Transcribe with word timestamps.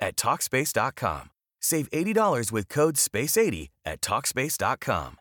at 0.00 0.16
Talkspace.com. 0.16 1.30
Save 1.60 1.90
$80 1.90 2.52
with 2.52 2.68
code 2.68 2.96
SPACE80 2.96 3.68
at 3.84 4.00
Talkspace.com. 4.00 5.16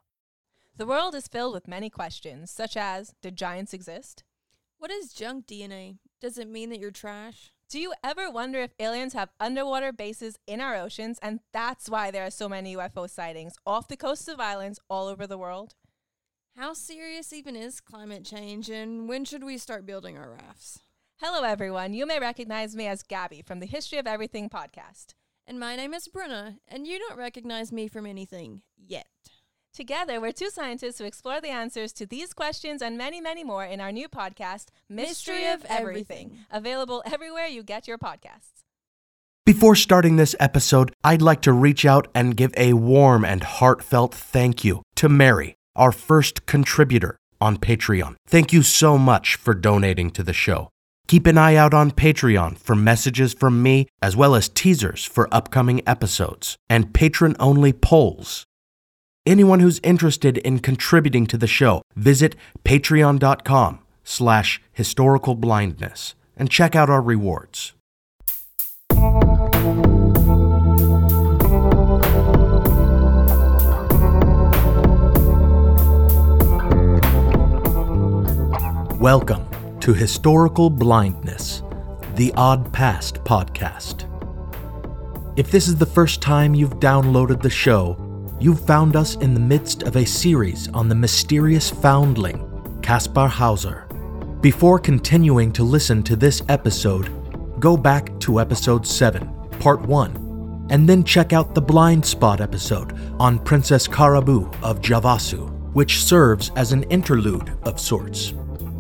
The 0.76 0.86
world 0.86 1.16
is 1.16 1.28
filled 1.28 1.54
with 1.54 1.68
many 1.68 1.90
questions, 1.90 2.52
such 2.52 2.78
as 2.78 3.16
Did 3.22 3.36
giants 3.36 3.74
exist? 3.74 4.24
What 4.78 4.92
is 4.92 5.12
junk 5.12 5.48
DNA? 5.48 5.98
Does 6.22 6.38
it 6.38 6.48
mean 6.48 6.70
that 6.70 6.80
you're 6.80 6.92
trash? 6.92 7.52
Do 7.70 7.80
you 7.80 7.94
ever 8.04 8.30
wonder 8.30 8.60
if 8.60 8.76
aliens 8.80 9.14
have 9.14 9.30
underwater 9.40 9.92
bases 9.92 10.38
in 10.48 10.62
our 10.62 10.76
oceans 10.76 11.20
and 11.22 11.40
that's 11.52 11.90
why 11.90 12.12
there 12.12 12.26
are 12.26 12.32
so 12.32 12.48
many 12.48 12.76
UFO 12.76 13.10
sightings 13.10 13.56
off 13.66 13.88
the 13.88 13.98
coasts 13.98 14.28
of 14.28 14.40
islands 14.40 14.80
all 14.90 15.08
over 15.08 15.28
the 15.28 15.38
world? 15.38 15.74
How 16.56 16.74
serious 16.74 17.34
even 17.34 17.56
is 17.56 17.82
climate 17.82 18.24
change, 18.26 18.70
and 18.70 19.08
when 19.08 19.26
should 19.26 19.44
we 19.44 19.58
start 19.58 19.86
building 19.86 20.18
our 20.18 20.32
rafts? 20.32 20.80
Hello, 21.20 21.42
everyone. 21.44 21.96
You 21.96 22.06
may 22.06 22.20
recognize 22.20 22.76
me 22.76 22.86
as 22.86 23.02
Gabby 23.02 23.42
from 23.42 23.60
the 23.60 23.66
History 23.66 23.98
of 23.98 24.06
Everything 24.06 24.52
podcast. 24.52 25.16
And 25.48 25.60
my 25.60 25.76
name 25.76 25.96
is 25.96 26.08
Bruna, 26.08 26.58
and 26.68 26.86
you 26.86 27.00
don't 27.00 27.18
recognize 27.18 27.72
me 27.72 27.88
from 27.88 28.06
anything 28.06 28.62
yet. 28.78 29.08
Together, 29.74 30.22
we're 30.22 30.32
two 30.32 30.52
scientists 30.52 31.00
who 31.00 31.06
explore 31.06 31.42
the 31.42 31.50
answers 31.50 31.92
to 31.94 32.06
these 32.06 32.34
questions 32.34 32.84
and 32.84 33.00
many, 33.00 33.20
many 33.20 33.44
more 33.44 33.66
in 33.66 33.82
our 33.82 33.92
new 33.92 34.08
podcast, 34.08 34.68
Mystery, 34.90 35.08
Mystery 35.08 35.46
of 35.48 35.62
of 35.62 35.72
Everything, 35.72 36.18
Everything. 36.28 36.46
available 36.52 37.02
everywhere 37.12 37.48
you 37.48 37.64
get 37.64 37.88
your 37.88 37.98
podcasts. 37.98 38.64
Before 39.44 39.76
starting 39.76 40.18
this 40.18 40.36
episode, 40.40 40.94
I'd 41.04 41.24
like 41.24 41.42
to 41.42 41.52
reach 41.52 41.84
out 41.84 42.08
and 42.14 42.38
give 42.38 42.54
a 42.58 42.74
warm 42.74 43.26
and 43.26 43.44
heartfelt 43.44 44.14
thank 44.14 44.64
you 44.64 44.84
to 44.98 45.10
Mary, 45.10 45.56
our 45.76 45.92
first 45.92 46.46
contributor 46.46 47.18
on 47.42 47.58
Patreon. 47.58 48.18
Thank 48.28 48.54
you 48.54 48.62
so 48.62 49.00
much 49.00 49.36
for 49.36 49.56
donating 49.56 50.12
to 50.12 50.22
the 50.22 50.34
show. 50.34 50.70
Keep 51.08 51.26
an 51.26 51.38
eye 51.38 51.56
out 51.56 51.74
on 51.74 51.92
Patreon 51.92 52.58
for 52.58 52.76
messages 52.76 53.34
from 53.34 53.64
me, 53.64 53.88
as 54.02 54.18
well 54.18 54.36
as 54.36 54.50
teasers 54.50 55.06
for 55.06 55.34
upcoming 55.34 55.82
episodes 55.88 56.58
and 56.70 56.94
patron 56.94 57.34
only 57.40 57.72
polls. 57.72 58.44
Anyone 59.26 59.62
who's 59.62 59.80
interested 59.84 60.38
in 60.40 60.60
contributing 60.60 61.26
to 61.28 61.38
the 61.38 61.48
show, 61.48 61.82
visit 61.96 62.36
patreon.com 62.66 63.80
slash 64.04 64.62
historical 64.74 65.36
blindness 65.36 66.14
and 66.36 66.52
check 66.52 66.76
out 66.76 66.90
our 66.90 67.02
rewards. 67.02 67.72
Welcome 79.00 79.48
to 79.82 79.94
Historical 79.94 80.70
Blindness, 80.70 81.62
the 82.16 82.34
Odd 82.36 82.72
Past 82.74 83.24
podcast. 83.24 84.06
If 85.38 85.52
this 85.52 85.68
is 85.68 85.76
the 85.76 85.86
first 85.86 86.22
time 86.22 86.56
you've 86.56 86.80
downloaded 86.80 87.42
the 87.42 87.50
show, 87.50 87.96
you've 88.40 88.66
found 88.66 88.96
us 88.96 89.16
in 89.18 89.34
the 89.34 89.40
midst 89.40 89.84
of 89.84 89.96
a 89.96 90.06
series 90.06 90.68
on 90.70 90.90
the 90.90 90.96
mysterious 90.96 91.70
foundling, 91.70 92.80
Kaspar 92.82 93.28
Hauser. 93.28 93.88
Before 94.42 94.80
continuing 94.80 95.52
to 95.54 95.64
listen 95.64 96.02
to 96.04 96.16
this 96.16 96.42
episode, 96.50 97.12
go 97.60 97.78
back 97.78 98.20
to 98.22 98.40
episode 98.40 98.86
7, 98.86 99.30
part 99.60 99.82
1, 99.82 100.68
and 100.72 100.90
then 100.90 101.04
check 101.04 101.34
out 101.34 101.54
the 101.54 101.62
blind 101.62 102.06
spot 102.06 102.42
episode 102.42 102.98
on 103.20 103.40
Princess 103.40 103.88
Caraboo 103.88 104.54
of 104.64 104.82
Javasu, 104.82 105.52
which 105.74 106.04
serves 106.04 106.52
as 106.56 106.72
an 106.72 106.84
interlude 106.84 107.56
of 107.64 107.80
sorts. 107.80 108.34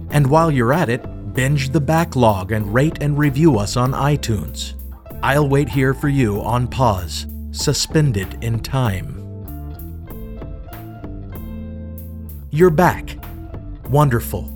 And 0.09 0.28
while 0.28 0.51
you're 0.51 0.73
at 0.73 0.90
it, 0.90 1.34
binge 1.34 1.69
the 1.69 1.81
backlog 1.81 2.51
and 2.51 2.73
rate 2.73 2.97
and 3.01 3.18
review 3.18 3.57
us 3.57 3.78
on 3.78 3.91
iTunes. 3.91 4.73
I'll 5.22 5.47
wait 5.47 5.69
here 5.69 5.94
for 5.94 6.09
you 6.09 6.41
on 6.41 6.68
pause, 6.68 7.28
suspended 7.51 8.44
in 8.44 8.59
time. 8.59 9.18
You're 12.50 12.69
back. 12.69 13.18
Wonderful. 13.90 14.53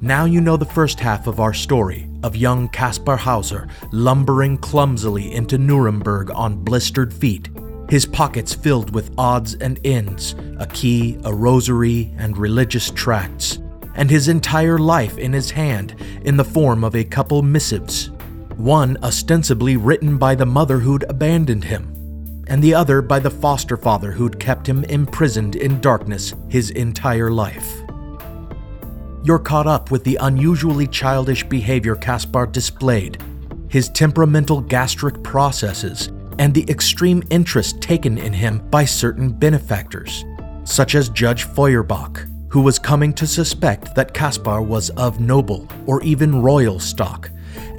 Now 0.00 0.24
you 0.24 0.40
know 0.40 0.56
the 0.56 0.64
first 0.64 1.00
half 1.00 1.26
of 1.26 1.40
our 1.40 1.54
story 1.54 2.08
of 2.22 2.36
young 2.36 2.68
Kaspar 2.68 3.16
Hauser 3.16 3.68
lumbering 3.92 4.58
clumsily 4.58 5.32
into 5.32 5.56
Nuremberg 5.58 6.30
on 6.30 6.56
blistered 6.64 7.12
feet, 7.12 7.48
his 7.88 8.06
pockets 8.06 8.54
filled 8.54 8.94
with 8.94 9.14
odds 9.18 9.54
and 9.54 9.78
ends, 9.84 10.34
a 10.58 10.66
key, 10.66 11.18
a 11.24 11.32
rosary, 11.32 12.12
and 12.18 12.36
religious 12.36 12.90
tracts, 12.90 13.58
and 13.94 14.10
his 14.10 14.28
entire 14.28 14.78
life 14.78 15.18
in 15.18 15.32
his 15.32 15.50
hand 15.50 15.94
in 16.24 16.36
the 16.36 16.44
form 16.44 16.84
of 16.84 16.94
a 16.94 17.04
couple 17.04 17.42
missives, 17.42 18.10
one 18.56 18.96
ostensibly 19.02 19.76
written 19.76 20.18
by 20.18 20.34
the 20.34 20.46
mother 20.46 20.78
who'd 20.78 21.04
abandoned 21.08 21.64
him, 21.64 22.44
and 22.46 22.62
the 22.62 22.74
other 22.74 23.00
by 23.02 23.18
the 23.18 23.30
foster 23.30 23.76
father 23.76 24.12
who'd 24.12 24.38
kept 24.38 24.68
him 24.68 24.84
imprisoned 24.84 25.56
in 25.56 25.80
darkness 25.80 26.34
his 26.48 26.70
entire 26.70 27.30
life. 27.30 27.82
You're 29.22 29.38
caught 29.38 29.66
up 29.66 29.90
with 29.90 30.04
the 30.04 30.18
unusually 30.20 30.86
childish 30.86 31.44
behavior 31.44 31.96
Kaspar 31.96 32.46
displayed, 32.46 33.22
his 33.68 33.88
temperamental 33.88 34.60
gastric 34.60 35.22
processes, 35.22 36.10
and 36.38 36.52
the 36.52 36.68
extreme 36.68 37.22
interest 37.30 37.80
taken 37.80 38.18
in 38.18 38.32
him 38.32 38.58
by 38.68 38.84
certain 38.84 39.30
benefactors, 39.30 40.24
such 40.64 40.94
as 40.94 41.08
Judge 41.08 41.44
Feuerbach, 41.44 42.26
who 42.54 42.60
was 42.60 42.78
coming 42.78 43.12
to 43.12 43.26
suspect 43.26 43.96
that 43.96 44.14
Kaspar 44.14 44.62
was 44.62 44.88
of 44.90 45.18
noble 45.18 45.66
or 45.86 46.00
even 46.04 46.40
royal 46.40 46.78
stock, 46.78 47.28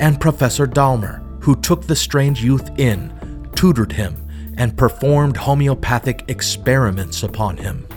and 0.01 0.19
Professor 0.19 0.67
Daumer, 0.67 1.23
who 1.41 1.55
took 1.55 1.83
the 1.87 1.95
strange 1.95 2.43
youth 2.43 2.69
in, 2.77 3.09
tutored 3.55 3.93
him, 3.93 4.21
and 4.57 4.77
performed 4.77 5.37
homeopathic 5.37 6.25
experiments 6.27 7.23
upon 7.23 7.55
him. 7.55 7.87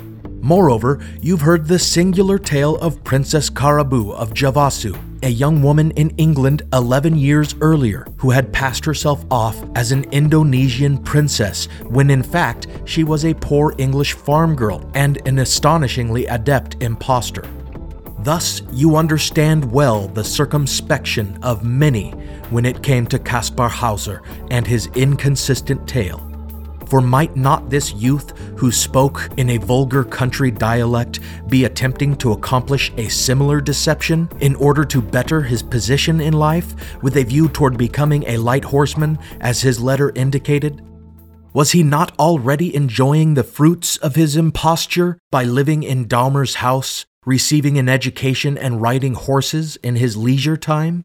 Moreover, 0.41 1.01
you've 1.21 1.41
heard 1.41 1.67
the 1.67 1.79
singular 1.79 2.39
tale 2.39 2.77
of 2.77 3.03
Princess 3.03 3.51
Caraboo 3.51 4.13
of 4.13 4.35
Javasu, 4.35 4.97
a 5.23 5.29
young 5.29 5.63
woman 5.63 5.91
in 5.93 6.11
England 6.11 6.63
11 6.73 7.17
years 7.17 7.55
earlier 7.61 8.07
who 8.19 8.31
had 8.31 8.53
passed 8.53 8.85
herself 8.85 9.25
off 9.31 9.57
as 9.75 9.91
an 9.91 10.05
Indonesian 10.13 10.99
princess 10.99 11.67
when 11.89 12.09
in 12.09 12.23
fact 12.23 12.69
she 12.85 13.03
was 13.03 13.25
a 13.25 13.35
poor 13.35 13.75
English 13.79 14.13
farm 14.13 14.55
girl 14.55 14.89
and 14.95 15.21
an 15.27 15.41
astonishingly 15.41 16.27
adept 16.27 16.81
impostor. 16.83 17.45
Thus, 18.21 18.63
you 18.73 18.97
understand 18.97 19.71
well 19.73 20.09
the 20.09 20.25
circumspection 20.25 21.39
of 21.43 21.65
many 21.65 22.11
when 22.51 22.65
it 22.65 22.83
came 22.83 23.07
to 23.07 23.19
Kaspar 23.19 23.69
Hauser 23.69 24.23
and 24.51 24.67
his 24.67 24.87
inconsistent 24.95 25.89
tale. 25.89 26.28
For 26.89 27.03
might 27.03 27.37
not 27.37 27.69
this 27.69 27.93
youth, 27.93 28.37
who 28.57 28.73
spoke 28.73 29.29
in 29.37 29.51
a 29.51 29.59
vulgar 29.59 30.05
country 30.05 30.51
dialect, 30.51 31.21
be 31.49 31.65
attempting 31.65 32.17
to 32.17 32.33
accomplish 32.33 32.91
a 32.97 33.09
similar 33.09 33.61
deception 33.61 34.29
in 34.41 34.55
order 34.57 34.85
to 34.87 35.03
better 35.03 35.43
his 35.43 35.63
position 35.63 36.21
in 36.21 36.33
life, 36.33 37.03
with 37.03 37.17
a 37.17 37.25
view 37.25 37.49
toward 37.49 37.77
becoming 37.77 38.25
a 38.27 38.39
light 38.39 38.65
horseman, 38.65 39.19
as 39.41 39.61
his 39.61 39.81
letter 39.81 40.13
indicated? 40.15 40.83
Was 41.53 41.73
he 41.73 41.83
not 41.83 42.17
already 42.19 42.75
enjoying 42.75 43.35
the 43.35 43.43
fruits 43.43 43.97
of 43.99 44.15
his 44.15 44.37
imposture 44.37 45.19
by 45.31 45.45
living 45.45 45.83
in 45.83 46.07
Daumer's 46.07 46.57
house, 46.57 47.05
receiving 47.27 47.79
an 47.79 47.89
education 47.89 48.57
and 48.57 48.81
riding 48.81 49.15
horses 49.15 49.77
in 49.83 49.97
his 49.97 50.17
leisure 50.17 50.57
time? 50.57 51.03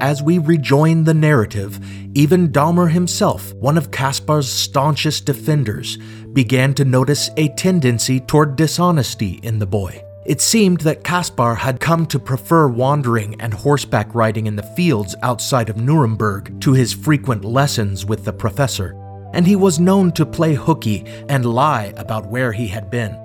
As 0.00 0.22
we 0.22 0.38
rejoin 0.38 1.04
the 1.04 1.14
narrative, 1.14 1.78
even 2.14 2.52
Daumer 2.52 2.90
himself, 2.90 3.54
one 3.54 3.78
of 3.78 3.90
Kaspar's 3.90 4.48
staunchest 4.48 5.24
defenders, 5.24 5.96
began 6.32 6.74
to 6.74 6.84
notice 6.84 7.30
a 7.36 7.48
tendency 7.50 8.20
toward 8.20 8.56
dishonesty 8.56 9.40
in 9.42 9.58
the 9.58 9.66
boy. 9.66 10.04
It 10.24 10.40
seemed 10.40 10.82
that 10.82 11.02
Kaspar 11.02 11.54
had 11.54 11.80
come 11.80 12.06
to 12.06 12.18
prefer 12.18 12.68
wandering 12.68 13.40
and 13.40 13.52
horseback 13.52 14.14
riding 14.14 14.46
in 14.46 14.56
the 14.56 14.62
fields 14.62 15.16
outside 15.22 15.68
of 15.68 15.76
Nuremberg 15.76 16.60
to 16.60 16.72
his 16.72 16.92
frequent 16.92 17.44
lessons 17.44 18.04
with 18.04 18.24
the 18.24 18.32
professor, 18.32 18.96
and 19.32 19.46
he 19.46 19.56
was 19.56 19.80
known 19.80 20.12
to 20.12 20.26
play 20.26 20.54
hooky 20.54 21.04
and 21.28 21.44
lie 21.44 21.92
about 21.96 22.28
where 22.28 22.52
he 22.52 22.68
had 22.68 22.90
been. 22.90 23.21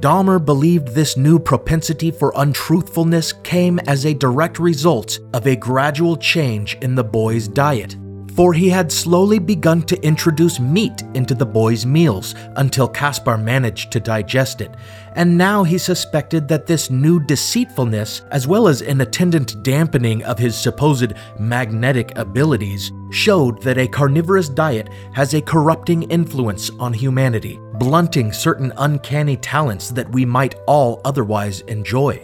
Daumer 0.00 0.44
believed 0.44 0.88
this 0.88 1.16
new 1.16 1.38
propensity 1.38 2.10
for 2.10 2.32
untruthfulness 2.36 3.32
came 3.42 3.78
as 3.80 4.04
a 4.04 4.14
direct 4.14 4.58
result 4.58 5.20
of 5.32 5.46
a 5.46 5.56
gradual 5.56 6.16
change 6.16 6.76
in 6.82 6.94
the 6.94 7.04
boy's 7.04 7.48
diet 7.48 7.96
for 8.34 8.52
he 8.52 8.68
had 8.68 8.90
slowly 8.90 9.38
begun 9.38 9.82
to 9.82 10.02
introduce 10.04 10.58
meat 10.58 11.02
into 11.14 11.34
the 11.34 11.46
boy's 11.46 11.86
meals 11.86 12.34
until 12.56 12.88
Kaspar 12.88 13.38
managed 13.38 13.92
to 13.92 14.00
digest 14.00 14.60
it, 14.60 14.74
and 15.14 15.38
now 15.38 15.62
he 15.62 15.78
suspected 15.78 16.48
that 16.48 16.66
this 16.66 16.90
new 16.90 17.20
deceitfulness, 17.20 18.22
as 18.30 18.48
well 18.48 18.66
as 18.66 18.82
an 18.82 19.00
attendant 19.00 19.62
dampening 19.62 20.22
of 20.24 20.38
his 20.38 20.56
supposed 20.56 21.12
magnetic 21.38 22.16
abilities, 22.16 22.90
showed 23.10 23.62
that 23.62 23.78
a 23.78 23.86
carnivorous 23.86 24.48
diet 24.48 24.88
has 25.12 25.34
a 25.34 25.40
corrupting 25.40 26.02
influence 26.04 26.70
on 26.80 26.92
humanity, 26.92 27.60
blunting 27.74 28.32
certain 28.32 28.72
uncanny 28.78 29.36
talents 29.36 29.90
that 29.90 30.10
we 30.10 30.24
might 30.24 30.56
all 30.66 31.00
otherwise 31.04 31.60
enjoy. 31.62 32.20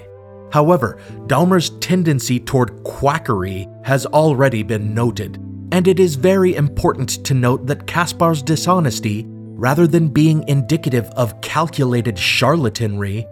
However, 0.53 0.99
Daumer's 1.29 1.71
tendency 1.79 2.41
toward 2.41 2.83
quackery 2.83 3.69
has 3.85 4.05
already 4.07 4.65
been 4.65 4.93
noted 4.93 5.50
and 5.73 5.87
it 5.87 6.01
is 6.01 6.15
very 6.17 6.55
important 6.55 7.25
to 7.25 7.35
note 7.35 7.67
that 7.67 7.87
Kaspar's 7.87 8.43
dishonesty, 8.43 9.25
rather 9.29 9.87
than 9.87 10.09
being 10.09 10.47
indicative 10.49 11.07
of 11.17 11.41
calculated 11.41 12.17
charlatanry, 12.17 13.27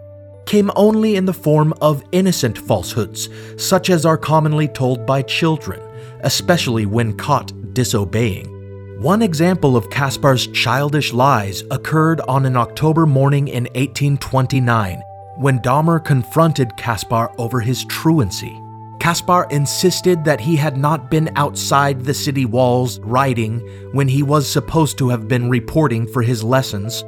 came 0.45 0.71
only 0.75 1.15
in 1.15 1.25
the 1.25 1.33
form 1.33 1.73
of 1.81 2.03
innocent 2.11 2.57
falsehoods, 2.57 3.29
such 3.57 3.89
as 3.89 4.05
are 4.05 4.17
commonly 4.17 4.67
told 4.67 5.05
by 5.05 5.21
children, 5.21 5.79
especially 6.21 6.85
when 6.85 7.15
caught 7.17 7.51
disobeying. 7.73 8.55
One 9.01 9.21
example 9.21 9.77
of 9.77 9.89
Kaspar's 9.89 10.47
childish 10.47 11.13
lies 11.13 11.63
occurred 11.71 12.19
on 12.21 12.45
an 12.45 12.57
October 12.57 13.05
morning 13.05 13.47
in 13.47 13.63
1829 13.75 15.01
when 15.37 15.59
Daumer 15.59 16.03
confronted 16.03 16.75
Kaspar 16.75 17.31
over 17.37 17.61
his 17.61 17.85
truancy. 17.85 18.59
Kaspar 18.99 19.47
insisted 19.49 20.23
that 20.25 20.41
he 20.41 20.55
had 20.55 20.77
not 20.77 21.09
been 21.09 21.31
outside 21.35 22.03
the 22.03 22.13
city 22.13 22.45
walls 22.45 22.99
riding 22.99 23.59
when 23.93 24.07
he 24.07 24.23
was 24.23 24.49
supposed 24.49 24.97
to 24.97 25.09
have 25.09 25.27
been 25.27 25.49
reporting 25.49 26.05
for 26.05 26.21
his 26.21 26.43
lessons, 26.43 27.03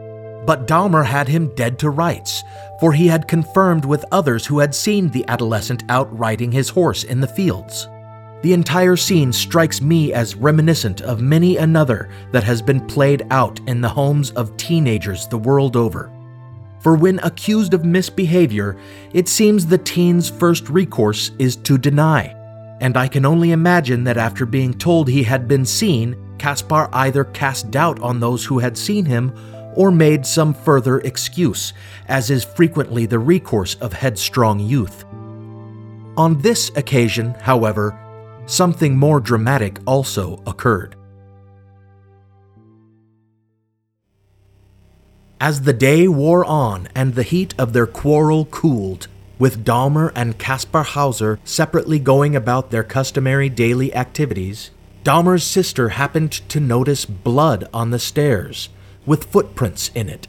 but 0.46 0.68
Daumer 0.68 1.06
had 1.06 1.28
him 1.28 1.54
dead 1.56 1.78
to 1.80 1.90
rights, 1.90 2.44
for 2.80 2.94
he 2.94 3.08
had 3.08 3.28
confirmed 3.28 3.86
with 3.86 4.06
others 4.12 4.46
who 4.46 4.60
had 4.60 4.74
seen 4.74 5.10
the 5.10 5.26
adolescent 5.28 5.84
out 5.90 6.18
riding 6.18 6.52
his 6.52 6.70
horse 6.70 7.04
in 7.04 7.20
the 7.20 7.28
fields. 7.28 7.88
The 8.42 8.54
entire 8.54 8.96
scene 8.96 9.32
strikes 9.32 9.82
me 9.82 10.14
as 10.14 10.36
reminiscent 10.36 11.02
of 11.02 11.22
many 11.22 11.58
another 11.58 12.10
that 12.32 12.44
has 12.44 12.62
been 12.62 12.88
played 12.88 13.28
out 13.30 13.60
in 13.68 13.82
the 13.82 13.90
homes 13.90 14.32
of 14.32 14.58
teenagers 14.58 15.28
the 15.28 15.38
world 15.38 15.76
over 15.76 16.12
for 16.82 16.96
when 16.96 17.20
accused 17.20 17.74
of 17.74 17.86
misbehavior, 17.86 18.78
it 19.14 19.28
seems 19.28 19.66
the 19.66 19.78
teen's 19.78 20.30
first 20.30 20.70
recourse 20.70 21.32
is 21.40 21.56
to 21.58 21.78
deny. 21.78 22.36
And 22.82 22.98
I 22.98 23.08
can 23.08 23.26
only 23.26 23.52
imagine 23.52 24.04
that 24.06 24.18
after 24.18 24.46
being 24.46 24.74
told 24.74 25.08
he 25.08 25.24
had 25.24 25.48
been 25.48 25.66
seen, 25.66 26.16
Kaspar 26.40 26.90
either 26.92 27.26
cast 27.26 27.70
doubt 27.70 28.00
on 28.02 28.20
those 28.20 28.44
who 28.44 28.58
had 28.58 28.76
seen 28.76 29.06
him 29.06 29.32
or 29.76 29.92
made 29.92 30.26
some 30.26 30.54
further 30.54 31.00
excuse, 31.00 31.74
as 32.08 32.30
is 32.32 32.44
frequently 32.44 33.06
the 33.06 33.20
recourse 33.20 33.76
of 33.76 33.94
headstrong 33.94 34.60
youth. 34.60 35.06
On 36.18 36.40
this 36.42 36.72
occasion, 36.76 37.36
however, 37.36 37.98
something 38.48 38.98
more 38.98 39.20
dramatic 39.20 39.80
also 39.86 40.42
occurred. 40.46 40.96
As 45.42 45.62
the 45.62 45.74
day 45.74 46.08
wore 46.08 46.46
on 46.46 46.88
and 46.94 47.16
the 47.16 47.24
heat 47.24 47.56
of 47.58 47.74
their 47.74 47.88
quarrel 47.88 48.46
cooled, 48.46 49.08
with 49.40 49.66
Daumer 49.66 50.12
and 50.16 50.38
Kaspar 50.38 50.84
Hauser 50.84 51.40
separately 51.44 51.98
going 51.98 52.36
about 52.36 52.70
their 52.70 52.84
customary 52.84 53.50
daily 53.50 53.92
activities, 53.96 54.70
Daumer's 55.04 55.44
sister 55.44 55.90
happened 55.90 56.32
to 56.50 56.60
notice 56.60 57.06
blood 57.06 57.68
on 57.74 57.90
the 57.90 57.98
stairs, 57.98 58.70
with 59.08 59.32
footprints 59.32 59.90
in 59.96 60.10
it. 60.10 60.28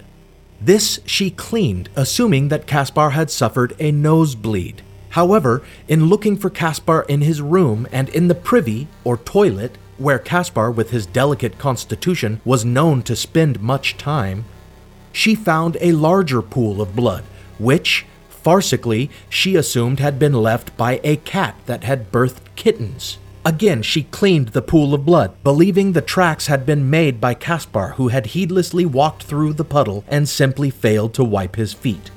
This 0.63 0.99
she 1.05 1.31
cleaned, 1.31 1.91
assuming 1.95 2.49
that 2.49 2.67
Kaspar 2.67 3.11
had 3.11 3.31
suffered 3.31 3.75
a 3.79 3.93
nosebleed. 3.93 4.81
However, 5.11 5.63
in 5.89 6.07
looking 6.07 6.39
for 6.39 6.49
Kaspar 6.49 7.05
in 7.07 7.21
his 7.21 7.43
room 7.43 7.87
and 7.93 8.09
in 8.09 8.29
the 8.29 8.35
privy, 8.35 8.89
or 9.05 9.19
toilet, 9.19 9.77
where 9.99 10.19
Kaspar, 10.19 10.71
with 10.71 10.89
his 10.89 11.05
delicate 11.05 11.59
constitution, 11.59 12.41
was 12.47 12.65
known 12.65 13.03
to 13.03 13.15
spend 13.15 13.61
much 13.61 13.99
time, 13.99 14.47
she 15.13 15.35
found 15.35 15.77
a 15.81 15.93
larger 15.93 16.43
pool 16.43 16.81
of 16.81 16.97
blood, 16.97 17.25
which, 17.59 18.07
farcically, 18.31 19.11
she 19.29 19.55
assumed 19.55 20.01
had 20.01 20.19
been 20.19 20.33
left 20.35 20.77
by 20.77 21.01
a 21.05 21.17
cat 21.17 21.55
that 21.67 21.85
had 21.85 22.11
birthed 22.11 22.55
kittens. 22.57 23.19
Again, 23.45 23.83
she 23.83 24.05
cleaned 24.05 24.49
the 24.49 24.63
pool 24.63 24.95
of 24.95 25.05
blood, 25.05 25.33
believing 25.43 25.93
the 25.93 26.01
tracks 26.01 26.47
had 26.47 26.65
been 26.65 26.89
made 26.89 27.21
by 27.21 27.35
Kaspar, 27.35 27.95
who 27.97 28.09
had 28.09 28.27
heedlessly 28.27 28.87
walked 28.87 29.25
through 29.25 29.55
the 29.55 29.65
puddle 29.65 30.05
and 30.07 30.29
simply 30.29 30.71
failed 30.71 31.13
to 31.15 31.25
wipe 31.25 31.57
his 31.57 31.73
feet. 31.73 32.11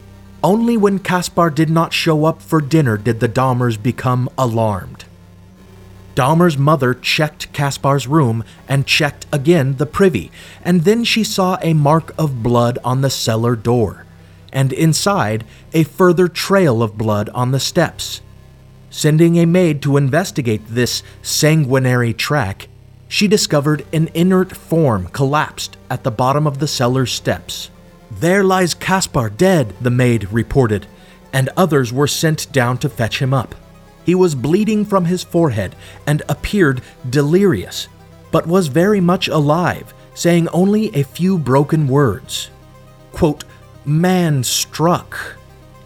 Only 0.44 0.78
when 0.78 1.00
Kaspar 1.00 1.50
did 1.50 1.72
not 1.72 1.94
show 1.94 2.26
up 2.26 2.44
for 2.44 2.62
dinner 2.62 2.98
did 2.98 3.20
the 3.20 3.28
Daumers 3.28 3.82
become 3.82 4.30
alarmed. 4.38 5.05
Daumer's 6.16 6.58
mother 6.58 6.94
checked 6.94 7.52
Kaspar's 7.52 8.08
room 8.08 8.44
and 8.68 8.88
checked 8.88 9.26
again 9.32 9.76
the 9.76 9.86
privy, 9.86 10.32
and 10.64 10.86
then 10.86 11.04
she 11.04 11.24
saw 11.24 11.58
a 11.62 11.74
mark 11.74 12.14
of 12.18 12.42
blood 12.42 12.80
on 12.84 13.02
the 13.02 13.10
cellar 13.10 13.56
door, 13.56 14.06
and 14.54 14.72
inside 14.72 15.46
a 15.74 15.84
further 15.84 16.30
trail 16.30 16.82
of 16.82 16.98
blood 16.98 17.30
on 17.30 17.52
the 17.52 17.60
steps. 17.60 18.22
Sending 18.90 19.38
a 19.38 19.46
maid 19.46 19.82
to 19.82 19.98
investigate 19.98 20.62
this 20.70 21.04
sanguinary 21.22 22.14
track, 22.14 22.70
she 23.10 23.28
discovered 23.28 23.86
an 23.92 24.10
inert 24.14 24.56
form 24.56 25.08
collapsed 25.08 25.76
at 25.90 26.04
the 26.04 26.12
bottom 26.12 26.48
of 26.48 26.60
the 26.60 26.68
cellar 26.68 27.06
steps. 27.06 27.70
There 28.10 28.44
lies 28.44 28.74
Kaspar 28.74 29.30
dead, 29.30 29.74
the 29.82 29.92
maid 29.92 30.32
reported, 30.32 30.88
and 31.34 31.50
others 31.58 31.92
were 31.92 32.08
sent 32.08 32.50
down 32.54 32.78
to 32.78 32.90
fetch 32.90 33.22
him 33.22 33.34
up. 33.34 33.54
He 34.06 34.16
was 34.16 34.36
bleeding 34.36 34.86
from 34.86 35.06
his 35.06 35.24
forehead 35.24 35.76
and 36.06 36.22
appeared 36.30 36.82
delirious, 37.10 37.88
but 38.32 38.48
was 38.48 38.68
very 38.68 39.02
much 39.02 39.28
alive, 39.28 39.94
saying 40.14 40.48
only 40.50 40.96
a 40.96 41.04
few 41.04 41.38
broken 41.38 41.88
words. 41.88 42.52
Quote, 43.12 43.44
man 43.84 44.44
struck, 44.44 45.38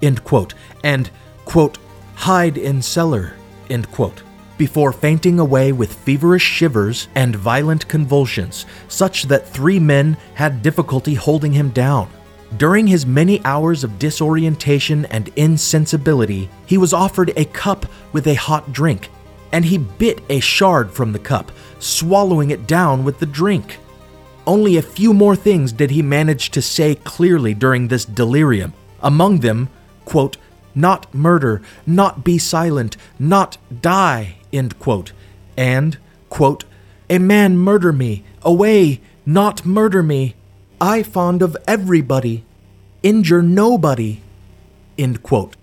end 0.01 0.23
quote, 0.23 0.53
and, 0.83 1.09
quote, 1.45 1.77
hide 2.15 2.57
in 2.57 2.81
cellar, 2.81 3.33
end 3.69 3.89
quote, 3.91 4.23
before 4.57 4.91
fainting 4.91 5.39
away 5.39 5.71
with 5.71 5.93
feverish 5.93 6.43
shivers 6.43 7.07
and 7.15 7.35
violent 7.35 7.87
convulsions, 7.87 8.65
such 8.89 9.23
that 9.23 9.47
three 9.47 9.79
men 9.79 10.17
had 10.33 10.61
difficulty 10.61 11.13
holding 11.13 11.53
him 11.53 11.69
down. 11.69 12.09
During 12.57 12.87
his 12.87 13.05
many 13.05 13.43
hours 13.45 13.83
of 13.83 13.99
disorientation 13.99 15.05
and 15.05 15.29
insensibility, 15.35 16.49
he 16.65 16.77
was 16.77 16.93
offered 16.93 17.31
a 17.35 17.45
cup 17.45 17.85
with 18.11 18.27
a 18.27 18.33
hot 18.33 18.73
drink, 18.73 19.09
and 19.51 19.63
he 19.63 19.77
bit 19.77 20.21
a 20.29 20.39
shard 20.39 20.91
from 20.91 21.11
the 21.11 21.19
cup, 21.19 21.51
swallowing 21.79 22.49
it 22.49 22.67
down 22.67 23.03
with 23.03 23.19
the 23.19 23.25
drink. 23.25 23.77
Only 24.47 24.77
a 24.77 24.81
few 24.81 25.13
more 25.13 25.35
things 25.35 25.71
did 25.71 25.91
he 25.91 26.01
manage 26.01 26.49
to 26.51 26.61
say 26.61 26.95
clearly 26.95 27.53
during 27.53 27.87
this 27.87 28.03
delirium. 28.03 28.73
Among 29.01 29.39
them, 29.39 29.69
quote, 30.05 30.37
not 30.73 31.13
murder, 31.13 31.61
not 31.85 32.23
be 32.23 32.37
silent, 32.39 32.97
not 33.19 33.57
die, 33.81 34.37
end 34.51 34.79
quote, 34.79 35.11
and, 35.55 35.97
quote, 36.29 36.63
a 37.09 37.19
man 37.19 37.57
murder 37.57 37.93
me, 37.93 38.23
away, 38.41 39.01
not 39.25 39.65
murder 39.65 40.01
me, 40.01 40.35
I 40.81 41.03
fond 41.03 41.41
of 41.41 41.57
everybody, 41.67 42.45
injure 43.03 43.41
nobody, 43.41 44.21
end 44.97 45.21
quote. 45.23 45.57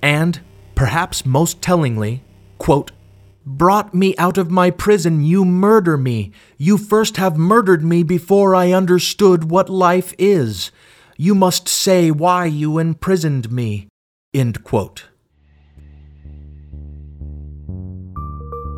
And, 0.00 0.40
perhaps 0.76 1.26
most 1.26 1.60
tellingly, 1.60 2.22
quote, 2.58 2.92
brought 3.44 3.92
me 3.92 4.16
out 4.18 4.38
of 4.38 4.50
my 4.50 4.70
prison, 4.70 5.24
you 5.24 5.44
murder 5.44 5.96
me. 5.96 6.30
You 6.58 6.78
first 6.78 7.16
have 7.16 7.36
murdered 7.36 7.82
me 7.82 8.04
before 8.04 8.54
I 8.54 8.72
understood 8.72 9.50
what 9.50 9.68
life 9.68 10.14
is. 10.16 10.70
You 11.16 11.34
must 11.34 11.66
say 11.66 12.12
why 12.12 12.46
you 12.46 12.78
imprisoned 12.78 13.50
me. 13.50 13.88
End 14.32 14.62
quote. 14.62 15.06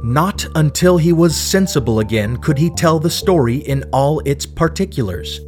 Not 0.03 0.47
until 0.55 0.97
he 0.97 1.13
was 1.13 1.37
sensible 1.37 2.01
again 2.01 2.39
could 2.39 2.57
he 2.57 2.71
tell 2.71 2.99
the 2.99 3.11
story 3.11 3.57
in 3.57 3.85
all 3.93 4.21
its 4.21 4.47
particulars. 4.47 5.41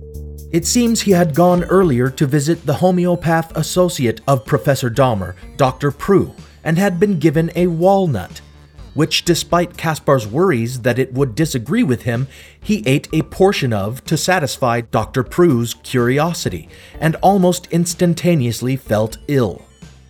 It 0.52 0.66
seems 0.66 1.02
he 1.02 1.12
had 1.12 1.37
gone 1.37 1.62
earlier 1.64 2.11
to 2.11 2.26
visit 2.26 2.66
the 2.66 2.75
homeopath 2.75 3.57
associate 3.57 4.21
of 4.26 4.45
Professor 4.45 4.90
Daumer, 4.90 5.37
Dr. 5.57 5.92
Prue, 5.92 6.35
and 6.64 6.76
had 6.76 6.99
been 6.99 7.21
given 7.21 7.52
a 7.54 7.69
walnut, 7.69 8.40
which, 8.95 9.25
despite 9.25 9.76
Kaspar's 9.76 10.26
worries 10.26 10.80
that 10.80 10.99
it 10.99 11.12
would 11.12 11.37
disagree 11.37 11.85
with 11.85 12.02
him, 12.02 12.26
he 12.61 12.83
ate 12.85 13.09
a 13.12 13.23
portion 13.23 13.73
of 13.73 14.04
to 14.07 14.16
satisfy 14.16 14.80
Dr. 14.80 15.23
Prue's 15.23 15.75
curiosity, 15.85 16.69
and 16.99 17.14
almost 17.16 17.69
instantaneously 17.71 18.75
felt 18.75 19.19
ill. 19.28 19.64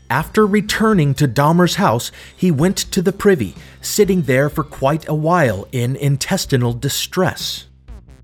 After 0.09 0.47
returning 0.47 1.12
to 1.14 1.28
Daumer's 1.28 1.75
house, 1.75 2.11
he 2.35 2.50
went 2.50 2.78
to 2.78 3.02
the 3.02 3.12
privy, 3.12 3.54
sitting 3.82 4.23
there 4.23 4.49
for 4.49 4.64
quite 4.64 5.06
a 5.06 5.14
while 5.14 5.68
in 5.70 5.97
intestinal 5.97 6.73
distress. 6.73 7.66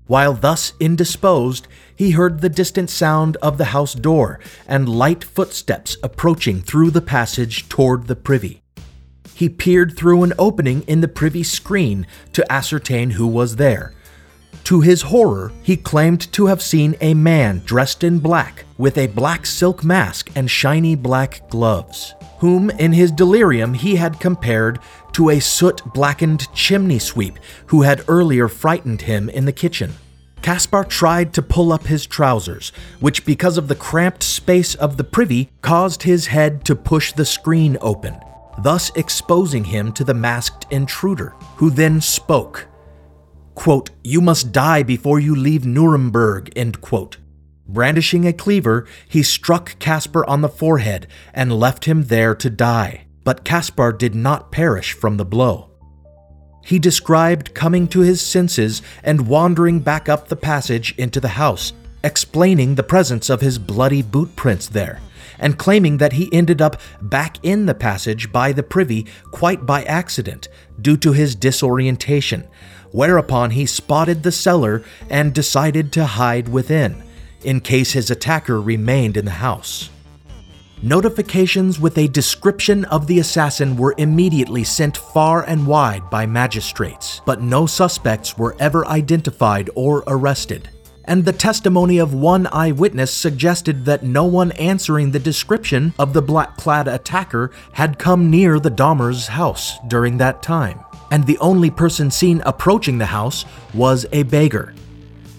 While 0.07 0.33
thus 0.33 0.71
indisposed, 0.79 1.67
he 1.97 2.11
heard 2.11 2.39
the 2.39 2.47
distant 2.47 2.89
sound 2.89 3.35
of 3.37 3.57
the 3.57 3.65
house 3.65 3.95
door 3.95 4.39
and 4.67 4.87
light 4.87 5.23
footsteps 5.23 5.97
approaching 6.03 6.61
through 6.61 6.91
the 6.91 7.01
passage 7.01 7.67
toward 7.67 8.05
the 8.05 8.15
privy. 8.15 8.61
He 9.33 9.49
peered 9.49 9.97
through 9.97 10.23
an 10.23 10.33
opening 10.39 10.83
in 10.83 11.01
the 11.01 11.07
privy 11.07 11.43
screen 11.43 12.07
to 12.33 12.49
ascertain 12.51 13.11
who 13.11 13.27
was 13.27 13.55
there. 13.55 13.93
To 14.65 14.81
his 14.81 15.03
horror, 15.03 15.51
he 15.63 15.77
claimed 15.77 16.31
to 16.33 16.47
have 16.47 16.61
seen 16.61 16.95
a 17.01 17.13
man 17.13 17.61
dressed 17.65 18.03
in 18.03 18.19
black 18.19 18.65
with 18.77 18.97
a 18.97 19.07
black 19.07 19.45
silk 19.45 19.83
mask 19.83 20.29
and 20.35 20.51
shiny 20.51 20.93
black 20.93 21.49
gloves, 21.49 22.13
whom 22.39 22.69
in 22.71 22.93
his 22.93 23.11
delirium 23.11 23.73
he 23.73 23.95
had 23.95 24.19
compared 24.19 24.79
to 25.13 25.29
a 25.29 25.39
soot 25.39 25.81
blackened 25.93 26.53
chimney 26.53 26.99
sweep 26.99 27.39
who 27.67 27.81
had 27.81 28.03
earlier 28.07 28.47
frightened 28.47 29.01
him 29.01 29.29
in 29.29 29.45
the 29.45 29.53
kitchen. 29.53 29.93
Kaspar 30.47 30.85
tried 30.85 31.33
to 31.33 31.41
pull 31.41 31.73
up 31.73 31.87
his 31.87 32.05
trousers, 32.05 32.71
which, 33.01 33.25
because 33.25 33.57
of 33.57 33.67
the 33.67 33.75
cramped 33.75 34.23
space 34.23 34.75
of 34.75 34.95
the 34.95 35.03
privy, 35.03 35.49
caused 35.61 36.03
his 36.03 36.27
head 36.27 36.63
to 36.63 36.73
push 36.73 37.11
the 37.11 37.25
screen 37.25 37.77
open, 37.81 38.17
thus 38.59 38.89
exposing 38.95 39.65
him 39.65 39.91
to 39.91 40.05
the 40.05 40.13
masked 40.13 40.65
intruder, 40.71 41.35
who 41.57 41.69
then 41.69 41.99
spoke. 41.99 42.65
Quote, 43.55 43.89
You 44.05 44.21
must 44.21 44.53
die 44.53 44.83
before 44.83 45.19
you 45.19 45.35
leave 45.35 45.65
Nuremberg, 45.65 46.53
end 46.55 46.79
quote. 46.79 47.17
Brandishing 47.67 48.25
a 48.25 48.31
cleaver, 48.31 48.87
he 49.05 49.23
struck 49.23 49.77
Kaspar 49.79 50.25
on 50.29 50.39
the 50.39 50.47
forehead 50.47 51.07
and 51.33 51.59
left 51.59 51.83
him 51.83 52.03
there 52.03 52.33
to 52.35 52.49
die. 52.49 53.07
But 53.25 53.43
Kaspar 53.43 53.91
did 53.91 54.15
not 54.15 54.53
perish 54.53 54.93
from 54.93 55.17
the 55.17 55.25
blow. 55.25 55.76
He 56.67 56.79
described 56.79 57.53
coming 57.53 57.87
to 57.87 58.01
his 58.01 58.19
senses 58.19 58.81
and 59.01 59.29
wandering 59.29 59.79
back 59.79 60.09
up 60.09 60.27
the 60.27 60.35
passage 60.35 60.93
into 60.97 61.21
the 61.21 61.39
house, 61.39 61.71
explaining 62.03 62.75
the 62.75 62.83
presence 62.83 63.29
of 63.29 63.39
his 63.39 63.57
bloody 63.57 64.01
boot 64.01 64.35
prints 64.35 64.67
there, 64.67 64.99
and 65.39 65.57
claiming 65.57 65.95
that 65.99 66.11
he 66.11 66.27
ended 66.33 66.61
up 66.61 66.81
back 67.01 67.37
in 67.41 67.67
the 67.67 67.73
passage 67.73 68.33
by 68.33 68.51
the 68.51 68.63
privy 68.63 69.05
quite 69.31 69.65
by 69.65 69.83
accident 69.83 70.49
due 70.81 70.97
to 70.97 71.13
his 71.13 71.35
disorientation, 71.35 72.45
whereupon 72.91 73.51
he 73.51 73.65
spotted 73.65 74.23
the 74.23 74.31
cellar 74.33 74.83
and 75.09 75.33
decided 75.33 75.93
to 75.93 76.05
hide 76.05 76.49
within, 76.49 77.01
in 77.45 77.61
case 77.61 77.93
his 77.93 78.11
attacker 78.11 78.59
remained 78.59 79.15
in 79.15 79.23
the 79.23 79.31
house. 79.31 79.89
Notifications 80.83 81.79
with 81.79 81.97
a 81.97 82.07
description 82.07 82.85
of 82.85 83.07
the 83.07 83.17
assassin 83.17 83.77
were 83.77 83.95
immediately 83.97 84.63
sent 84.63 84.95
far 84.95 85.41
and 85.41 85.65
wide 85.65 86.07
by 86.11 86.27
magistrates, 86.27 87.19
but 87.25 87.41
no 87.41 87.65
suspects 87.65 88.37
were 88.37 88.55
ever 88.59 88.85
identified 88.85 89.71
or 89.73 90.03
arrested. 90.05 90.69
And 91.05 91.25
the 91.25 91.33
testimony 91.33 91.97
of 91.97 92.13
one 92.13 92.45
eyewitness 92.51 93.11
suggested 93.11 93.85
that 93.85 94.03
no 94.03 94.25
one 94.25 94.51
answering 94.51 95.09
the 95.09 95.19
description 95.19 95.95
of 95.97 96.13
the 96.13 96.21
black 96.21 96.57
clad 96.57 96.87
attacker 96.87 97.49
had 97.71 97.97
come 97.97 98.29
near 98.29 98.59
the 98.59 98.69
Daumer's 98.69 99.25
house 99.25 99.79
during 99.87 100.17
that 100.17 100.43
time, 100.43 100.79
and 101.09 101.25
the 101.25 101.39
only 101.39 101.71
person 101.71 102.11
seen 102.11 102.43
approaching 102.45 102.99
the 102.99 103.07
house 103.07 103.45
was 103.73 104.05
a 104.11 104.21
beggar, 104.23 104.75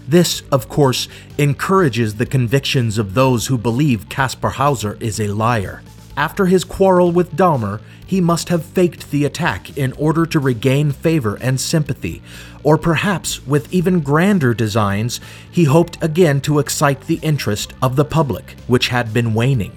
this, 0.08 0.42
of 0.50 0.68
course, 0.68 1.06
encourages 1.36 2.14
the 2.14 2.26
convictions 2.26 2.96
of 2.96 3.12
those 3.12 3.46
who 3.46 3.58
believe 3.58 4.08
Kaspar 4.08 4.50
Hauser 4.50 4.96
is 5.00 5.20
a 5.20 5.28
liar. 5.28 5.82
After 6.16 6.46
his 6.46 6.64
quarrel 6.64 7.12
with 7.12 7.36
Daumer, 7.36 7.80
he 8.06 8.20
must 8.20 8.48
have 8.48 8.64
faked 8.64 9.10
the 9.10 9.26
attack 9.26 9.76
in 9.76 9.92
order 9.92 10.24
to 10.24 10.40
regain 10.40 10.92
favor 10.92 11.36
and 11.36 11.60
sympathy, 11.60 12.22
or 12.62 12.78
perhaps 12.78 13.46
with 13.46 13.72
even 13.72 14.00
grander 14.00 14.54
designs, 14.54 15.20
he 15.50 15.64
hoped 15.64 16.02
again 16.02 16.40
to 16.40 16.58
excite 16.58 17.02
the 17.02 17.20
interest 17.22 17.74
of 17.82 17.94
the 17.96 18.04
public, 18.04 18.52
which 18.66 18.88
had 18.88 19.12
been 19.12 19.34
waning. 19.34 19.72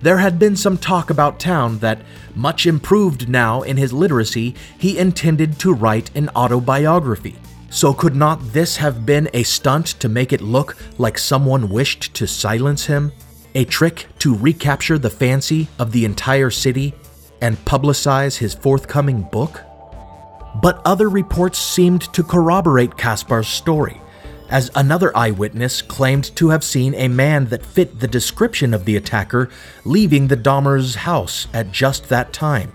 There 0.00 0.18
had 0.18 0.38
been 0.38 0.56
some 0.56 0.78
talk 0.78 1.10
about 1.10 1.40
town 1.40 1.78
that, 1.80 2.02
much 2.34 2.66
improved 2.66 3.28
now 3.28 3.62
in 3.62 3.76
his 3.76 3.92
literacy, 3.92 4.54
he 4.78 4.96
intended 4.96 5.58
to 5.58 5.74
write 5.74 6.14
an 6.16 6.28
autobiography. 6.30 7.36
So, 7.72 7.94
could 7.94 8.14
not 8.14 8.52
this 8.52 8.76
have 8.76 9.06
been 9.06 9.30
a 9.32 9.44
stunt 9.44 9.86
to 10.00 10.08
make 10.10 10.34
it 10.34 10.42
look 10.42 10.76
like 10.98 11.16
someone 11.16 11.70
wished 11.70 12.12
to 12.12 12.26
silence 12.26 12.84
him? 12.84 13.12
A 13.54 13.64
trick 13.64 14.08
to 14.18 14.36
recapture 14.36 14.98
the 14.98 15.08
fancy 15.08 15.68
of 15.78 15.90
the 15.90 16.04
entire 16.04 16.50
city 16.50 16.92
and 17.40 17.56
publicize 17.64 18.36
his 18.36 18.52
forthcoming 18.52 19.22
book? 19.22 19.62
But 20.60 20.82
other 20.84 21.08
reports 21.08 21.58
seemed 21.58 22.02
to 22.12 22.22
corroborate 22.22 22.98
Kaspar's 22.98 23.48
story, 23.48 24.02
as 24.50 24.70
another 24.74 25.16
eyewitness 25.16 25.80
claimed 25.80 26.36
to 26.36 26.50
have 26.50 26.62
seen 26.62 26.94
a 26.94 27.08
man 27.08 27.46
that 27.46 27.64
fit 27.64 28.00
the 28.00 28.06
description 28.06 28.74
of 28.74 28.84
the 28.84 28.96
attacker 28.96 29.48
leaving 29.86 30.28
the 30.28 30.36
Daumer's 30.36 30.94
house 30.94 31.48
at 31.54 31.72
just 31.72 32.10
that 32.10 32.34
time 32.34 32.74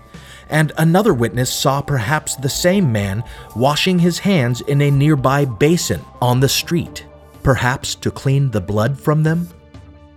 and 0.50 0.72
another 0.78 1.14
witness 1.14 1.52
saw 1.52 1.80
perhaps 1.80 2.36
the 2.36 2.48
same 2.48 2.90
man 2.90 3.22
washing 3.54 3.98
his 3.98 4.18
hands 4.18 4.60
in 4.62 4.80
a 4.82 4.90
nearby 4.90 5.44
basin 5.44 6.04
on 6.20 6.40
the 6.40 6.48
street, 6.48 7.06
perhaps 7.42 7.94
to 7.96 8.10
clean 8.10 8.50
the 8.50 8.60
blood 8.60 8.98
from 8.98 9.22
them. 9.22 9.48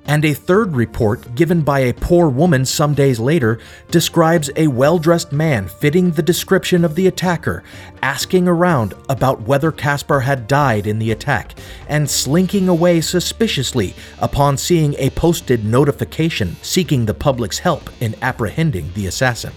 And 0.05 0.25
a 0.25 0.33
third 0.33 0.75
report, 0.75 1.35
given 1.35 1.61
by 1.61 1.81
a 1.81 1.93
poor 1.93 2.27
woman 2.27 2.65
some 2.65 2.95
days 2.95 3.19
later, 3.19 3.59
describes 3.91 4.50
a 4.55 4.67
well 4.67 4.97
dressed 4.97 5.31
man 5.31 5.67
fitting 5.67 6.11
the 6.11 6.23
description 6.23 6.83
of 6.83 6.95
the 6.95 7.07
attacker, 7.07 7.63
asking 8.01 8.47
around 8.47 8.95
about 9.09 9.43
whether 9.43 9.71
Kaspar 9.71 10.21
had 10.21 10.47
died 10.47 10.88
in 10.88 10.97
the 10.97 11.11
attack, 11.11 11.53
and 11.88 12.09
slinking 12.09 12.67
away 12.67 13.00
suspiciously 13.00 13.93
upon 14.19 14.57
seeing 14.57 14.95
a 14.95 15.11
posted 15.11 15.63
notification 15.63 16.55
seeking 16.63 17.05
the 17.05 17.13
public's 17.13 17.59
help 17.59 17.89
in 18.01 18.15
apprehending 18.23 18.91
the 18.93 19.05
assassin. 19.05 19.53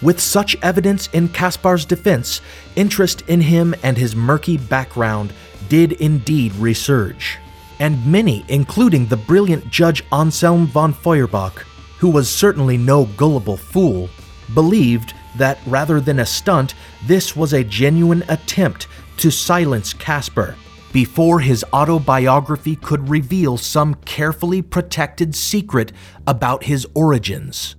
With 0.00 0.20
such 0.20 0.56
evidence 0.62 1.08
in 1.12 1.28
Kaspar's 1.28 1.84
defense, 1.84 2.40
interest 2.76 3.22
in 3.28 3.40
him 3.40 3.74
and 3.82 3.96
his 3.96 4.14
murky 4.14 4.56
background 4.56 5.32
did 5.68 5.92
indeed 5.92 6.52
resurge. 6.52 7.36
And 7.80 8.06
many, 8.06 8.44
including 8.48 9.06
the 9.06 9.16
brilliant 9.16 9.70
Judge 9.70 10.04
Anselm 10.12 10.66
von 10.66 10.92
Feuerbach, 10.92 11.64
who 11.98 12.10
was 12.10 12.28
certainly 12.28 12.76
no 12.76 13.06
gullible 13.16 13.56
fool, 13.56 14.08
believed 14.54 15.14
that 15.36 15.58
rather 15.66 16.00
than 16.00 16.20
a 16.20 16.26
stunt, 16.26 16.74
this 17.06 17.34
was 17.34 17.52
a 17.52 17.64
genuine 17.64 18.24
attempt 18.28 18.86
to 19.18 19.30
silence 19.30 19.92
Kaspar 19.92 20.54
before 20.92 21.40
his 21.40 21.64
autobiography 21.72 22.76
could 22.76 23.08
reveal 23.08 23.56
some 23.56 23.94
carefully 24.06 24.62
protected 24.62 25.34
secret 25.34 25.92
about 26.26 26.64
his 26.64 26.86
origins. 26.94 27.76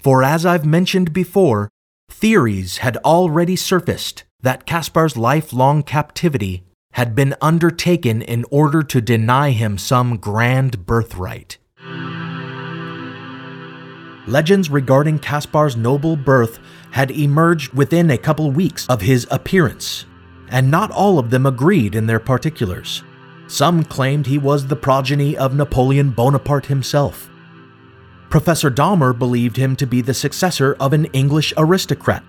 For 0.00 0.22
as 0.22 0.46
I've 0.46 0.64
mentioned 0.64 1.12
before, 1.12 1.68
theories 2.10 2.78
had 2.78 2.96
already 2.98 3.56
surfaced 3.56 4.24
that 4.40 4.66
Kaspar's 4.66 5.16
lifelong 5.16 5.82
captivity 5.82 6.64
had 6.92 7.14
been 7.14 7.34
undertaken 7.40 8.22
in 8.22 8.44
order 8.50 8.82
to 8.82 9.00
deny 9.00 9.50
him 9.50 9.76
some 9.78 10.16
grand 10.16 10.86
birthright. 10.86 11.58
Legends 14.26 14.68
regarding 14.70 15.18
Kaspar's 15.18 15.76
noble 15.76 16.16
birth 16.16 16.58
had 16.90 17.10
emerged 17.10 17.72
within 17.72 18.10
a 18.10 18.18
couple 18.18 18.50
weeks 18.50 18.86
of 18.88 19.00
his 19.00 19.26
appearance, 19.30 20.04
and 20.48 20.70
not 20.70 20.90
all 20.90 21.18
of 21.18 21.30
them 21.30 21.46
agreed 21.46 21.94
in 21.94 22.06
their 22.06 22.20
particulars. 22.20 23.02
Some 23.46 23.84
claimed 23.84 24.26
he 24.26 24.38
was 24.38 24.66
the 24.66 24.76
progeny 24.76 25.36
of 25.36 25.54
Napoleon 25.54 26.10
Bonaparte 26.10 26.66
himself, 26.66 27.30
Professor 28.30 28.70
Daumer 28.70 29.18
believed 29.18 29.56
him 29.56 29.74
to 29.76 29.86
be 29.86 30.00
the 30.02 30.14
successor 30.14 30.76
of 30.78 30.92
an 30.92 31.06
English 31.06 31.54
aristocrat, 31.56 32.22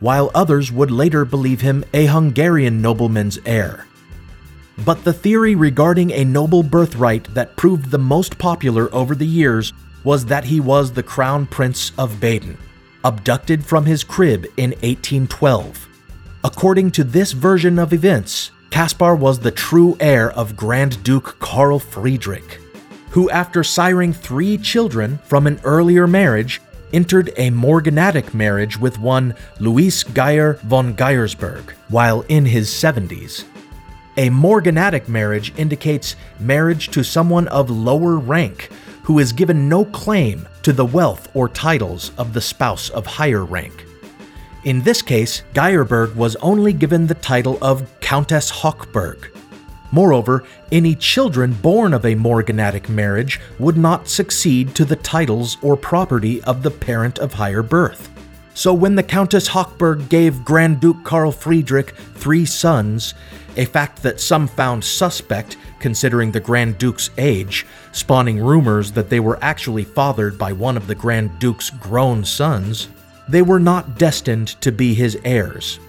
while 0.00 0.30
others 0.34 0.72
would 0.72 0.90
later 0.90 1.24
believe 1.24 1.60
him 1.60 1.84
a 1.94 2.06
Hungarian 2.06 2.82
nobleman's 2.82 3.38
heir. 3.46 3.86
But 4.84 5.04
the 5.04 5.12
theory 5.12 5.54
regarding 5.54 6.10
a 6.10 6.24
noble 6.24 6.62
birthright 6.62 7.32
that 7.34 7.56
proved 7.56 7.90
the 7.90 7.98
most 7.98 8.38
popular 8.38 8.92
over 8.94 9.14
the 9.14 9.26
years 9.26 9.72
was 10.04 10.24
that 10.26 10.44
he 10.44 10.58
was 10.58 10.92
the 10.92 11.02
Crown 11.02 11.46
Prince 11.46 11.92
of 11.98 12.18
Baden. 12.20 12.56
abducted 13.04 13.64
from 13.64 13.86
his 13.86 14.04
crib 14.04 14.44
in 14.56 14.70
1812. 14.82 15.88
According 16.44 16.90
to 16.92 17.04
this 17.04 17.32
version 17.32 17.78
of 17.78 17.92
events, 17.92 18.50
Kaspar 18.70 19.14
was 19.14 19.38
the 19.38 19.50
true 19.50 19.96
heir 20.00 20.30
of 20.32 20.56
Grand 20.56 21.02
Duke 21.02 21.38
Karl 21.38 21.78
Friedrich, 21.78 22.59
who, 23.10 23.30
after 23.30 23.60
siring 23.60 24.14
three 24.14 24.56
children 24.56 25.18
from 25.24 25.46
an 25.46 25.60
earlier 25.64 26.06
marriage, 26.06 26.60
entered 26.92 27.32
a 27.36 27.50
morganatic 27.50 28.34
marriage 28.34 28.78
with 28.78 28.98
one 28.98 29.34
Louis 29.58 30.02
Geyer 30.02 30.54
von 30.64 30.94
Geyersberg 30.94 31.70
while 31.88 32.22
in 32.22 32.44
his 32.44 32.68
70s. 32.68 33.44
A 34.16 34.30
morganatic 34.30 35.08
marriage 35.08 35.52
indicates 35.56 36.16
marriage 36.38 36.90
to 36.90 37.04
someone 37.04 37.48
of 37.48 37.70
lower 37.70 38.18
rank 38.18 38.70
who 39.04 39.18
is 39.18 39.32
given 39.32 39.68
no 39.68 39.84
claim 39.84 40.48
to 40.62 40.72
the 40.72 40.84
wealth 40.84 41.28
or 41.34 41.48
titles 41.48 42.12
of 42.18 42.32
the 42.32 42.40
spouse 42.40 42.90
of 42.90 43.06
higher 43.06 43.44
rank. 43.44 43.86
In 44.64 44.82
this 44.82 45.00
case, 45.00 45.42
Geyerberg 45.54 46.14
was 46.14 46.36
only 46.36 46.72
given 46.72 47.06
the 47.06 47.14
title 47.14 47.56
of 47.62 47.88
Countess 48.00 48.50
Hochberg. 48.50 49.30
Moreover, 49.92 50.44
any 50.70 50.94
children 50.94 51.52
born 51.52 51.92
of 51.92 52.04
a 52.04 52.14
morganatic 52.14 52.88
marriage 52.88 53.40
would 53.58 53.76
not 53.76 54.08
succeed 54.08 54.74
to 54.74 54.84
the 54.84 54.96
titles 54.96 55.56
or 55.62 55.76
property 55.76 56.42
of 56.44 56.62
the 56.62 56.70
parent 56.70 57.18
of 57.18 57.34
higher 57.34 57.62
birth. 57.62 58.08
So 58.54 58.74
when 58.74 58.94
the 58.94 59.02
Countess 59.02 59.48
Hochberg 59.48 60.08
gave 60.08 60.44
Grand 60.44 60.80
Duke 60.80 61.02
Karl 61.04 61.32
Friedrich 61.32 61.94
three 62.14 62.44
sons, 62.44 63.14
a 63.56 63.64
fact 63.64 64.02
that 64.02 64.20
some 64.20 64.46
found 64.46 64.84
suspect 64.84 65.56
considering 65.78 66.30
the 66.30 66.40
Grand 66.40 66.78
Duke's 66.78 67.10
age, 67.18 67.66
spawning 67.92 68.38
rumors 68.38 68.92
that 68.92 69.08
they 69.08 69.18
were 69.18 69.38
actually 69.42 69.84
fathered 69.84 70.38
by 70.38 70.52
one 70.52 70.76
of 70.76 70.86
the 70.86 70.94
Grand 70.94 71.38
Duke's 71.38 71.70
grown 71.70 72.24
sons, 72.24 72.88
they 73.28 73.42
were 73.42 73.60
not 73.60 73.98
destined 73.98 74.48
to 74.60 74.70
be 74.70 74.94
his 74.94 75.18
heirs. 75.24 75.80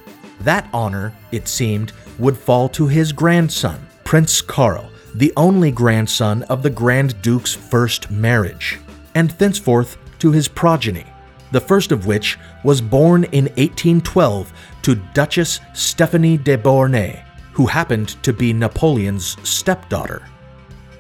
That 0.42 0.68
honor, 0.74 1.14
it 1.32 1.48
seemed, 1.48 1.92
would 2.18 2.38
fall 2.38 2.70
to 2.70 2.88
his 2.88 3.12
grandson, 3.12 3.86
Prince 4.12 4.42
Karl, 4.42 4.92
the 5.16 5.32
only 5.38 5.72
grandson 5.72 6.44
of 6.50 6.64
the 6.64 6.70
Grand 6.70 7.22
Duke's 7.22 7.54
first 7.54 8.12
marriage, 8.12 8.78
and 9.16 9.32
thenceforth 9.32 9.98
to 10.20 10.34
his 10.34 10.50
progeny, 10.50 11.06
the 11.54 11.62
first 11.62 11.94
of 11.94 12.08
which 12.08 12.38
was 12.66 12.82
born 12.82 13.24
in 13.32 13.46
1812 13.46 14.52
to 14.82 14.96
Duchess 15.14 15.62
Stephanie 15.74 16.36
de 16.36 16.58
Beauharnais, 16.58 17.24
who 17.54 17.66
happened 17.66 18.22
to 18.22 18.34
be 18.34 18.52
Napoleon's 18.52 19.38
stepdaughter. 19.50 20.28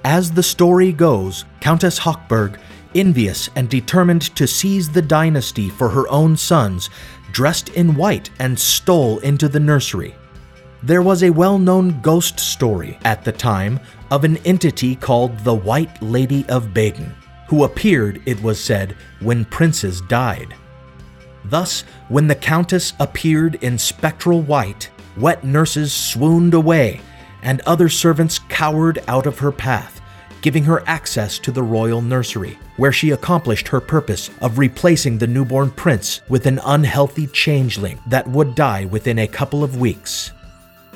As 0.05 0.31
the 0.31 0.41
story 0.41 0.93
goes, 0.93 1.43
Countess 1.59 1.99
Hochberg, 1.99 2.61
envious 2.95 3.49
and 3.57 3.67
determined 3.67 4.33
to 4.37 4.47
seize 4.47 4.87
the 4.87 5.01
dynasty 5.01 5.67
for 5.69 5.89
her 5.89 6.07
own 6.07 6.37
sons, 6.37 6.89
dressed 7.33 7.67
in 7.71 7.93
white 7.95 8.29
and 8.39 8.57
stole 8.57 9.19
into 9.19 9.49
the 9.49 9.59
nursery. 9.59 10.15
There 10.83 11.03
was 11.03 11.21
a 11.21 11.29
well 11.29 11.59
known 11.59 12.01
ghost 12.01 12.39
story 12.39 12.97
at 13.03 13.23
the 13.23 13.31
time 13.31 13.79
of 14.09 14.23
an 14.23 14.37
entity 14.37 14.95
called 14.95 15.37
the 15.39 15.53
White 15.53 16.01
Lady 16.01 16.43
of 16.49 16.73
Baden, 16.73 17.13
who 17.47 17.65
appeared, 17.65 18.19
it 18.25 18.41
was 18.41 18.59
said, 18.59 18.95
when 19.19 19.45
princes 19.45 20.01
died. 20.01 20.55
Thus, 21.45 21.81
when 22.09 22.25
the 22.25 22.33
Countess 22.33 22.93
appeared 22.99 23.55
in 23.63 23.77
spectral 23.77 24.41
white, 24.41 24.89
wet 25.17 25.43
nurses 25.43 25.93
swooned 25.93 26.55
away, 26.55 27.01
and 27.43 27.61
other 27.61 27.87
servants 27.87 28.39
cowered 28.49 29.03
out 29.07 29.27
of 29.27 29.37
her 29.37 29.51
path, 29.51 30.01
giving 30.41 30.63
her 30.63 30.81
access 30.87 31.37
to 31.39 31.51
the 31.51 31.61
royal 31.61 32.01
nursery, 32.01 32.57
where 32.77 32.91
she 32.91 33.11
accomplished 33.11 33.67
her 33.67 33.81
purpose 33.81 34.31
of 34.41 34.57
replacing 34.57 35.19
the 35.19 35.27
newborn 35.27 35.69
prince 35.69 36.21
with 36.27 36.47
an 36.47 36.59
unhealthy 36.65 37.27
changeling 37.27 37.99
that 38.07 38.27
would 38.27 38.55
die 38.55 38.85
within 38.85 39.19
a 39.19 39.27
couple 39.27 39.63
of 39.63 39.77
weeks. 39.77 40.31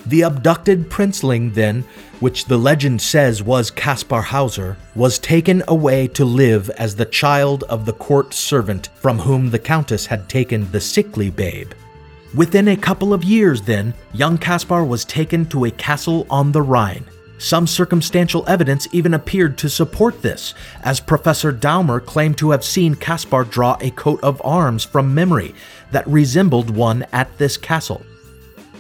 The 0.08 0.22
abducted 0.22 0.90
princeling, 0.90 1.54
then, 1.54 1.84
which 2.20 2.46
the 2.46 2.58
legend 2.58 3.02
says 3.02 3.42
was 3.42 3.72
Kaspar 3.72 4.22
Hauser, 4.22 4.78
was 4.94 5.18
taken 5.18 5.64
away 5.68 6.08
to 6.10 6.24
live 6.24 6.70
as 6.72 6.96
the 6.96 7.06
child 7.06 7.64
of 7.64 7.86
the 7.86 7.94
court 7.94 8.34
servant 8.34 8.90
from 8.96 9.20
whom 9.20 9.50
the 9.50 9.60
countess 9.60 10.06
had 10.06 10.30
taken 10.30 10.72
the 10.72 10.80
sickly 10.80 11.32
babe. 11.32 11.72
Within 12.36 12.68
a 12.68 12.78
couple 12.78 13.14
of 13.14 13.24
years, 13.24 13.62
then, 13.62 13.94
young 14.14 14.38
Kaspar 14.38 14.84
was 14.84 15.06
taken 15.06 15.46
to 15.48 15.66
a 15.66 15.72
castle 15.72 16.28
on 16.30 16.52
the 16.52 16.62
Rhine. 16.62 17.06
Some 17.38 17.66
circumstantial 17.66 18.46
evidence 18.48 18.88
even 18.92 19.14
appeared 19.14 19.58
to 19.58 19.70
support 19.70 20.22
this, 20.22 20.54
as 20.84 21.00
Professor 21.00 21.52
Daumer 21.52 22.00
claimed 22.06 22.38
to 22.38 22.52
have 22.52 22.64
seen 22.64 22.96
Kaspar 22.96 23.44
draw 23.44 23.78
a 23.82 23.92
coat 23.92 24.24
of 24.24 24.42
arms 24.46 24.84
from 24.84 25.14
memory 25.14 25.56
that 25.92 26.08
resembled 26.08 26.70
one 26.70 27.06
at 27.12 27.38
this 27.38 27.58
castle. 27.58 28.06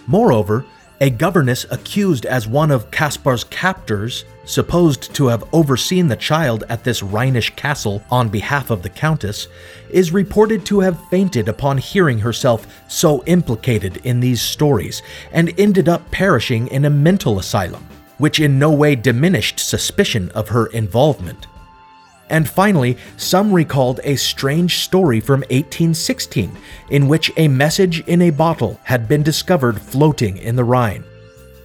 Moreover, 0.07 0.65
a 1.01 1.09
governess 1.09 1.65
accused 1.71 2.25
as 2.25 2.47
one 2.47 2.71
of 2.71 2.89
Kaspar's 2.91 3.43
captors, 3.43 4.23
supposed 4.45 5.13
to 5.15 5.27
have 5.27 5.43
overseen 5.53 6.07
the 6.07 6.15
child 6.15 6.63
at 6.69 6.83
this 6.83 7.03
Rhinish 7.03 7.53
castle 7.55 8.01
on 8.09 8.29
behalf 8.29 8.69
of 8.69 8.81
the 8.81 8.89
Countess, 8.89 9.47
is 9.89 10.13
reported 10.13 10.65
to 10.65 10.79
have 10.79 11.09
fainted 11.09 11.49
upon 11.49 11.77
hearing 11.77 12.19
herself 12.19 12.67
so 12.87 13.23
implicated 13.25 13.97
in 14.03 14.19
these 14.19 14.41
stories 14.41 15.01
and 15.31 15.57
ended 15.59 15.89
up 15.89 16.09
perishing 16.11 16.67
in 16.67 16.85
a 16.85 16.89
mental 16.89 17.39
asylum, 17.39 17.85
which 18.17 18.39
in 18.39 18.57
no 18.57 18.71
way 18.71 18.95
diminished 18.95 19.59
suspicion 19.59 20.31
of 20.31 20.49
her 20.49 20.67
involvement. 20.67 21.47
And 22.29 22.49
finally, 22.49 22.97
some 23.17 23.53
recalled 23.53 23.99
a 24.03 24.15
strange 24.15 24.79
story 24.79 25.19
from 25.19 25.41
1816 25.41 26.57
in 26.89 27.07
which 27.07 27.31
a 27.37 27.47
message 27.47 28.01
in 28.07 28.21
a 28.23 28.31
bottle 28.31 28.79
had 28.83 29.07
been 29.07 29.21
discovered 29.21 29.79
floating 29.79 30.37
in 30.37 30.55
the 30.55 30.63
Rhine. 30.63 31.03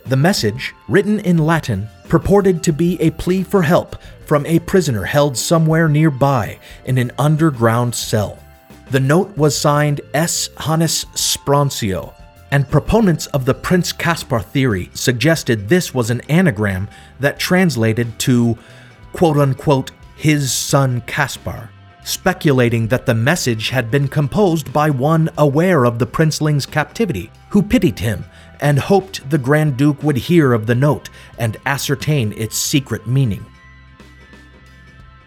The 0.07 0.17
message, 0.17 0.75
written 0.89 1.21
in 1.21 1.39
Latin, 1.39 1.89
purported 2.09 2.63
to 2.65 2.73
be 2.73 3.01
a 3.01 3.11
plea 3.13 3.43
for 3.43 3.63
help 3.63 3.97
from 4.27 4.45
a 4.47 4.59
prisoner 4.59 5.05
held 5.05 5.37
somewhere 5.37 5.89
nearby 5.89 6.59
in 6.85 6.99
an 6.99 7.13
underground 7.19 7.95
cell. 7.95 8.39
The 8.91 9.01
note 9.01 9.37
was 9.37 9.57
signed 9.57 10.01
S. 10.13 10.51
Hannes 10.59 11.05
Sproncio, 11.15 12.13
and 12.51 12.69
proponents 12.69 13.27
of 13.27 13.45
the 13.45 13.55
Prince 13.55 13.93
Kaspar 13.93 14.41
theory 14.41 14.91
suggested 14.95 15.69
this 15.69 15.95
was 15.95 16.11
an 16.11 16.21
anagram 16.23 16.89
that 17.21 17.39
translated 17.39 18.19
to 18.21 18.59
quote 19.13 19.37
unquote 19.37 19.93
his 20.21 20.53
son 20.53 21.01
Kaspar, 21.07 21.71
speculating 22.05 22.89
that 22.89 23.07
the 23.07 23.15
message 23.15 23.71
had 23.71 23.91
been 23.91 24.07
composed 24.07 24.71
by 24.71 24.91
one 24.91 25.31
aware 25.39 25.87
of 25.87 25.99
the 25.99 26.05
princeling's 26.05 26.67
captivity, 26.67 27.31
who 27.49 27.63
pitied 27.63 27.99
him 27.99 28.27
and 28.61 28.79
hoped 28.79 29.31
the 29.31 29.39
Grand 29.39 29.79
Duke 29.79 30.03
would 30.03 30.19
hear 30.19 30.53
of 30.53 30.67
the 30.67 30.75
note 30.75 31.09
and 31.39 31.57
ascertain 31.65 32.35
its 32.35 32.59
secret 32.59 33.07
meaning. 33.07 33.47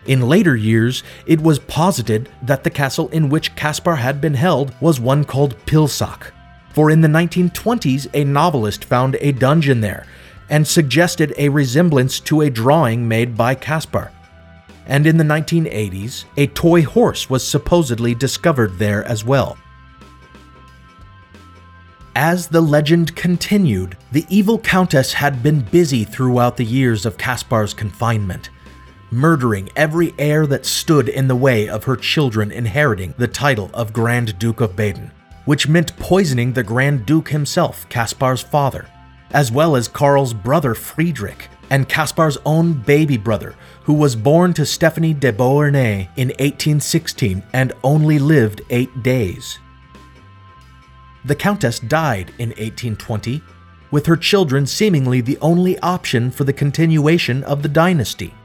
In 0.05 0.29
later 0.29 0.55
years, 0.55 1.01
it 1.25 1.41
was 1.41 1.57
posited 1.57 2.29
that 2.43 2.63
the 2.63 2.69
castle 2.69 3.09
in 3.09 3.29
which 3.29 3.55
Kaspar 3.55 3.95
had 3.95 4.21
been 4.21 4.35
held 4.35 4.79
was 4.79 4.99
one 4.99 5.23
called 5.23 5.57
Pilsach, 5.65 6.31
for 6.69 6.91
in 6.91 7.01
the 7.01 7.07
1920s 7.07 8.05
a 8.13 8.23
novelist 8.23 8.85
found 8.85 9.17
a 9.21 9.31
dungeon 9.31 9.81
there 9.81 10.05
and 10.51 10.67
suggested 10.67 11.33
a 11.39 11.49
resemblance 11.49 12.19
to 12.19 12.41
a 12.41 12.49
drawing 12.51 13.07
made 13.07 13.35
by 13.35 13.55
Caspar 13.55 14.11
and 14.85 15.07
in 15.07 15.17
the 15.17 15.23
1980s, 15.23 16.25
a 16.37 16.47
toy 16.47 16.83
horse 16.83 17.29
was 17.29 17.47
supposedly 17.47 18.13
discovered 18.13 18.77
there 18.77 19.03
as 19.05 19.23
well. 19.23 19.57
As 22.15 22.47
the 22.47 22.61
legend 22.61 23.15
continued, 23.15 23.97
the 24.11 24.25
evil 24.29 24.59
countess 24.59 25.13
had 25.13 25.41
been 25.41 25.61
busy 25.61 26.03
throughout 26.03 26.57
the 26.57 26.65
years 26.65 27.07
of 27.07 27.17
Kaspar's 27.17 27.73
confinement, 27.73 28.51
murdering 29.09 29.69
every 29.75 30.13
heir 30.19 30.45
that 30.47 30.65
stood 30.65 31.09
in 31.09 31.27
the 31.27 31.35
way 31.35 31.67
of 31.67 31.85
her 31.85 31.95
children 31.95 32.51
inheriting 32.51 33.15
the 33.17 33.27
title 33.27 33.71
of 33.73 33.93
Grand 33.93 34.37
Duke 34.37 34.61
of 34.61 34.75
Baden, 34.75 35.11
which 35.45 35.67
meant 35.67 35.97
poisoning 35.97 36.53
the 36.53 36.63
Grand 36.63 37.05
Duke 37.05 37.29
himself, 37.29 37.89
Kaspar's 37.89 38.41
father, 38.41 38.87
as 39.31 39.51
well 39.51 39.75
as 39.75 39.87
Karl's 39.87 40.35
brother 40.35 40.75
Friedrich, 40.75 41.49
and 41.73 41.89
Kaspar's 41.89 42.37
own 42.45 42.73
baby 42.73 43.17
brother, 43.17 43.55
who 43.81 43.93
was 43.93 44.15
born 44.15 44.53
to 44.53 44.63
Stephanie 44.63 45.15
de 45.15 45.33
Beauharnais 45.33 46.07
in 46.15 46.27
1816 46.27 47.41
and 47.51 47.73
only 47.83 48.19
lived 48.19 48.61
eight 48.69 49.01
days. 49.01 49.57
The 51.25 51.33
Countess 51.33 51.79
died 51.79 52.29
in 52.37 52.49
1820, 52.49 53.41
with 53.89 54.05
her 54.05 54.15
children 54.15 54.67
seemingly 54.67 55.19
the 55.19 55.39
only 55.41 55.79
option 55.79 56.29
for 56.29 56.43
the 56.43 56.53
continuation 56.53 57.43
of 57.45 57.63
the 57.63 57.69
dynasty. 57.69 58.35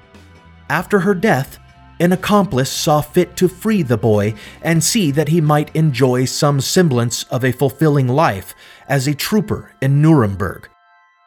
After 0.70 1.00
her 1.00 1.14
death, 1.14 1.58
an 2.00 2.12
accomplice 2.12 2.72
saw 2.72 3.02
fit 3.02 3.36
to 3.36 3.46
free 3.46 3.82
the 3.82 3.98
boy 3.98 4.36
and 4.62 4.82
see 4.82 5.10
that 5.10 5.28
he 5.28 5.42
might 5.42 5.76
enjoy 5.76 6.24
some 6.24 6.62
semblance 6.62 7.24
of 7.24 7.44
a 7.44 7.52
fulfilling 7.52 8.08
life 8.08 8.54
as 8.88 9.06
a 9.06 9.14
trooper 9.14 9.74
in 9.82 10.00
Nuremberg 10.00 10.70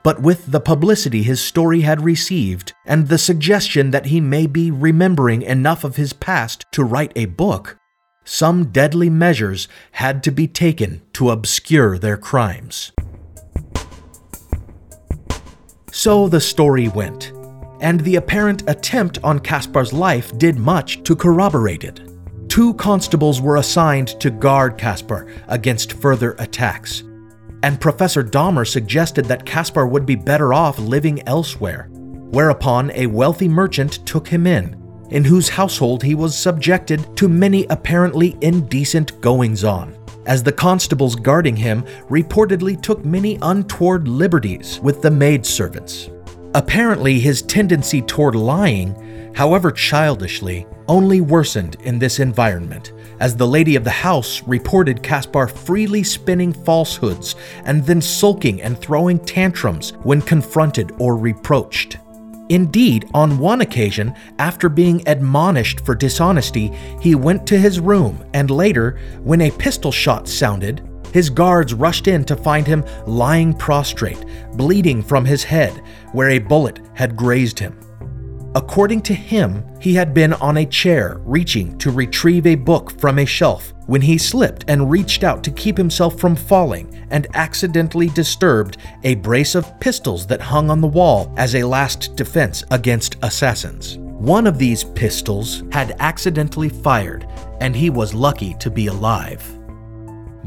but 0.03 0.21
with 0.21 0.51
the 0.51 0.59
publicity 0.59 1.23
his 1.23 1.41
story 1.41 1.81
had 1.81 2.01
received, 2.03 2.73
and 2.85 3.07
the 3.07 3.17
suggestion 3.17 3.91
that 3.91 4.07
he 4.07 4.19
may 4.19 4.47
be 4.47 4.71
remembering 4.71 5.41
enough 5.41 5.83
of 5.83 5.95
his 5.95 6.13
past 6.13 6.65
to 6.71 6.83
write 6.83 7.11
a 7.15 7.25
book, 7.25 7.77
some 8.23 8.71
deadly 8.71 9.09
measures 9.09 9.67
had 9.93 10.23
to 10.23 10.31
be 10.31 10.47
taken 10.47 11.01
to 11.13 11.31
obscure 11.31 11.97
their 11.97 12.17
crimes. 12.17 12.91
So 15.91 16.27
the 16.27 16.39
story 16.39 16.87
went, 16.87 17.31
and 17.81 17.99
the 18.01 18.15
apparent 18.15 18.63
attempt 18.67 19.19
on 19.23 19.39
Kaspar's 19.39 19.91
life 19.91 20.37
did 20.37 20.57
much 20.57 21.03
to 21.03 21.15
corroborate 21.15 21.83
it. 21.83 21.99
Two 22.47 22.73
constables 22.75 23.41
were 23.41 23.57
assigned 23.57 24.19
to 24.19 24.29
guard 24.29 24.77
Kaspar 24.77 25.27
against 25.47 25.93
further 25.93 26.35
attacks, 26.37 27.03
and 27.63 27.80
Professor 27.80 28.24
Daumer 28.24 28.67
suggested 28.67 29.26
that 29.26 29.45
Kaspar 29.45 29.88
would 29.88 30.06
be 30.06 30.15
better 30.15 30.54
off 30.54 30.80
living 30.80 31.28
elsewhere, 31.28 31.89
whereupon 31.91 32.91
a 32.91 33.08
wealthy 33.08 33.47
merchant 33.47 34.06
took 34.06 34.28
him 34.28 34.47
in, 34.47 34.76
in 35.10 35.24
whose 35.24 35.50
household 35.50 36.04
he 36.04 36.15
was 36.15 36.38
subjected 36.38 37.15
to 37.17 37.28
many 37.28 37.65
apparently 37.69 38.38
indecent 38.41 39.19
goings 39.21 39.63
on 39.63 39.95
as 40.26 40.43
the 40.43 40.52
constables 40.52 41.15
guarding 41.15 41.56
him 41.56 41.84
reportedly 42.10 42.80
took 42.82 43.04
many 43.04 43.38
untoward 43.41 44.08
liberties 44.08 44.80
with 44.82 45.02
the 45.02 45.12
maidservants. 45.12 46.10
Apparently, 46.54 47.19
his 47.19 47.41
tendency 47.41 48.02
toward 48.02 48.36
lying, 48.36 49.34
however 49.36 49.71
childishly, 49.71 50.67
only 50.91 51.21
worsened 51.21 51.77
in 51.84 51.97
this 51.97 52.19
environment, 52.19 52.91
as 53.21 53.34
the 53.34 53.47
lady 53.47 53.77
of 53.77 53.86
the 53.86 53.89
house 53.89 54.43
reported 54.43 55.01
Kaspar 55.01 55.47
freely 55.47 56.04
spinning 56.04 56.51
falsehoods 56.51 57.36
and 57.63 57.86
then 57.86 58.01
sulking 58.01 58.62
and 58.62 58.77
throwing 58.77 59.17
tantrums 59.19 59.91
when 60.04 60.21
confronted 60.21 60.91
or 60.99 61.15
reproached. 61.15 61.97
Indeed, 62.49 63.10
on 63.13 63.39
one 63.39 63.62
occasion, 63.62 64.13
after 64.38 64.67
being 64.67 65.01
admonished 65.08 65.80
for 65.86 65.95
dishonesty, 65.95 66.67
he 66.99 67.15
went 67.15 67.47
to 67.47 67.58
his 67.58 67.80
room, 67.80 68.25
and 68.34 68.51
later, 68.51 68.99
when 69.23 69.39
a 69.39 69.51
pistol 69.51 69.93
shot 69.93 70.27
sounded, 70.27 70.86
his 71.13 71.30
guards 71.30 71.73
rushed 71.73 72.10
in 72.10 72.25
to 72.25 72.36
find 72.36 72.67
him 72.67 72.84
lying 73.08 73.54
prostrate, 73.54 74.25
bleeding 74.56 75.01
from 75.01 75.23
his 75.23 75.45
head, 75.45 75.71
where 76.12 76.32
a 76.32 76.39
bullet 76.39 76.82
had 76.95 77.15
grazed 77.15 77.60
him. 77.60 77.80
According 78.53 79.03
to 79.03 79.13
him, 79.13 79.65
he 79.79 79.93
had 79.93 80.13
been 80.13 80.33
on 80.33 80.57
a 80.57 80.65
chair 80.65 81.21
reaching 81.23 81.77
to 81.77 81.89
retrieve 81.89 82.45
a 82.45 82.55
book 82.55 82.99
from 82.99 83.19
a 83.19 83.25
shelf 83.25 83.73
when 83.85 84.01
he 84.01 84.17
slipped 84.17 84.65
and 84.67 84.91
reached 84.91 85.23
out 85.23 85.41
to 85.45 85.51
keep 85.51 85.77
himself 85.77 86.19
from 86.19 86.35
falling 86.35 87.05
and 87.11 87.27
accidentally 87.33 88.09
disturbed 88.09 88.77
a 89.03 89.15
brace 89.15 89.55
of 89.55 89.79
pistols 89.79 90.27
that 90.27 90.41
hung 90.41 90.69
on 90.69 90.81
the 90.81 90.87
wall 90.87 91.33
as 91.37 91.55
a 91.55 91.63
last 91.63 92.15
defense 92.17 92.63
against 92.71 93.15
assassins. 93.21 93.97
One 93.97 94.45
of 94.45 94.57
these 94.57 94.83
pistols 94.83 95.63
had 95.71 95.95
accidentally 95.99 96.69
fired, 96.69 97.25
and 97.61 97.73
he 97.73 97.89
was 97.89 98.13
lucky 98.13 98.53
to 98.55 98.69
be 98.69 98.87
alive. 98.87 99.61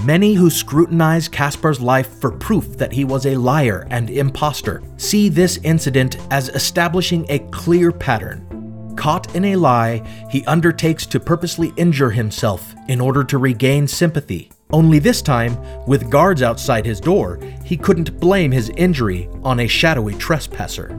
Many 0.02 0.34
who 0.34 0.50
scrutinize 0.50 1.28
Kaspar's 1.28 1.80
life 1.80 2.20
for 2.20 2.32
proof 2.32 2.76
that 2.76 2.92
he 2.92 3.04
was 3.04 3.26
a 3.26 3.36
liar 3.36 3.86
and 3.90 4.10
impostor 4.10 4.82
see 4.96 5.28
this 5.28 5.58
incident 5.58 6.18
as 6.30 6.48
establishing 6.50 7.24
a 7.28 7.38
clear 7.50 7.92
pattern. 7.92 8.94
Caught 8.96 9.34
in 9.34 9.44
a 9.46 9.56
lie, 9.56 10.02
he 10.30 10.44
undertakes 10.46 11.06
to 11.06 11.20
purposely 11.20 11.72
injure 11.76 12.10
himself 12.10 12.74
in 12.88 13.00
order 13.00 13.24
to 13.24 13.38
regain 13.38 13.86
sympathy. 13.86 14.50
Only 14.70 14.98
this 14.98 15.22
time, 15.22 15.56
with 15.86 16.10
guards 16.10 16.42
outside 16.42 16.84
his 16.84 17.00
door, 17.00 17.38
he 17.64 17.76
couldn't 17.76 18.18
blame 18.18 18.50
his 18.50 18.70
injury 18.70 19.28
on 19.42 19.60
a 19.60 19.66
shadowy 19.66 20.14
trespasser. 20.14 20.98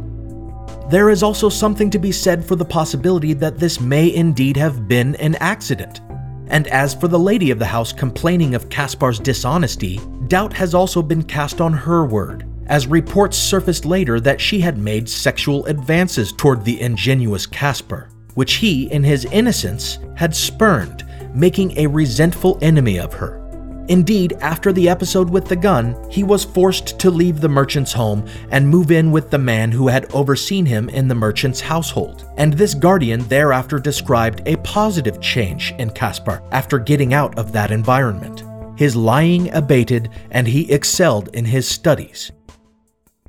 There 0.90 1.10
is 1.10 1.24
also 1.24 1.50
something 1.50 1.90
to 1.90 2.00
be 2.00 2.12
said 2.12 2.46
for 2.46 2.56
the 2.56 2.64
possibility 2.64 3.34
that 3.34 3.58
this 3.58 3.80
may 3.80 4.14
indeed 4.14 4.56
have 4.56 4.88
been 4.88 5.16
an 5.16 5.36
accident. 5.36 6.02
And 6.48 6.68
as 6.68 6.94
for 6.94 7.08
the 7.08 7.20
lady 7.20 7.52
of 7.52 7.60
the 7.60 7.66
house 7.66 7.92
complaining 7.92 8.56
of 8.56 8.70
Kaspar's 8.70 9.20
dishonesty, 9.20 10.00
doubt 10.28 10.54
has 10.54 10.74
also 10.74 11.02
been 11.02 11.24
cast 11.24 11.62
on 11.62 11.74
her 11.74 12.06
word, 12.06 12.46
as 12.68 12.88
reports 12.88 13.38
surfaced 13.38 13.86
later 13.86 14.20
that 14.20 14.42
she 14.42 14.60
had 14.60 14.78
made 14.78 15.10
sexual 15.10 15.66
advances 15.66 16.32
toward 16.32 16.64
the 16.64 16.80
ingenuous 16.82 17.46
Kaspar, 17.46 18.10
which 18.36 18.56
he, 18.56 18.92
in 18.92 19.04
his 19.04 19.26
innocence, 19.26 20.00
had 20.16 20.36
spurned, 20.36 21.06
making 21.34 21.78
a 21.78 21.88
resentful 21.88 22.58
enemy 22.62 23.00
of 23.00 23.14
her. 23.14 23.45
Indeed, 23.88 24.34
after 24.42 24.74
the 24.74 24.90
episode 24.90 25.30
with 25.30 25.46
the 25.46 25.56
gun, 25.56 25.96
he 26.10 26.24
was 26.24 26.44
forced 26.44 26.98
to 27.00 27.12
leave 27.12 27.40
the 27.40 27.50
merchant's 27.50 27.94
home 27.94 28.28
and 28.50 28.68
move 28.68 28.92
in 28.92 29.12
with 29.12 29.30
the 29.30 29.38
man 29.38 29.72
who 29.72 29.88
had 29.88 30.12
overseen 30.14 30.66
him 30.66 30.90
in 30.90 31.08
the 31.08 31.14
merchant's 31.14 31.62
household. 31.62 32.28
And 32.38 32.54
this 32.54 32.74
guardian 32.74 33.28
thereafter 33.28 33.78
described 33.78 34.42
a 34.48 34.58
positive 34.58 35.22
change 35.22 35.74
in 35.78 35.92
Kaspar 35.92 36.42
after 36.52 36.80
getting 36.80 37.14
out 37.14 37.38
of 37.38 37.52
that 37.52 37.70
environment. 37.70 38.44
His 38.78 38.96
lying 38.96 39.54
abated 39.54 40.10
and 40.32 40.48
he 40.48 40.72
excelled 40.72 41.30
in 41.36 41.46
his 41.46 41.68
studies. 41.68 42.32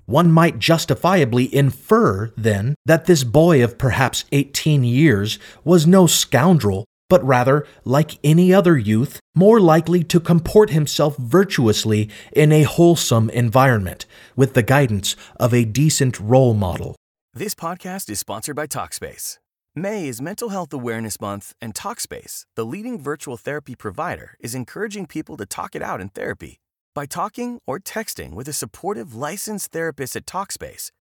One 0.06 0.30
might 0.30 0.58
justifiably 0.58 1.52
infer, 1.54 2.32
then, 2.36 2.76
that 2.86 3.06
this 3.06 3.24
boy 3.24 3.62
of 3.62 3.76
perhaps 3.76 4.24
18 4.32 4.84
years 4.84 5.38
was 5.64 5.86
no 5.86 6.06
scoundrel 6.06 6.86
but 7.08 7.24
rather, 7.24 7.66
like 7.84 8.18
any 8.24 8.52
other 8.52 8.76
youth, 8.76 9.20
more 9.34 9.60
likely 9.60 10.02
to 10.04 10.20
comport 10.20 10.70
himself 10.70 11.16
virtuously 11.16 12.08
in 12.32 12.52
a 12.52 12.62
wholesome 12.62 13.30
environment 13.30 14.06
with 14.34 14.54
the 14.54 14.62
guidance 14.62 15.16
of 15.36 15.52
a 15.52 15.64
decent 15.64 16.18
role 16.20 16.54
model. 16.54 16.96
This 17.34 17.54
podcast 17.54 18.08
is 18.10 18.18
sponsored 18.18 18.56
by 18.56 18.66
Talkspace. 18.66 19.38
May 19.74 20.08
is 20.08 20.22
Mental 20.22 20.48
Health 20.48 20.72
Awareness 20.72 21.20
Month, 21.20 21.52
and 21.60 21.74
Talkspace, 21.74 22.46
the 22.54 22.64
leading 22.64 22.98
virtual 22.98 23.36
therapy 23.36 23.74
provider, 23.74 24.34
is 24.40 24.54
encouraging 24.54 25.06
people 25.06 25.36
to 25.36 25.44
talk 25.44 25.76
it 25.76 25.82
out 25.82 26.00
in 26.00 26.08
therapy. 26.08 26.56
By 26.94 27.04
talking 27.04 27.60
or 27.66 27.78
texting 27.78 28.32
with 28.32 28.48
a 28.48 28.54
supportive 28.54 29.14
licensed 29.14 29.72
therapist 29.72 30.16
at 30.16 30.24
Talkspace, 30.24 30.88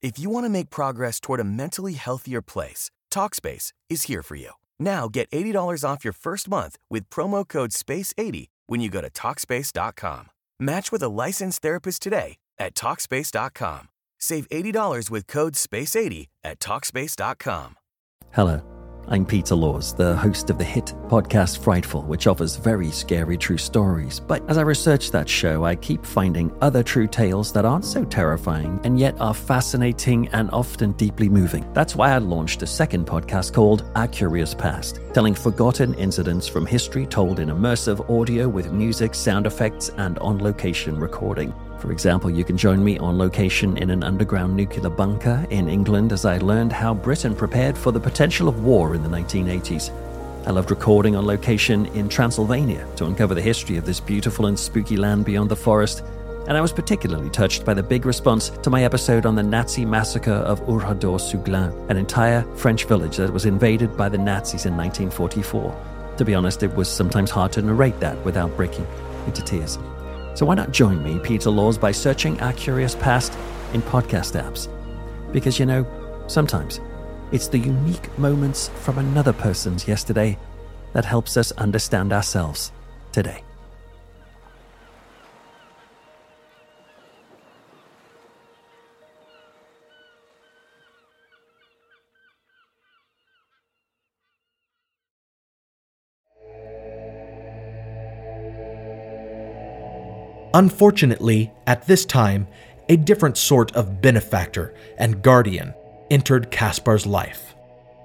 If 0.00 0.16
you 0.16 0.30
want 0.30 0.46
to 0.46 0.50
make 0.50 0.70
progress 0.70 1.18
toward 1.18 1.40
a 1.40 1.44
mentally 1.44 1.94
healthier 1.94 2.40
place, 2.40 2.90
Talkspace 3.10 3.72
is 3.88 4.04
here 4.04 4.22
for 4.22 4.36
you. 4.36 4.50
Now 4.78 5.08
get 5.08 5.28
$80 5.30 5.84
off 5.88 6.04
your 6.04 6.12
first 6.12 6.48
month 6.48 6.76
with 6.88 7.10
promo 7.10 7.46
code 7.46 7.70
SPACE80 7.70 8.46
when 8.68 8.80
you 8.80 8.90
go 8.90 9.00
to 9.00 9.10
Talkspace.com. 9.10 10.30
Match 10.60 10.92
with 10.92 11.02
a 11.02 11.08
licensed 11.08 11.62
therapist 11.62 12.02
today 12.02 12.36
at 12.58 12.74
Talkspace.com. 12.74 13.88
Save 14.20 14.48
$80 14.50 15.10
with 15.10 15.26
code 15.26 15.54
SPACE80 15.54 16.26
at 16.44 16.60
Talkspace.com. 16.60 17.74
Hello, 18.32 18.60
I'm 19.10 19.24
Peter 19.24 19.54
Laws, 19.54 19.94
the 19.94 20.14
host 20.16 20.50
of 20.50 20.58
the 20.58 20.64
hit 20.64 20.92
podcast 21.06 21.60
Frightful, 21.60 22.02
which 22.02 22.26
offers 22.26 22.56
very 22.56 22.90
scary 22.90 23.38
true 23.38 23.56
stories. 23.56 24.20
But 24.20 24.46
as 24.50 24.58
I 24.58 24.62
research 24.62 25.10
that 25.12 25.26
show, 25.26 25.64
I 25.64 25.76
keep 25.76 26.04
finding 26.04 26.54
other 26.60 26.82
true 26.82 27.06
tales 27.06 27.50
that 27.54 27.64
aren't 27.64 27.86
so 27.86 28.04
terrifying 28.04 28.78
and 28.84 29.00
yet 29.00 29.18
are 29.18 29.32
fascinating 29.32 30.28
and 30.34 30.50
often 30.50 30.92
deeply 30.92 31.30
moving. 31.30 31.64
That's 31.72 31.96
why 31.96 32.10
I 32.10 32.18
launched 32.18 32.60
a 32.60 32.66
second 32.66 33.06
podcast 33.06 33.54
called 33.54 33.90
Our 33.96 34.08
Curious 34.08 34.52
Past, 34.52 35.00
telling 35.14 35.34
forgotten 35.34 35.94
incidents 35.94 36.46
from 36.46 36.66
history 36.66 37.06
told 37.06 37.40
in 37.40 37.48
immersive 37.48 38.10
audio 38.10 38.46
with 38.46 38.72
music, 38.72 39.14
sound 39.14 39.46
effects, 39.46 39.88
and 39.96 40.18
on 40.18 40.38
location 40.38 41.00
recording. 41.00 41.54
For 41.78 41.92
example, 41.92 42.28
you 42.28 42.44
can 42.44 42.56
join 42.56 42.82
me 42.82 42.98
on 42.98 43.18
location 43.18 43.76
in 43.76 43.90
an 43.90 44.02
underground 44.02 44.56
nuclear 44.56 44.90
bunker 44.90 45.46
in 45.50 45.68
England 45.68 46.12
as 46.12 46.24
I 46.24 46.38
learned 46.38 46.72
how 46.72 46.92
Britain 46.92 47.36
prepared 47.36 47.78
for 47.78 47.92
the 47.92 48.00
potential 48.00 48.48
of 48.48 48.64
war 48.64 48.96
in 48.96 49.04
the 49.04 49.08
1980s. 49.08 49.92
I 50.44 50.50
loved 50.50 50.70
recording 50.70 51.14
on 51.14 51.24
location 51.24 51.86
in 51.86 52.08
Transylvania 52.08 52.84
to 52.96 53.06
uncover 53.06 53.34
the 53.34 53.42
history 53.42 53.76
of 53.76 53.84
this 53.84 54.00
beautiful 54.00 54.46
and 54.46 54.58
spooky 54.58 54.96
land 54.96 55.24
beyond 55.24 55.50
the 55.50 55.56
forest. 55.56 56.02
And 56.48 56.56
I 56.56 56.60
was 56.60 56.72
particularly 56.72 57.30
touched 57.30 57.64
by 57.64 57.74
the 57.74 57.82
big 57.82 58.06
response 58.06 58.48
to 58.48 58.70
my 58.70 58.82
episode 58.82 59.24
on 59.24 59.36
the 59.36 59.42
Nazi 59.42 59.84
massacre 59.84 60.32
of 60.32 60.60
Oradour-sur-Glane, 60.68 61.72
an 61.90 61.96
entire 61.96 62.42
French 62.56 62.86
village 62.86 63.18
that 63.18 63.32
was 63.32 63.44
invaded 63.44 63.96
by 63.96 64.08
the 64.08 64.18
Nazis 64.18 64.66
in 64.66 64.76
1944. 64.76 66.14
To 66.16 66.24
be 66.24 66.34
honest, 66.34 66.64
it 66.64 66.74
was 66.74 66.88
sometimes 66.90 67.30
hard 67.30 67.52
to 67.52 67.62
narrate 67.62 68.00
that 68.00 68.16
without 68.24 68.56
breaking 68.56 68.86
into 69.26 69.42
tears. 69.42 69.78
So 70.38 70.46
why 70.46 70.54
not 70.54 70.70
join 70.70 71.02
me, 71.02 71.18
Peter 71.18 71.50
Laws, 71.50 71.76
by 71.76 71.90
searching 71.90 72.40
Our 72.40 72.52
Curious 72.52 72.94
Past 72.94 73.36
in 73.72 73.82
podcast 73.82 74.40
apps? 74.40 74.68
Because 75.32 75.58
you 75.58 75.66
know, 75.66 75.84
sometimes 76.28 76.78
it's 77.32 77.48
the 77.48 77.58
unique 77.58 78.16
moments 78.20 78.68
from 78.68 78.98
another 78.98 79.32
person's 79.32 79.88
yesterday 79.88 80.38
that 80.92 81.04
helps 81.04 81.36
us 81.36 81.50
understand 81.50 82.12
ourselves 82.12 82.70
today. 83.10 83.42
Unfortunately, 100.54 101.52
at 101.66 101.86
this 101.86 102.04
time, 102.04 102.46
a 102.88 102.96
different 102.96 103.36
sort 103.36 103.74
of 103.76 104.00
benefactor 104.00 104.74
and 104.96 105.22
guardian 105.22 105.74
entered 106.10 106.50
Kaspar's 106.50 107.06
life. 107.06 107.54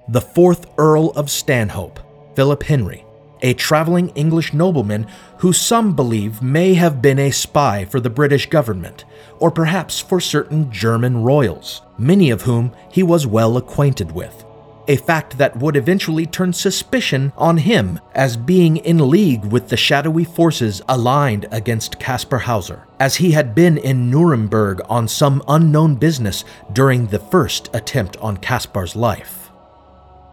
The 0.08 0.20
fourth 0.20 0.66
Earl 0.76 1.10
of 1.12 1.30
Stanhope, 1.30 2.00
Philip 2.36 2.62
Henry, 2.64 3.06
a 3.40 3.54
traveling 3.54 4.10
English 4.10 4.52
nobleman 4.52 5.06
who 5.38 5.52
some 5.52 5.96
believe 5.96 6.42
may 6.42 6.74
have 6.74 7.00
been 7.00 7.18
a 7.18 7.30
spy 7.30 7.86
for 7.86 8.00
the 8.00 8.10
British 8.10 8.46
government, 8.50 9.06
or 9.38 9.50
perhaps 9.50 9.98
for 9.98 10.20
certain 10.20 10.70
German 10.70 11.22
royals, 11.22 11.80
many 11.98 12.28
of 12.28 12.42
whom 12.42 12.74
he 12.90 13.02
was 13.02 13.26
well 13.26 13.56
acquainted 13.56 14.12
with 14.12 14.43
a 14.88 14.96
fact 14.96 15.38
that 15.38 15.56
would 15.56 15.76
eventually 15.76 16.26
turn 16.26 16.52
suspicion 16.52 17.32
on 17.36 17.58
him 17.58 18.00
as 18.14 18.36
being 18.36 18.76
in 18.78 19.10
league 19.10 19.44
with 19.44 19.68
the 19.68 19.76
shadowy 19.76 20.24
forces 20.24 20.82
aligned 20.88 21.46
against 21.50 21.98
Kaspar 21.98 22.38
Hauser, 22.38 22.86
as 22.98 23.16
he 23.16 23.32
had 23.32 23.54
been 23.54 23.78
in 23.78 24.10
Nuremberg 24.10 24.80
on 24.88 25.08
some 25.08 25.42
unknown 25.48 25.96
business 25.96 26.44
during 26.72 27.06
the 27.06 27.18
first 27.18 27.70
attempt 27.74 28.16
on 28.18 28.36
Kaspar's 28.36 28.96
life. 28.96 29.50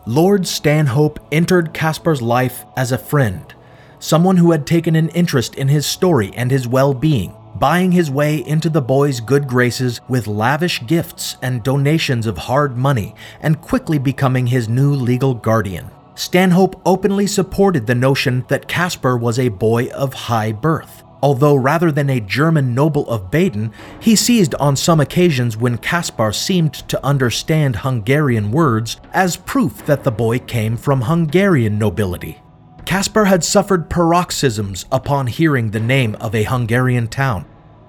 Lord 0.06 0.48
Stanhope 0.48 1.20
entered 1.32 1.74
Kaspar's 1.74 2.22
life 2.22 2.66
as 2.76 2.92
a 2.92 2.98
friend, 2.98 3.54
someone 4.00 4.38
who 4.38 4.52
had 4.52 4.66
taken 4.66 4.96
an 4.96 5.10
interest 5.10 5.56
in 5.56 5.68
his 5.68 5.86
story 5.86 6.32
and 6.36 6.50
his 6.50 6.68
well 6.68 6.94
being, 6.94 7.36
buying 7.62 7.92
his 7.92 8.10
way 8.10 8.38
into 8.48 8.72
the 8.72 8.82
boy's 8.82 9.20
good 9.20 9.48
graces 9.48 10.02
with 10.08 10.26
lavish 10.26 10.84
gifts 10.88 11.38
and 11.44 11.62
donations 11.62 12.26
of 12.26 12.36
hard 12.36 12.76
money, 12.76 13.14
and 13.40 13.62
quickly 13.62 14.00
becoming 14.00 14.48
his 14.48 14.68
new 14.68 14.92
legal 14.92 15.36
guardian. 15.36 15.88
Stanhope 16.16 16.82
openly 16.88 17.28
supported 17.28 17.86
the 17.86 17.94
notion 17.94 18.44
that 18.48 18.68
Kaspar 18.68 19.16
was 19.16 19.38
a 19.38 19.50
boy 19.50 19.90
of 19.90 20.12
high 20.12 20.52
birth. 20.52 21.04
Although 21.22 21.54
rather 21.54 21.92
than 21.92 22.10
a 22.10 22.20
German 22.20 22.74
noble 22.74 23.08
of 23.08 23.30
Baden, 23.30 23.72
he 24.00 24.16
seized 24.16 24.56
on 24.56 24.76
some 24.76 25.00
occasions 25.00 25.56
when 25.56 25.78
Kaspar 25.78 26.34
seemed 26.34 26.74
to 26.90 27.06
understand 27.06 27.76
Hungarian 27.76 28.52
words 28.52 28.98
as 29.14 29.38
proof 29.38 29.86
that 29.86 30.04
the 30.04 30.12
boy 30.12 30.40
came 30.40 30.76
from 30.76 31.02
Hungarian 31.02 31.78
nobility. 31.78 32.42
Kaspar 32.86 33.26
had 33.26 33.44
suffered 33.44 33.88
paroxysms 33.88 34.86
upon 34.92 35.28
hearing 35.28 35.70
the 35.70 35.80
name 35.80 36.16
of 36.16 36.34
a 36.34 36.44
Hungarian 36.44 37.08
town. 37.08 37.46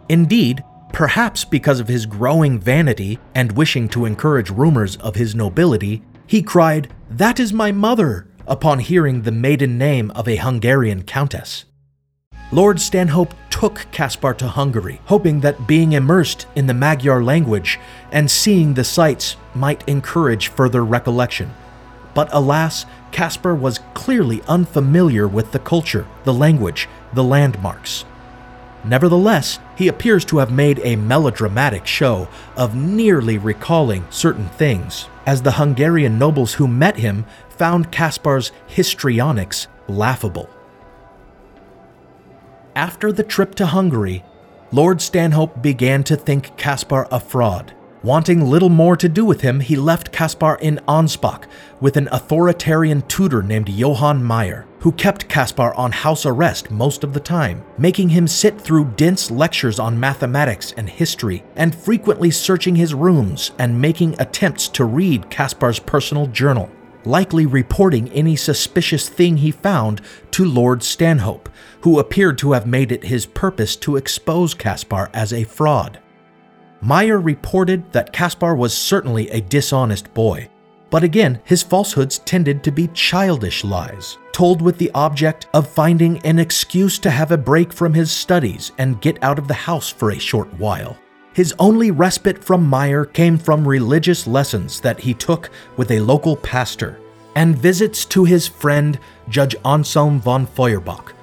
Indeed, 0.08 0.62
perhaps 0.92 1.44
because 1.44 1.80
of 1.80 1.88
his 1.88 2.06
growing 2.06 2.58
vanity 2.58 3.18
and 3.34 3.52
wishing 3.52 3.88
to 3.90 4.04
encourage 4.04 4.50
rumors 4.50 4.96
of 4.96 5.14
his 5.14 5.34
nobility, 5.34 6.02
he 6.26 6.42
cried, 6.42 6.92
That 7.10 7.40
is 7.40 7.52
my 7.52 7.72
mother, 7.72 8.28
upon 8.46 8.80
hearing 8.80 9.22
the 9.22 9.32
maiden 9.32 9.78
name 9.78 10.10
of 10.12 10.28
a 10.28 10.36
Hungarian 10.36 11.02
countess. 11.02 11.64
Lord 12.50 12.80
Stanhope 12.80 13.34
took 13.48 13.86
Kaspar 13.92 14.34
to 14.34 14.48
Hungary, 14.48 15.00
hoping 15.06 15.40
that 15.40 15.66
being 15.66 15.92
immersed 15.92 16.46
in 16.54 16.66
the 16.66 16.74
Magyar 16.74 17.22
language 17.22 17.78
and 18.10 18.30
seeing 18.30 18.74
the 18.74 18.84
sights 18.84 19.36
might 19.54 19.88
encourage 19.88 20.48
further 20.48 20.84
recollection. 20.84 21.50
But 22.14 22.28
alas, 22.32 22.84
Kaspar 23.10 23.54
was 23.54 23.80
clearly 23.94 24.42
unfamiliar 24.48 25.26
with 25.26 25.52
the 25.52 25.60
culture, 25.60 26.06
the 26.24 26.34
language, 26.34 26.88
the 27.14 27.24
landmarks. 27.24 28.04
Nevertheless, 28.84 29.58
he 29.76 29.88
appears 29.88 30.24
to 30.26 30.38
have 30.38 30.50
made 30.50 30.80
a 30.82 30.96
melodramatic 30.96 31.86
show 31.86 32.28
of 32.56 32.74
nearly 32.74 33.38
recalling 33.38 34.04
certain 34.10 34.48
things, 34.48 35.08
as 35.24 35.42
the 35.42 35.52
Hungarian 35.52 36.18
nobles 36.18 36.54
who 36.54 36.66
met 36.66 36.96
him 36.96 37.24
found 37.48 37.92
Kaspar's 37.92 38.50
histrionics 38.66 39.68
laughable. 39.86 40.50
After 42.74 43.12
the 43.12 43.22
trip 43.22 43.54
to 43.56 43.66
Hungary, 43.66 44.24
Lord 44.72 45.00
Stanhope 45.00 45.62
began 45.62 46.02
to 46.04 46.16
think 46.16 46.56
Kaspar 46.56 47.06
a 47.12 47.20
fraud 47.20 47.74
Wanting 48.02 48.44
little 48.44 48.68
more 48.68 48.96
to 48.96 49.08
do 49.08 49.24
with 49.24 49.42
him, 49.42 49.60
he 49.60 49.76
left 49.76 50.10
Kaspar 50.10 50.56
in 50.56 50.80
Ansbach 50.88 51.44
with 51.80 51.96
an 51.96 52.08
authoritarian 52.10 53.02
tutor 53.02 53.44
named 53.44 53.68
Johann 53.68 54.24
Meyer, 54.24 54.66
who 54.80 54.90
kept 54.90 55.28
Kaspar 55.28 55.72
on 55.74 55.92
house 55.92 56.26
arrest 56.26 56.68
most 56.68 57.04
of 57.04 57.12
the 57.12 57.20
time, 57.20 57.62
making 57.78 58.08
him 58.08 58.26
sit 58.26 58.60
through 58.60 58.94
dense 58.96 59.30
lectures 59.30 59.78
on 59.78 60.00
mathematics 60.00 60.74
and 60.76 60.90
history, 60.90 61.44
and 61.54 61.72
frequently 61.72 62.32
searching 62.32 62.74
his 62.74 62.92
rooms 62.92 63.52
and 63.56 63.80
making 63.80 64.20
attempts 64.20 64.66
to 64.70 64.84
read 64.84 65.30
Kaspar's 65.30 65.78
personal 65.78 66.26
journal, 66.26 66.68
likely 67.04 67.46
reporting 67.46 68.10
any 68.10 68.34
suspicious 68.34 69.08
thing 69.08 69.36
he 69.36 69.52
found 69.52 70.00
to 70.32 70.44
Lord 70.44 70.82
Stanhope, 70.82 71.48
who 71.82 72.00
appeared 72.00 72.36
to 72.38 72.50
have 72.50 72.66
made 72.66 72.90
it 72.90 73.04
his 73.04 73.26
purpose 73.26 73.76
to 73.76 73.94
expose 73.94 74.54
Kaspar 74.54 75.08
as 75.14 75.32
a 75.32 75.44
fraud. 75.44 76.00
Meyer 76.84 77.20
reported 77.20 77.92
that 77.92 78.12
Kaspar 78.12 78.56
was 78.56 78.76
certainly 78.76 79.30
a 79.30 79.40
dishonest 79.40 80.12
boy, 80.14 80.48
but 80.90 81.04
again, 81.04 81.40
his 81.44 81.62
falsehoods 81.62 82.18
tended 82.18 82.64
to 82.64 82.72
be 82.72 82.88
childish 82.88 83.62
lies, 83.62 84.18
told 84.32 84.60
with 84.60 84.78
the 84.78 84.90
object 84.92 85.46
of 85.54 85.68
finding 85.68 86.18
an 86.26 86.40
excuse 86.40 86.98
to 86.98 87.08
have 87.08 87.30
a 87.30 87.38
break 87.38 87.72
from 87.72 87.94
his 87.94 88.10
studies 88.10 88.72
and 88.78 89.00
get 89.00 89.22
out 89.22 89.38
of 89.38 89.46
the 89.46 89.54
house 89.54 89.90
for 89.90 90.10
a 90.10 90.18
short 90.18 90.52
while. 90.54 90.98
His 91.34 91.54
only 91.60 91.92
respite 91.92 92.42
from 92.42 92.66
Meyer 92.66 93.04
came 93.04 93.38
from 93.38 93.66
religious 93.66 94.26
lessons 94.26 94.80
that 94.80 94.98
he 94.98 95.14
took 95.14 95.50
with 95.76 95.92
a 95.92 96.00
local 96.00 96.36
pastor 96.36 96.98
and 97.36 97.56
visits 97.56 98.04
to 98.06 98.24
his 98.24 98.48
friend 98.48 98.98
Judge 99.28 99.54
Anselm 99.64 100.20
von 100.20 100.46
Feuerbach, 100.46 101.14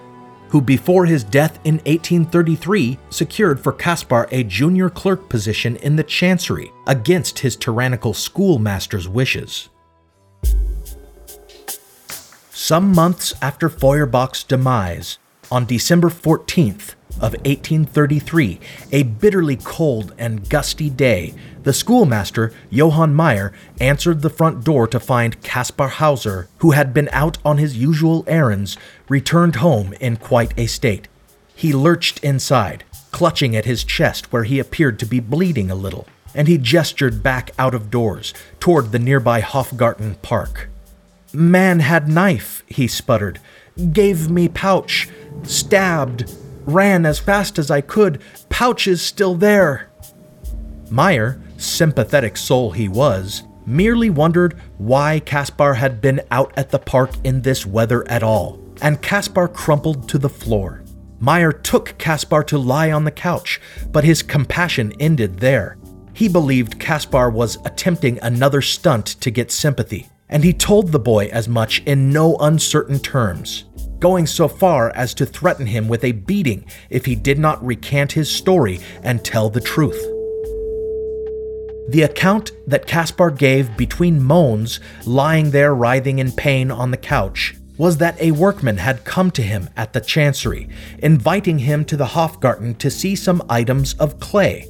who 0.49 0.61
before 0.61 1.05
his 1.05 1.23
death 1.23 1.59
in 1.63 1.75
1833 1.75 2.97
secured 3.09 3.59
for 3.59 3.71
Kaspar 3.71 4.27
a 4.31 4.43
junior 4.43 4.89
clerk 4.89 5.29
position 5.29 5.75
in 5.77 5.95
the 5.95 6.03
chancery 6.03 6.71
against 6.87 7.39
his 7.39 7.55
tyrannical 7.55 8.13
schoolmaster's 8.13 9.07
wishes. 9.07 9.69
Some 12.51 12.91
months 12.91 13.33
after 13.41 13.69
Feuerbach's 13.69 14.43
demise, 14.43 15.17
on 15.51 15.65
December 15.65 16.09
14th 16.09 16.93
of 17.15 17.33
1833, 17.33 18.59
a 18.91 19.03
bitterly 19.03 19.57
cold 19.57 20.13
and 20.17 20.47
gusty 20.49 20.89
day, 20.89 21.33
the 21.63 21.73
schoolmaster, 21.73 22.53
Johann 22.69 23.13
Meyer, 23.13 23.51
answered 23.79 24.21
the 24.21 24.29
front 24.29 24.63
door 24.63 24.87
to 24.87 24.99
find 24.99 25.41
Kaspar 25.43 25.87
Hauser, 25.87 26.47
who 26.59 26.71
had 26.71 26.93
been 26.93 27.09
out 27.11 27.37
on 27.43 27.57
his 27.57 27.77
usual 27.77 28.23
errands, 28.27 28.77
returned 29.09 29.57
home 29.57 29.93
in 29.99 30.17
quite 30.17 30.57
a 30.57 30.67
state. 30.67 31.07
He 31.55 31.73
lurched 31.73 32.23
inside, 32.23 32.85
clutching 33.11 33.55
at 33.55 33.65
his 33.65 33.83
chest 33.83 34.31
where 34.31 34.45
he 34.45 34.59
appeared 34.59 34.99
to 34.99 35.05
be 35.05 35.19
bleeding 35.19 35.69
a 35.69 35.75
little, 35.75 36.07
and 36.33 36.47
he 36.47 36.57
gestured 36.57 37.21
back 37.21 37.51
out 37.59 37.73
of 37.73 37.91
doors 37.91 38.33
toward 38.59 38.91
the 38.91 38.99
nearby 38.99 39.41
Hofgarten 39.41 40.15
Park. 40.21 40.69
Man 41.33 41.81
had 41.81 42.07
knife, 42.07 42.63
he 42.67 42.87
sputtered, 42.87 43.39
gave 43.91 44.29
me 44.29 44.47
pouch, 44.47 45.09
stabbed, 45.43 46.33
ran 46.69 47.05
as 47.05 47.19
fast 47.19 47.59
as 47.59 47.69
I 47.69 47.81
could, 47.81 48.21
pouches 48.49 49.01
still 49.01 49.35
there. 49.35 49.89
Meyer, 50.89 51.41
sympathetic 51.57 52.37
soul 52.37 52.71
he 52.71 52.87
was, 52.87 53.43
merely 53.65 54.09
wondered 54.09 54.59
why 54.77 55.19
Kaspar 55.19 55.75
had 55.75 56.01
been 56.01 56.21
out 56.31 56.51
at 56.57 56.69
the 56.69 56.79
park 56.79 57.11
in 57.23 57.41
this 57.41 57.65
weather 57.65 58.07
at 58.09 58.23
all, 58.23 58.59
and 58.81 59.01
Kaspar 59.01 59.47
crumpled 59.47 60.09
to 60.09 60.17
the 60.17 60.29
floor. 60.29 60.83
Meyer 61.19 61.51
took 61.51 61.97
Kaspar 61.97 62.43
to 62.45 62.57
lie 62.57 62.91
on 62.91 63.03
the 63.03 63.11
couch, 63.11 63.59
but 63.91 64.05
his 64.05 64.23
compassion 64.23 64.93
ended 64.99 65.39
there. 65.39 65.77
He 66.13 66.27
believed 66.27 66.79
Kaspar 66.79 67.29
was 67.29 67.57
attempting 67.65 68.19
another 68.21 68.61
stunt 68.61 69.05
to 69.21 69.29
get 69.29 69.51
sympathy, 69.51 70.07
and 70.29 70.43
he 70.43 70.53
told 70.53 70.91
the 70.91 70.99
boy 70.99 71.27
as 71.27 71.47
much 71.47 71.83
in 71.85 72.11
no 72.11 72.35
uncertain 72.37 72.99
terms, 72.99 73.65
going 73.99 74.25
so 74.25 74.47
far 74.47 74.91
as 74.91 75.13
to 75.15 75.25
threaten 75.25 75.67
him 75.67 75.87
with 75.87 76.03
a 76.03 76.11
beating 76.11 76.65
if 76.89 77.05
he 77.05 77.15
did 77.15 77.39
not 77.39 77.65
recant 77.65 78.13
his 78.13 78.29
story 78.29 78.79
and 79.03 79.23
tell 79.23 79.49
the 79.49 79.61
truth. 79.61 79.99
The 81.89 82.03
account 82.03 82.51
that 82.67 82.85
Kaspar 82.85 83.31
gave 83.31 83.75
between 83.75 84.21
moans, 84.21 84.79
lying 85.05 85.51
there 85.51 85.73
writhing 85.73 86.19
in 86.19 86.31
pain 86.31 86.69
on 86.69 86.91
the 86.91 86.97
couch, 86.97 87.55
was 87.79 87.97
that 87.97 88.21
a 88.21 88.31
workman 88.31 88.77
had 88.77 89.05
come 89.05 89.31
to 89.31 89.41
him 89.41 89.69
at 89.75 89.93
the 89.93 90.01
chancery, 90.01 90.69
inviting 90.99 91.59
him 91.59 91.85
to 91.85 91.97
the 91.97 92.07
Hofgarten 92.07 92.75
to 92.75 92.91
see 92.91 93.15
some 93.15 93.41
items 93.49 93.93
of 93.95 94.19
clay. 94.19 94.69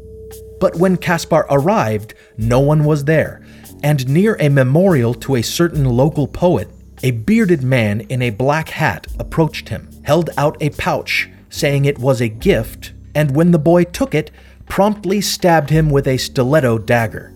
But 0.62 0.78
when 0.78 0.96
Kaspar 0.96 1.46
arrived, 1.50 2.14
no 2.38 2.60
one 2.60 2.86
was 2.86 3.04
there, 3.04 3.42
and 3.84 4.08
near 4.08 4.38
a 4.40 4.48
memorial 4.48 5.14
to 5.16 5.36
a 5.36 5.42
certain 5.42 5.86
local 5.86 6.28
poet, 6.28 6.70
a 7.04 7.12
bearded 7.12 7.64
man 7.64 8.02
in 8.02 8.22
a 8.22 8.30
black 8.30 8.70
hat 8.70 9.08
approached 9.20 9.70
him, 9.70 9.90
held 10.04 10.30
out 10.38 10.58
a 10.62 10.70
pouch, 10.72 11.30
saying 11.50 11.86
it 11.86 12.00
was 12.00 12.22
a 12.22 12.28
gift, 12.28 12.94
and 13.16 13.36
when 13.36 13.52
the 13.52 13.60
boy 13.60 13.84
took 13.84 14.14
it, 14.14 14.32
promptly 14.68 15.22
stabbed 15.22 15.70
him 15.70 15.90
with 15.90 16.08
a 16.08 16.18
stiletto 16.18 16.78
dagger. 16.78 17.34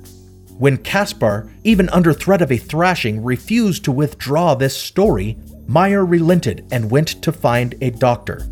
When 0.58 0.78
Kaspar, 0.78 1.52
even 1.63 1.89
under 1.89 2.13
threat 2.13 2.41
of 2.41 2.52
a 2.52 2.58
thrashing, 2.58 3.23
refused 3.23 3.84
to 3.86 3.91
withdraw 3.91 4.54
this 4.54 4.78
story, 4.78 5.38
Meyer 5.67 6.06
relented 6.06 6.65
and 6.71 6.91
went 6.91 7.21
to 7.23 7.32
find 7.32 7.76
a 7.82 7.89
doctor. 7.89 8.47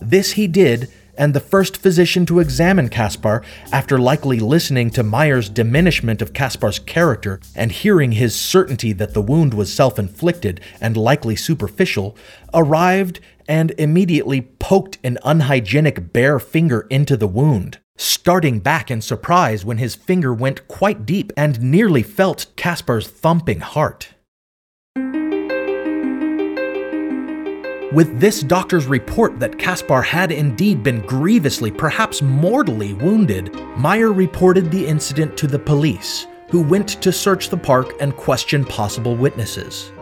This 0.00 0.32
he 0.32 0.46
did, 0.46 0.90
and 1.16 1.34
the 1.34 1.40
first 1.40 1.76
physician 1.76 2.26
to 2.26 2.40
examine 2.40 2.88
Kaspar, 2.88 3.42
after 3.72 3.98
likely 3.98 4.40
listening 4.40 4.90
to 4.90 5.02
Meyer's 5.02 5.48
diminishment 5.48 6.22
of 6.22 6.32
Kaspar's 6.32 6.78
character 6.78 7.40
and 7.54 7.72
hearing 7.72 8.12
his 8.12 8.34
certainty 8.34 8.92
that 8.92 9.14
the 9.14 9.22
wound 9.22 9.54
was 9.54 9.72
self 9.72 9.98
inflicted 9.98 10.60
and 10.80 10.96
likely 10.96 11.36
superficial, 11.36 12.16
arrived 12.52 13.20
and 13.48 13.72
immediately 13.78 14.40
poked 14.40 14.98
an 15.04 15.18
unhygienic 15.24 16.12
bare 16.12 16.38
finger 16.38 16.86
into 16.90 17.16
the 17.16 17.28
wound, 17.28 17.78
starting 17.96 18.60
back 18.60 18.90
in 18.90 19.00
surprise 19.00 19.64
when 19.64 19.78
his 19.78 19.94
finger 19.94 20.32
went 20.32 20.66
quite 20.68 21.04
deep 21.04 21.32
and 21.36 21.60
nearly 21.60 22.02
felt 22.02 22.46
Kaspar's 22.56 23.06
thumping 23.06 23.60
heart. 23.60 24.14
With 27.94 28.18
this 28.18 28.40
doctor's 28.40 28.86
report 28.86 29.38
that 29.38 29.56
Kaspar 29.56 30.02
had 30.02 30.32
indeed 30.32 30.82
been 30.82 31.00
grievously, 31.06 31.70
perhaps 31.70 32.22
mortally 32.22 32.92
wounded, 32.94 33.54
Meyer 33.76 34.12
reported 34.12 34.68
the 34.68 34.84
incident 34.84 35.36
to 35.36 35.46
the 35.46 35.60
police, 35.60 36.26
who 36.50 36.60
went 36.60 37.00
to 37.00 37.12
search 37.12 37.50
the 37.50 37.56
park 37.56 37.92
and 38.00 38.16
question 38.16 38.64
possible 38.64 39.14
witnesses. 39.14 39.92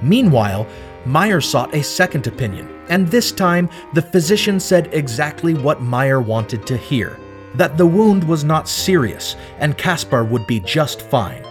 Meanwhile, 0.00 0.68
Meyer 1.04 1.40
sought 1.40 1.74
a 1.74 1.82
second 1.82 2.28
opinion, 2.28 2.68
and 2.88 3.08
this 3.08 3.32
time 3.32 3.68
the 3.92 4.02
physician 4.02 4.60
said 4.60 4.88
exactly 4.92 5.54
what 5.54 5.82
Meyer 5.82 6.20
wanted 6.20 6.64
to 6.68 6.76
hear 6.76 7.18
that 7.56 7.76
the 7.76 7.86
wound 7.86 8.22
was 8.22 8.44
not 8.44 8.68
serious 8.68 9.34
and 9.58 9.76
Kaspar 9.76 10.22
would 10.22 10.46
be 10.46 10.60
just 10.60 11.02
fine. 11.02 11.42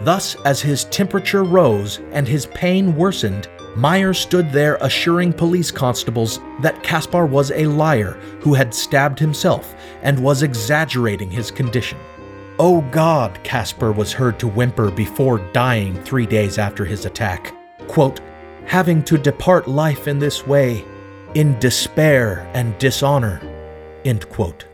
Thus, 0.00 0.36
as 0.46 0.62
his 0.62 0.84
temperature 0.84 1.44
rose 1.44 2.00
and 2.12 2.26
his 2.26 2.46
pain 2.46 2.96
worsened, 2.96 3.48
Meyer 3.76 4.14
stood 4.14 4.50
there 4.50 4.76
assuring 4.80 5.34
police 5.34 5.70
constables 5.70 6.40
that 6.62 6.82
Kaspar 6.82 7.26
was 7.26 7.50
a 7.50 7.66
liar 7.66 8.12
who 8.40 8.54
had 8.54 8.72
stabbed 8.74 9.18
himself 9.18 9.74
and 10.00 10.18
was 10.18 10.42
exaggerating 10.42 11.30
his 11.30 11.50
condition. 11.50 11.98
Oh 12.58 12.80
God, 12.90 13.38
Kaspar 13.44 13.92
was 13.92 14.14
heard 14.14 14.38
to 14.38 14.48
whimper 14.48 14.90
before 14.90 15.40
dying 15.52 16.02
three 16.04 16.24
days 16.24 16.56
after 16.56 16.86
his 16.86 17.04
attack. 17.04 17.54
Quote, 17.86 18.20
having 18.64 19.02
to 19.04 19.18
depart 19.18 19.68
life 19.68 20.08
in 20.08 20.18
this 20.18 20.46
way, 20.46 20.82
in 21.34 21.58
despair 21.58 22.50
and 22.54 22.78
dishonor. 22.78 23.42
End 24.06 24.26
quote. 24.30 24.64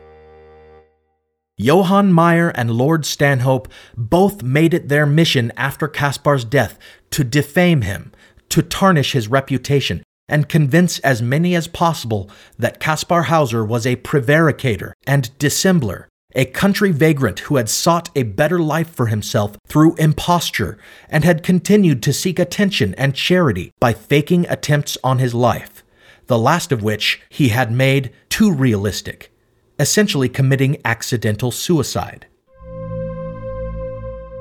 Johann 1.57 2.13
Meyer 2.13 2.51
and 2.51 2.71
Lord 2.71 3.05
Stanhope 3.05 3.67
both 3.97 4.45
made 4.45 4.75
it 4.75 4.89
their 4.89 5.07
mission 5.07 5.53
after 5.57 5.89
Kaspar's 5.89 6.45
death 6.45 6.79
to 7.11 7.25
defame 7.25 7.83
him 7.83 8.13
to 8.53 8.63
tarnish 8.63 9.13
his 9.13 9.29
reputation 9.29 10.03
and 10.29 10.47
convince 10.47 10.99
as 10.99 11.23
many 11.23 11.55
as 11.55 11.67
possible 11.67 12.31
that 12.59 12.79
Kaspar 12.79 13.23
Hauser 13.23 13.65
was 13.65 13.87
a 13.87 13.97
prevaricator 13.97 14.93
and 15.07 15.31
dissembler, 15.39 16.05
a 16.35 16.45
country 16.45 16.93
vagrant 16.93 17.41
who 17.41 17.57
had 17.57 17.71
sought 17.71 18.11
a 18.15 18.25
better 18.25 18.59
life 18.59 18.91
for 18.91 19.07
himself 19.07 19.57
through 19.67 19.97
imposture 19.97 20.77
and 21.09 21.25
had 21.25 21.43
continued 21.43 22.03
to 22.03 22.13
seek 22.13 22.39
attention 22.39 22.95
and 22.97 23.15
charity 23.15 23.73
by 23.81 23.95
faking 23.95 24.47
attempts 24.51 24.99
on 25.03 25.19
his 25.19 25.33
life, 25.33 25.83
the 26.27 26.39
last 26.39 26.73
of 26.73 26.83
which 26.83 27.23
he 27.31 27.49
had 27.49 27.73
made 27.73 28.13
too 28.29 28.53
realistic, 28.53 29.33
essentially 29.79 30.29
committing 30.29 30.77
accidental 30.85 31.51
suicide. 31.51 32.27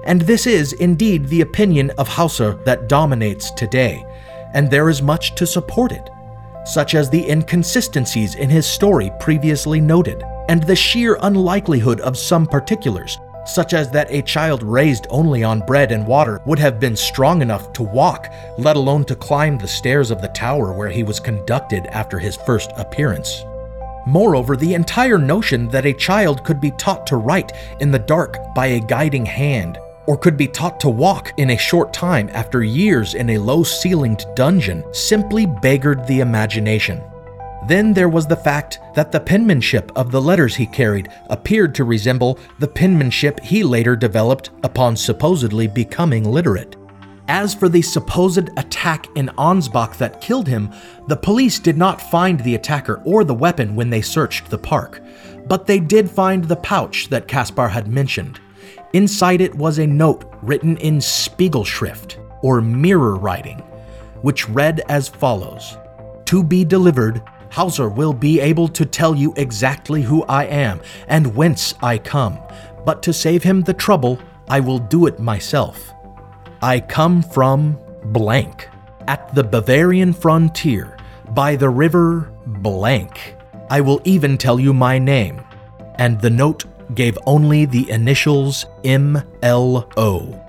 And 0.03 0.21
this 0.21 0.47
is 0.47 0.73
indeed 0.73 1.27
the 1.27 1.41
opinion 1.41 1.91
of 1.91 2.07
Hauser 2.07 2.53
that 2.65 2.89
dominates 2.89 3.51
today, 3.51 4.05
and 4.53 4.69
there 4.69 4.89
is 4.89 5.01
much 5.01 5.35
to 5.35 5.45
support 5.45 5.91
it, 5.91 6.09
such 6.65 6.95
as 6.95 7.09
the 7.09 7.29
inconsistencies 7.29 8.35
in 8.35 8.49
his 8.49 8.65
story 8.65 9.11
previously 9.19 9.79
noted, 9.79 10.23
and 10.49 10.63
the 10.63 10.75
sheer 10.75 11.17
unlikelihood 11.21 12.01
of 12.01 12.17
some 12.17 12.47
particulars, 12.47 13.19
such 13.45 13.73
as 13.73 13.91
that 13.91 14.11
a 14.11 14.23
child 14.23 14.63
raised 14.63 15.05
only 15.09 15.43
on 15.43 15.65
bread 15.65 15.91
and 15.91 16.05
water 16.05 16.41
would 16.45 16.59
have 16.59 16.79
been 16.79 16.95
strong 16.95 17.41
enough 17.41 17.71
to 17.73 17.83
walk, 17.83 18.27
let 18.57 18.75
alone 18.75 19.05
to 19.05 19.15
climb 19.15 19.57
the 19.57 19.67
stairs 19.67 20.09
of 20.09 20.21
the 20.21 20.27
tower 20.29 20.73
where 20.73 20.89
he 20.89 21.03
was 21.03 21.19
conducted 21.19 21.85
after 21.87 22.17
his 22.17 22.35
first 22.37 22.71
appearance. 22.75 23.43
Moreover, 24.07 24.57
the 24.57 24.73
entire 24.73 25.19
notion 25.19 25.67
that 25.69 25.85
a 25.85 25.93
child 25.93 26.43
could 26.43 26.59
be 26.59 26.71
taught 26.71 27.05
to 27.07 27.17
write 27.17 27.51
in 27.79 27.91
the 27.91 27.99
dark 27.99 28.37
by 28.55 28.67
a 28.67 28.79
guiding 28.79 29.25
hand 29.27 29.77
or 30.07 30.17
could 30.17 30.37
be 30.37 30.47
taught 30.47 30.79
to 30.79 30.89
walk 30.89 31.33
in 31.37 31.51
a 31.51 31.57
short 31.57 31.93
time 31.93 32.29
after 32.33 32.63
years 32.63 33.13
in 33.13 33.29
a 33.31 33.37
low 33.37 33.63
ceilinged 33.63 34.25
dungeon 34.35 34.83
simply 34.93 35.45
beggared 35.45 36.05
the 36.07 36.19
imagination. 36.19 37.01
Then 37.67 37.93
there 37.93 38.09
was 38.09 38.25
the 38.25 38.35
fact 38.35 38.79
that 38.95 39.11
the 39.11 39.19
penmanship 39.19 39.91
of 39.95 40.11
the 40.11 40.21
letters 40.21 40.55
he 40.55 40.65
carried 40.65 41.09
appeared 41.29 41.75
to 41.75 41.83
resemble 41.83 42.39
the 42.59 42.67
penmanship 42.67 43.39
he 43.39 43.63
later 43.63 43.95
developed 43.95 44.49
upon 44.63 44.95
supposedly 44.95 45.67
becoming 45.67 46.23
literate. 46.23 46.75
As 47.27 47.53
for 47.53 47.69
the 47.69 47.83
supposed 47.83 48.49
attack 48.57 49.07
in 49.15 49.29
Ansbach 49.37 49.97
that 49.99 50.19
killed 50.19 50.47
him, 50.47 50.71
the 51.07 51.15
police 51.15 51.59
did 51.59 51.77
not 51.77 52.01
find 52.01 52.39
the 52.39 52.55
attacker 52.55 53.01
or 53.05 53.23
the 53.23 53.33
weapon 53.33 53.75
when 53.75 53.89
they 53.89 54.01
searched 54.01 54.49
the 54.49 54.57
park, 54.57 54.99
but 55.47 55.67
they 55.67 55.79
did 55.79 56.09
find 56.09 56.43
the 56.43 56.55
pouch 56.55 57.09
that 57.09 57.27
Kaspar 57.27 57.69
had 57.69 57.87
mentioned. 57.87 58.39
Inside 58.93 59.41
it 59.41 59.55
was 59.55 59.79
a 59.79 59.87
note 59.87 60.25
written 60.41 60.75
in 60.77 60.97
Spiegelschrift, 60.97 62.17
or 62.41 62.61
mirror 62.61 63.15
writing, 63.15 63.59
which 64.21 64.49
read 64.49 64.81
as 64.89 65.07
follows 65.07 65.77
To 66.25 66.43
be 66.43 66.65
delivered, 66.65 67.21
Hauser 67.51 67.89
will 67.89 68.13
be 68.13 68.39
able 68.39 68.67
to 68.69 68.85
tell 68.85 69.15
you 69.15 69.33
exactly 69.35 70.01
who 70.01 70.23
I 70.23 70.45
am 70.45 70.81
and 71.07 71.35
whence 71.35 71.73
I 71.81 71.97
come, 71.97 72.39
but 72.85 73.03
to 73.03 73.13
save 73.13 73.43
him 73.43 73.61
the 73.61 73.73
trouble, 73.73 74.19
I 74.49 74.59
will 74.59 74.79
do 74.79 75.05
it 75.07 75.19
myself. 75.19 75.93
I 76.61 76.79
come 76.79 77.23
from 77.23 77.77
blank, 78.05 78.69
at 79.07 79.33
the 79.33 79.43
Bavarian 79.43 80.13
frontier, 80.13 80.97
by 81.31 81.55
the 81.55 81.69
river 81.69 82.31
blank. 82.45 83.35
I 83.69 83.81
will 83.81 84.01
even 84.03 84.37
tell 84.37 84.59
you 84.59 84.73
my 84.73 84.99
name. 84.99 85.41
And 85.95 86.19
the 86.19 86.29
note 86.29 86.65
gave 86.95 87.17
only 87.25 87.65
the 87.65 87.89
initials 87.89 88.65
MLO. 88.83 90.47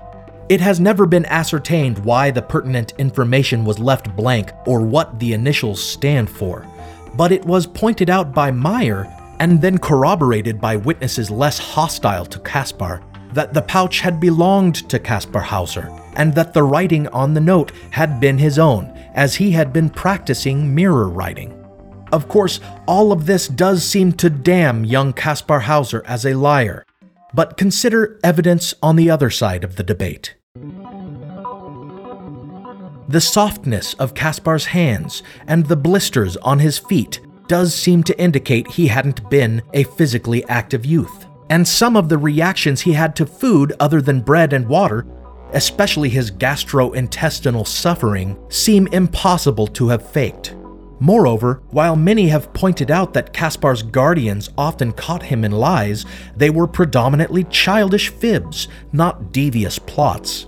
It 0.49 0.61
has 0.61 0.79
never 0.79 1.05
been 1.05 1.25
ascertained 1.25 1.99
why 1.99 2.29
the 2.29 2.41
pertinent 2.41 2.93
information 2.97 3.65
was 3.65 3.79
left 3.79 4.15
blank 4.15 4.51
or 4.65 4.81
what 4.81 5.19
the 5.19 5.33
initials 5.33 5.81
stand 5.81 6.29
for, 6.29 6.67
but 7.15 7.31
it 7.31 7.45
was 7.45 7.65
pointed 7.65 8.09
out 8.09 8.33
by 8.33 8.51
Meyer 8.51 9.07
and 9.39 9.61
then 9.61 9.77
corroborated 9.77 10.59
by 10.59 10.75
witnesses 10.75 11.31
less 11.31 11.57
hostile 11.57 12.25
to 12.25 12.39
Kaspar 12.39 13.01
that 13.33 13.53
the 13.53 13.61
pouch 13.61 13.99
had 13.99 14.19
belonged 14.19 14.87
to 14.89 14.99
Kaspar 14.99 15.39
Hauser 15.39 15.89
and 16.15 16.33
that 16.35 16.53
the 16.53 16.63
writing 16.63 17.07
on 17.07 17.33
the 17.33 17.41
note 17.41 17.71
had 17.89 18.19
been 18.19 18.37
his 18.37 18.59
own, 18.59 18.85
as 19.15 19.35
he 19.35 19.51
had 19.51 19.73
been 19.73 19.89
practicing 19.89 20.73
mirror 20.73 21.09
writing. 21.09 21.62
Of 22.13 22.27
course, 22.27 22.59
all 22.85 23.11
of 23.11 23.25
this 23.25 23.47
does 23.47 23.83
seem 23.83 24.11
to 24.13 24.29
damn 24.29 24.85
young 24.85 25.13
Kaspar 25.13 25.61
Hauser 25.61 26.03
as 26.05 26.27
a 26.27 26.35
liar, 26.35 26.85
but 27.33 27.57
consider 27.57 28.19
evidence 28.23 28.75
on 28.83 28.97
the 28.97 29.09
other 29.09 29.31
side 29.31 29.63
of 29.63 29.77
the 29.77 29.83
debate. 29.83 30.35
The 33.07 33.19
softness 33.19 33.95
of 33.95 34.13
Kaspar's 34.13 34.65
hands 34.65 35.23
and 35.47 35.65
the 35.65 35.75
blisters 35.75 36.37
on 36.37 36.59
his 36.59 36.77
feet 36.77 37.19
does 37.47 37.73
seem 37.73 38.03
to 38.03 38.19
indicate 38.19 38.67
he 38.67 38.87
hadn't 38.87 39.27
been 39.31 39.63
a 39.73 39.83
physically 39.83 40.45
active 40.45 40.85
youth. 40.85 41.25
And 41.49 41.67
some 41.67 41.97
of 41.97 42.09
the 42.09 42.19
reactions 42.19 42.81
he 42.81 42.93
had 42.93 43.15
to 43.15 43.25
food 43.25 43.73
other 43.79 44.03
than 44.03 44.21
bread 44.21 44.53
and 44.53 44.67
water, 44.67 45.07
especially 45.53 46.09
his 46.09 46.29
gastrointestinal 46.29 47.65
suffering, 47.65 48.37
seem 48.49 48.85
impossible 48.91 49.65
to 49.67 49.87
have 49.87 50.07
faked. 50.07 50.55
Moreover, 51.03 51.61
while 51.71 51.97
many 51.97 52.29
have 52.29 52.53
pointed 52.53 52.89
out 52.89 53.13
that 53.13 53.33
Kaspar's 53.33 53.83
guardians 53.83 54.49
often 54.57 54.93
caught 54.93 55.23
him 55.23 55.43
in 55.43 55.51
lies, 55.51 56.05
they 56.33 56.49
were 56.49 56.65
predominantly 56.65 57.43
childish 57.43 58.07
fibs, 58.07 58.69
not 58.93 59.33
devious 59.33 59.77
plots. 59.77 60.45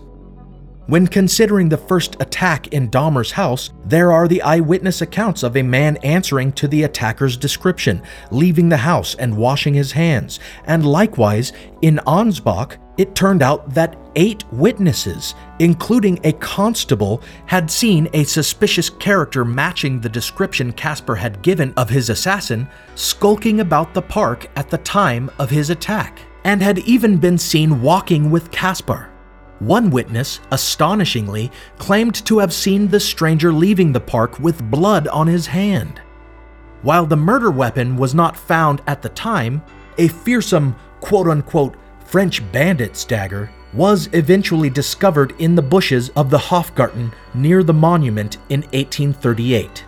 When 0.88 1.08
considering 1.08 1.70
the 1.70 1.78
first 1.78 2.16
attack 2.20 2.68
in 2.68 2.92
Daumer's 2.92 3.32
house, 3.32 3.72
there 3.86 4.12
are 4.12 4.28
the 4.28 4.44
eyewitness 4.44 5.02
accounts 5.02 5.42
of 5.42 5.58
a 5.58 5.64
man 5.64 5.98
answering 6.04 6.52
to 6.54 6.68
the 6.68 6.84
attacker's 6.84 7.38
description, 7.38 8.04
leaving 8.30 8.70
the 8.70 8.78
house 8.78 9.16
and 9.16 9.36
washing 9.36 9.74
his 9.74 9.92
hands, 9.94 10.40
and 10.66 10.86
likewise, 10.86 11.54
in 11.82 12.00
Ansbach, 12.06 12.78
it 13.00 13.16
turned 13.16 13.42
out 13.42 13.74
that 13.74 13.98
eight 14.16 14.44
witnesses, 14.52 15.34
including 15.58 16.20
a 16.24 16.34
constable, 16.34 17.24
had 17.48 17.72
seen 17.72 18.08
a 18.14 18.24
suspicious 18.24 18.92
character 18.92 19.44
matching 19.44 20.00
the 20.00 20.08
description 20.08 20.72
Kaspar 20.72 21.16
had 21.16 21.42
given 21.42 21.74
of 21.78 21.90
his 21.90 22.12
assassin 22.12 22.70
skulking 22.94 23.62
about 23.62 23.96
the 23.96 24.04
park 24.04 24.52
at 24.56 24.70
the 24.70 24.78
time 24.78 25.32
of 25.40 25.50
his 25.50 25.72
attack, 25.72 26.20
and 26.44 26.62
had 26.62 26.78
even 26.80 27.18
been 27.18 27.40
seen 27.40 27.82
walking 27.82 28.30
with 28.30 28.52
Kaspar. 28.52 29.10
One 29.60 29.90
witness, 29.90 30.40
astonishingly, 30.52 31.52
claimed 31.78 32.26
to 32.26 32.40
have 32.40 32.54
seen 32.54 32.88
the 32.88 33.00
stranger 33.00 33.54
leaving 33.54 33.94
the 33.94 34.00
park 34.00 34.40
with 34.40 34.70
blood 34.70 35.08
on 35.08 35.28
his 35.28 35.48
hand. 35.48 36.02
While 36.82 37.06
the 37.06 37.16
murder 37.16 37.50
weapon 37.50 37.96
was 37.98 38.14
not 38.14 38.38
found 38.38 38.82
at 38.86 39.02
the 39.02 39.10
time, 39.10 39.64
a 39.98 40.08
fearsome 40.08 40.76
quote 41.00 41.28
unquote 41.28 41.76
French 42.06 42.42
bandit's 42.52 43.06
dagger 43.06 43.50
was 43.74 44.08
eventually 44.14 44.70
discovered 44.70 45.34
in 45.40 45.56
the 45.56 45.62
bushes 45.62 46.10
of 46.10 46.30
the 46.30 46.38
Hofgarten 46.38 47.14
near 47.34 47.64
the 47.64 47.74
monument 47.74 48.38
in 48.50 48.62
1838. 48.62 49.84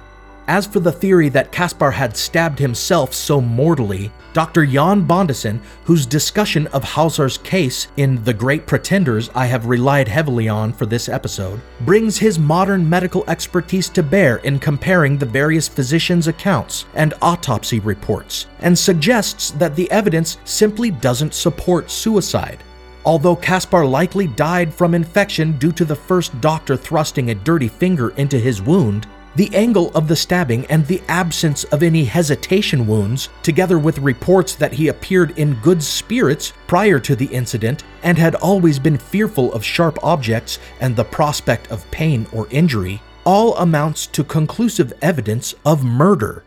As 0.50 0.66
for 0.66 0.80
the 0.80 0.93
theory 0.93 1.28
that 1.30 1.52
Kaspar 1.52 1.91
had 1.91 2.16
stabbed 2.16 2.58
himself 2.58 3.14
so 3.14 3.41
mortally, 3.41 4.14
Dr. 4.32 4.66
Jan 4.66 5.06
Bondeson, 5.06 5.60
whose 5.84 6.06
discussion 6.06 6.68
of 6.68 6.86
Hauser's 6.86 7.38
case 7.39 7.89
in 7.98 8.24
The 8.24 8.34
Great 8.34 8.66
Pretenders 8.66 9.30
I 9.36 9.45
have 9.48 9.66
relied 9.66 10.08
heavily 10.08 10.48
on 10.48 10.72
for 10.72 10.86
this 10.86 11.10
episode, 11.10 11.60
brings 11.82 12.18
his 12.18 12.39
modern 12.39 12.89
medical 12.89 13.26
expertise 13.28 13.89
to 13.89 14.02
bear 14.02 14.38
in 14.38 14.58
comparing 14.58 15.18
the 15.18 15.26
various 15.26 15.68
physicians' 15.68 16.28
accounts 16.28 16.86
and 16.93 17.14
autopsy 17.22 17.82
reports, 17.82 18.48
and 18.62 18.78
suggests 18.78 19.52
that 19.52 19.76
the 19.76 19.91
evidence 19.91 20.38
simply 20.45 20.91
doesn't 20.91 21.34
support 21.34 21.91
suicide. 21.91 22.64
Although 23.04 23.36
Kaspar 23.36 23.86
likely 23.86 24.28
died 24.28 24.74
from 24.74 24.93
infection 24.93 25.58
due 25.58 25.74
to 25.74 25.84
the 25.84 25.95
first 25.95 26.39
doctor 26.39 26.78
thrusting 26.78 27.32
a 27.32 27.36
dirty 27.36 27.68
finger 27.68 28.12
into 28.12 28.39
his 28.39 28.62
wound, 28.62 29.08
the 29.38 29.53
angle 29.53 29.91
of 29.93 30.07
the 30.07 30.15
stabbing 30.15 30.65
and 30.65 30.83
the 30.88 31.01
absence 31.07 31.63
of 31.65 31.83
any 31.83 32.03
hesitation 32.03 32.88
wounds, 32.88 33.29
together 33.43 33.77
with 33.77 33.99
reports 33.99 34.55
that 34.55 34.73
he 34.73 34.88
appeared 34.88 35.38
in 35.38 35.53
good 35.61 35.81
spirits 35.81 36.53
prior 36.65 36.99
to 36.99 37.15
the 37.15 37.27
incident 37.27 37.83
and 38.01 38.17
had 38.17 38.33
always 38.33 38.79
been 38.79 38.97
fearful 38.97 39.53
of 39.53 39.63
sharp 39.63 40.03
objects 40.03 40.57
and 40.79 40.95
the 40.95 41.03
prospect 41.03 41.69
of 41.69 41.89
pain 41.91 42.25
or 42.33 42.47
injury, 42.49 42.99
all 43.25 43.55
amounts 43.57 44.07
to 44.07 44.23
conclusive 44.23 44.91
evidence 45.03 45.53
of 45.63 45.83
murder. 45.83 46.43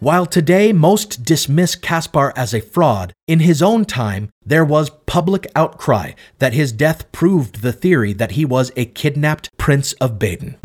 While 0.00 0.26
today 0.26 0.72
most 0.72 1.22
dismiss 1.22 1.76
Kaspar 1.76 2.32
as 2.34 2.52
a 2.52 2.60
fraud, 2.60 3.12
in 3.28 3.38
his 3.38 3.62
own 3.62 3.84
time 3.84 4.30
there 4.44 4.64
was 4.64 4.90
public 5.06 5.46
outcry 5.54 6.14
that 6.40 6.52
his 6.52 6.72
death 6.72 7.12
proved 7.12 7.62
the 7.62 7.72
theory 7.72 8.12
that 8.14 8.32
he 8.32 8.44
was 8.44 8.72
a 8.74 8.86
kidnapped 8.86 9.56
Prince 9.56 9.92
of 9.94 10.18
Baden 10.18 10.56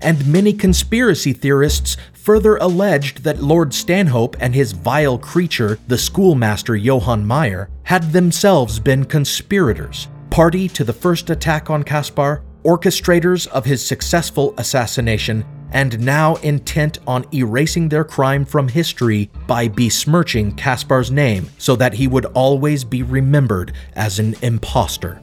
and 0.00 0.26
many 0.26 0.52
conspiracy 0.52 1.32
theorists 1.32 1.96
further 2.12 2.56
alleged 2.56 3.24
that 3.24 3.42
Lord 3.42 3.72
Stanhope 3.72 4.36
and 4.40 4.54
his 4.54 4.72
vile 4.72 5.18
creature, 5.18 5.78
the 5.88 5.98
schoolmaster 5.98 6.76
Johann 6.76 7.26
Meyer, 7.26 7.70
had 7.84 8.12
themselves 8.12 8.78
been 8.78 9.04
conspirators, 9.04 10.08
party 10.30 10.68
to 10.68 10.84
the 10.84 10.92
first 10.92 11.30
attack 11.30 11.70
on 11.70 11.82
Kaspar, 11.82 12.42
orchestrators 12.64 13.46
of 13.48 13.64
his 13.64 13.84
successful 13.84 14.54
assassination, 14.58 15.44
and 15.72 16.00
now 16.00 16.34
intent 16.36 16.98
on 17.06 17.24
erasing 17.32 17.88
their 17.88 18.04
crime 18.04 18.44
from 18.44 18.68
history 18.68 19.30
by 19.46 19.68
besmirching 19.68 20.54
Kaspar's 20.56 21.10
name 21.10 21.48
so 21.58 21.76
that 21.76 21.94
he 21.94 22.06
would 22.06 22.26
always 22.26 22.84
be 22.84 23.02
remembered 23.02 23.72
as 23.94 24.18
an 24.18 24.34
impostor. 24.42 25.22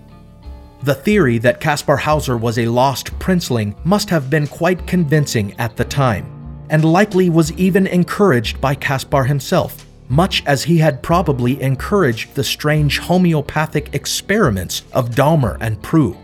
The 0.84 0.94
theory 0.94 1.40
that 1.40 1.60
Kaspar 1.60 1.98
Hauser 1.98 2.38
was 2.38 2.60
a 2.60 2.68
lost 2.68 3.18
princeling 3.20 3.76
must 3.84 4.10
have 4.10 4.30
been 4.30 4.48
quite 4.48 4.86
convincing 4.86 5.56
at 5.60 5.76
the 5.76 5.84
time, 5.84 6.26
and 6.70 6.86
likely 6.86 7.30
was 7.30 7.52
even 7.54 7.88
encouraged 7.88 8.62
by 8.62 8.76
Kaspar 8.76 9.24
himself, 9.24 9.86
much 10.08 10.44
as 10.46 10.64
he 10.64 10.78
had 10.78 11.02
probably 11.02 11.62
encouraged 11.62 12.36
the 12.36 12.44
strange 12.44 13.00
homeopathic 13.00 13.94
experiments 13.96 14.84
of 14.94 15.10
Daumer 15.12 15.58
and 15.62 15.82
Preu. 15.82 16.16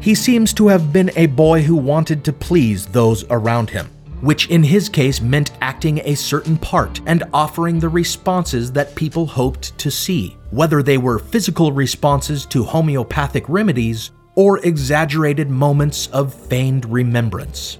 He 0.00 0.14
seems 0.14 0.52
to 0.54 0.68
have 0.68 0.92
been 0.92 1.10
a 1.16 1.26
boy 1.26 1.62
who 1.62 1.76
wanted 1.76 2.24
to 2.24 2.32
please 2.32 2.86
those 2.86 3.24
around 3.30 3.70
him, 3.70 3.88
which 4.20 4.48
in 4.48 4.62
his 4.62 4.88
case 4.88 5.20
meant 5.20 5.52
acting 5.60 6.00
a 6.04 6.14
certain 6.14 6.56
part 6.56 7.00
and 7.06 7.24
offering 7.32 7.78
the 7.78 7.88
responses 7.88 8.72
that 8.72 8.94
people 8.94 9.26
hoped 9.26 9.76
to 9.78 9.90
see 9.90 10.36
whether 10.50 10.82
they 10.82 10.98
were 10.98 11.18
physical 11.18 11.72
responses 11.72 12.44
to 12.46 12.64
homeopathic 12.64 13.44
remedies 13.48 14.10
or 14.34 14.58
exaggerated 14.66 15.50
moments 15.50 16.08
of 16.08 16.34
feigned 16.34 16.84
remembrance. 16.86 17.78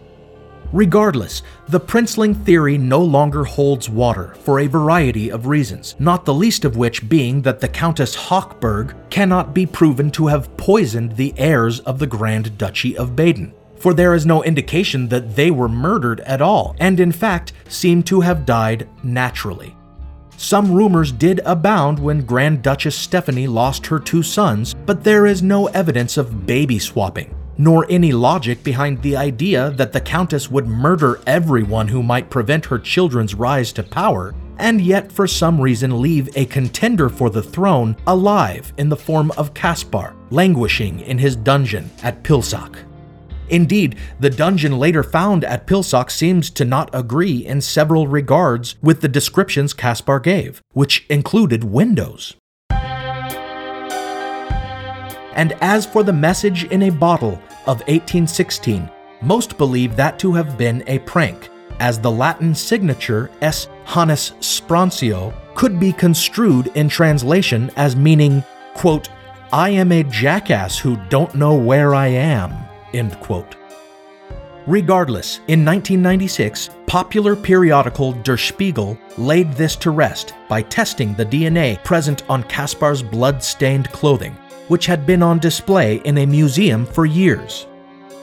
Regardless, 0.72 1.42
the 1.68 1.80
princeling 1.80 2.44
theory 2.44 2.78
no 2.78 3.00
longer 3.00 3.44
holds 3.44 3.90
water 3.90 4.34
for 4.44 4.60
a 4.60 4.68
variety 4.68 5.28
of 5.28 5.46
reasons, 5.46 5.96
not 5.98 6.24
the 6.24 6.34
least 6.34 6.64
of 6.64 6.76
which 6.76 7.08
being 7.08 7.42
that 7.42 7.58
the 7.58 7.66
Countess 7.66 8.14
Hochberg 8.14 8.94
cannot 9.10 9.52
be 9.52 9.66
proven 9.66 10.12
to 10.12 10.28
have 10.28 10.56
poisoned 10.56 11.16
the 11.16 11.34
heirs 11.36 11.80
of 11.80 11.98
the 11.98 12.06
Grand 12.06 12.56
Duchy 12.56 12.96
of 12.96 13.16
Baden, 13.16 13.52
for 13.80 13.94
there 13.94 14.14
is 14.14 14.26
no 14.26 14.44
indication 14.44 15.08
that 15.08 15.34
they 15.34 15.50
were 15.50 15.68
murdered 15.68 16.20
at 16.20 16.42
all, 16.42 16.76
and 16.78 17.00
in 17.00 17.10
fact 17.10 17.52
seem 17.68 18.02
to 18.04 18.20
have 18.20 18.46
died 18.46 18.88
naturally. 19.02 19.74
Some 20.36 20.72
rumors 20.72 21.12
did 21.12 21.40
abound 21.44 21.98
when 21.98 22.24
Grand 22.24 22.62
Duchess 22.62 22.96
Stephanie 22.96 23.46
lost 23.46 23.86
her 23.86 23.98
two 23.98 24.22
sons, 24.22 24.74
but 24.86 25.04
there 25.04 25.26
is 25.26 25.42
no 25.42 25.66
evidence 25.68 26.16
of 26.16 26.46
baby 26.46 26.78
swapping, 26.78 27.34
nor 27.58 27.86
any 27.90 28.12
logic 28.12 28.64
behind 28.64 29.02
the 29.02 29.16
idea 29.16 29.70
that 29.72 29.92
the 29.92 30.00
Countess 30.00 30.50
would 30.50 30.66
murder 30.66 31.20
everyone 31.26 31.88
who 31.88 32.02
might 32.02 32.30
prevent 32.30 32.64
her 32.64 32.78
children's 32.78 33.34
rise 33.34 33.70
to 33.74 33.82
power, 33.82 34.34
and 34.58 34.80
yet 34.80 35.12
for 35.12 35.26
some 35.26 35.60
reason 35.60 36.00
leave 36.00 36.34
a 36.36 36.46
contender 36.46 37.08
for 37.08 37.28
the 37.28 37.42
throne 37.42 37.96
alive 38.06 38.72
in 38.78 38.88
the 38.88 38.96
form 38.96 39.30
of 39.32 39.52
Kaspar, 39.52 40.14
languishing 40.30 41.00
in 41.00 41.18
his 41.18 41.36
dungeon 41.36 41.90
at 42.02 42.22
Pilsach. 42.22 42.78
Indeed, 43.50 43.96
the 44.18 44.30
dungeon 44.30 44.78
later 44.78 45.02
found 45.02 45.44
at 45.44 45.66
Pilsach 45.66 46.10
seems 46.10 46.48
to 46.50 46.64
not 46.64 46.88
agree 46.94 47.44
in 47.44 47.60
several 47.60 48.06
regards 48.06 48.76
with 48.80 49.00
the 49.00 49.08
descriptions 49.08 49.74
Kaspar 49.74 50.20
gave, 50.20 50.62
which 50.72 51.04
included 51.10 51.64
windows. 51.64 52.36
And 55.34 55.52
as 55.60 55.84
for 55.86 56.02
the 56.02 56.12
message 56.12 56.64
in 56.64 56.82
a 56.82 56.90
bottle 56.90 57.34
of 57.66 57.80
1816, 57.88 58.90
most 59.22 59.58
believe 59.58 59.96
that 59.96 60.18
to 60.20 60.32
have 60.32 60.56
been 60.56 60.84
a 60.86 60.98
prank, 61.00 61.48
as 61.80 61.98
the 61.98 62.10
Latin 62.10 62.54
signature 62.54 63.30
S. 63.40 63.68
Hannes 63.84 64.32
Sprancio 64.40 65.34
could 65.54 65.80
be 65.80 65.92
construed 65.92 66.68
in 66.68 66.88
translation 66.88 67.70
as 67.76 67.96
meaning, 67.96 68.44
quote, 68.74 69.08
I 69.52 69.70
am 69.70 69.90
a 69.92 70.04
jackass 70.04 70.78
who 70.78 70.96
don't 71.08 71.34
know 71.34 71.54
where 71.54 71.94
I 71.94 72.06
am, 72.06 72.54
End 72.94 73.18
quote. 73.20 73.56
Regardless, 74.66 75.38
in 75.48 75.64
1996, 75.64 76.70
popular 76.86 77.34
periodical 77.34 78.12
Der 78.12 78.36
Spiegel 78.36 78.98
laid 79.16 79.52
this 79.54 79.74
to 79.76 79.90
rest 79.90 80.34
by 80.48 80.62
testing 80.62 81.14
the 81.14 81.24
DNA 81.24 81.82
present 81.82 82.28
on 82.28 82.42
Kaspar's 82.44 83.02
blood-stained 83.02 83.90
clothing, 83.90 84.36
which 84.68 84.86
had 84.86 85.06
been 85.06 85.22
on 85.22 85.38
display 85.38 85.96
in 86.04 86.18
a 86.18 86.26
museum 86.26 86.84
for 86.84 87.06
years. 87.06 87.66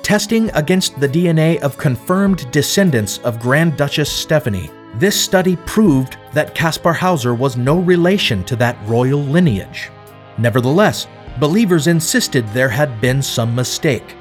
Testing 0.03 0.49
against 0.51 0.97
the 0.99 1.09
DNA 1.09 1.59
of 1.59 1.78
confirmed 1.78 2.49
descendants 2.51 3.18
of 3.20 3.39
Grand 3.39 3.76
Duchess 3.76 4.11
Stephanie, 4.11 4.70
this 4.95 5.20
study 5.20 5.55
proved 5.65 6.18
that 6.34 6.55
Kaspar 6.55 6.93
Hauser 6.93 7.36
was 7.36 7.57
no 7.57 7.80
relation 7.80 8.43
to 8.45 8.55
that 8.55 8.78
royal 8.88 9.22
lineage. 9.22 9.89
Nevertheless, 10.38 11.07
believers 11.39 11.88
insisted 11.88 12.47
there 12.49 12.70
had 12.70 13.01
been 13.01 13.22
some 13.22 13.53
mistake, 13.53 14.15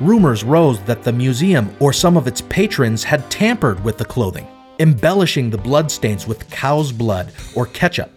rumors 0.00 0.44
rose 0.44 0.80
that 0.82 1.02
the 1.02 1.12
museum 1.12 1.74
or 1.80 1.92
some 1.92 2.16
of 2.16 2.26
its 2.26 2.40
patrons 2.42 3.04
had 3.04 3.30
tampered 3.30 3.82
with 3.84 3.98
the 3.98 4.04
clothing, 4.04 4.46
embellishing 4.78 5.50
the 5.50 5.58
bloodstains 5.58 6.26
with 6.26 6.48
cow's 6.50 6.92
blood 6.92 7.32
or 7.54 7.66
ketchup. 7.66 8.10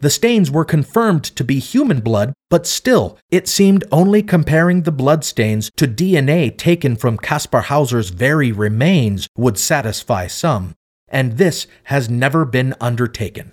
The 0.00 0.10
stains 0.10 0.50
were 0.50 0.64
confirmed 0.64 1.22
to 1.22 1.44
be 1.44 1.60
human 1.60 2.00
blood, 2.00 2.32
but 2.50 2.66
still, 2.66 3.18
it 3.30 3.46
seemed 3.46 3.84
only 3.92 4.20
comparing 4.20 4.82
the 4.82 4.90
bloodstains 4.90 5.70
to 5.76 5.86
DNA 5.86 6.58
taken 6.58 6.96
from 6.96 7.18
Kaspar 7.18 7.60
Hauser's 7.60 8.08
very 8.08 8.50
remains 8.50 9.28
would 9.36 9.58
satisfy 9.58 10.26
some, 10.26 10.74
and 11.06 11.38
this 11.38 11.68
has 11.84 12.10
never 12.10 12.44
been 12.44 12.74
undertaken. 12.80 13.52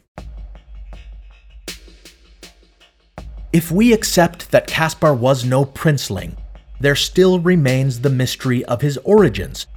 If 3.54 3.72
we 3.72 3.94
accept 3.94 4.50
that 4.50 4.66
Kaspar 4.66 5.14
was 5.14 5.46
no 5.46 5.66
princeling, 5.66 6.36
there 6.80 6.96
still 6.96 7.40
remains 7.40 8.00
the 8.00 8.10
mystery 8.10 8.64
of 8.66 8.82
his 8.82 8.98
origins. 9.04 9.68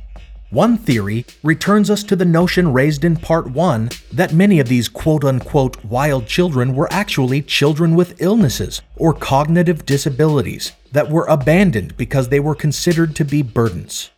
One 0.51 0.77
theory 0.77 1.25
returns 1.43 1.91
us 1.91 2.03
to 2.05 2.15
the 2.15 2.27
notion 2.27 2.75
raised 2.75 3.05
in 3.05 3.17
part 3.17 3.51
1 3.51 3.89
that 4.13 4.35
many 4.35 4.61
of 4.61 4.69
these 4.69 4.87
quote 4.87 5.25
unquote 5.25 5.83
wild 5.83 6.27
children 6.27 6.75
were 6.75 6.93
actually 6.93 7.41
children 7.41 7.95
with 7.95 8.21
illnesses 8.21 8.83
or 8.97 9.15
cognitive 9.15 9.87
disabilities 9.87 10.73
that 10.93 11.09
were 11.09 11.25
abandoned 11.25 11.97
because 11.97 12.29
they 12.29 12.39
were 12.39 12.55
considered 12.55 13.17
to 13.17 13.25
be 13.25 13.41
burdens. 13.41 14.11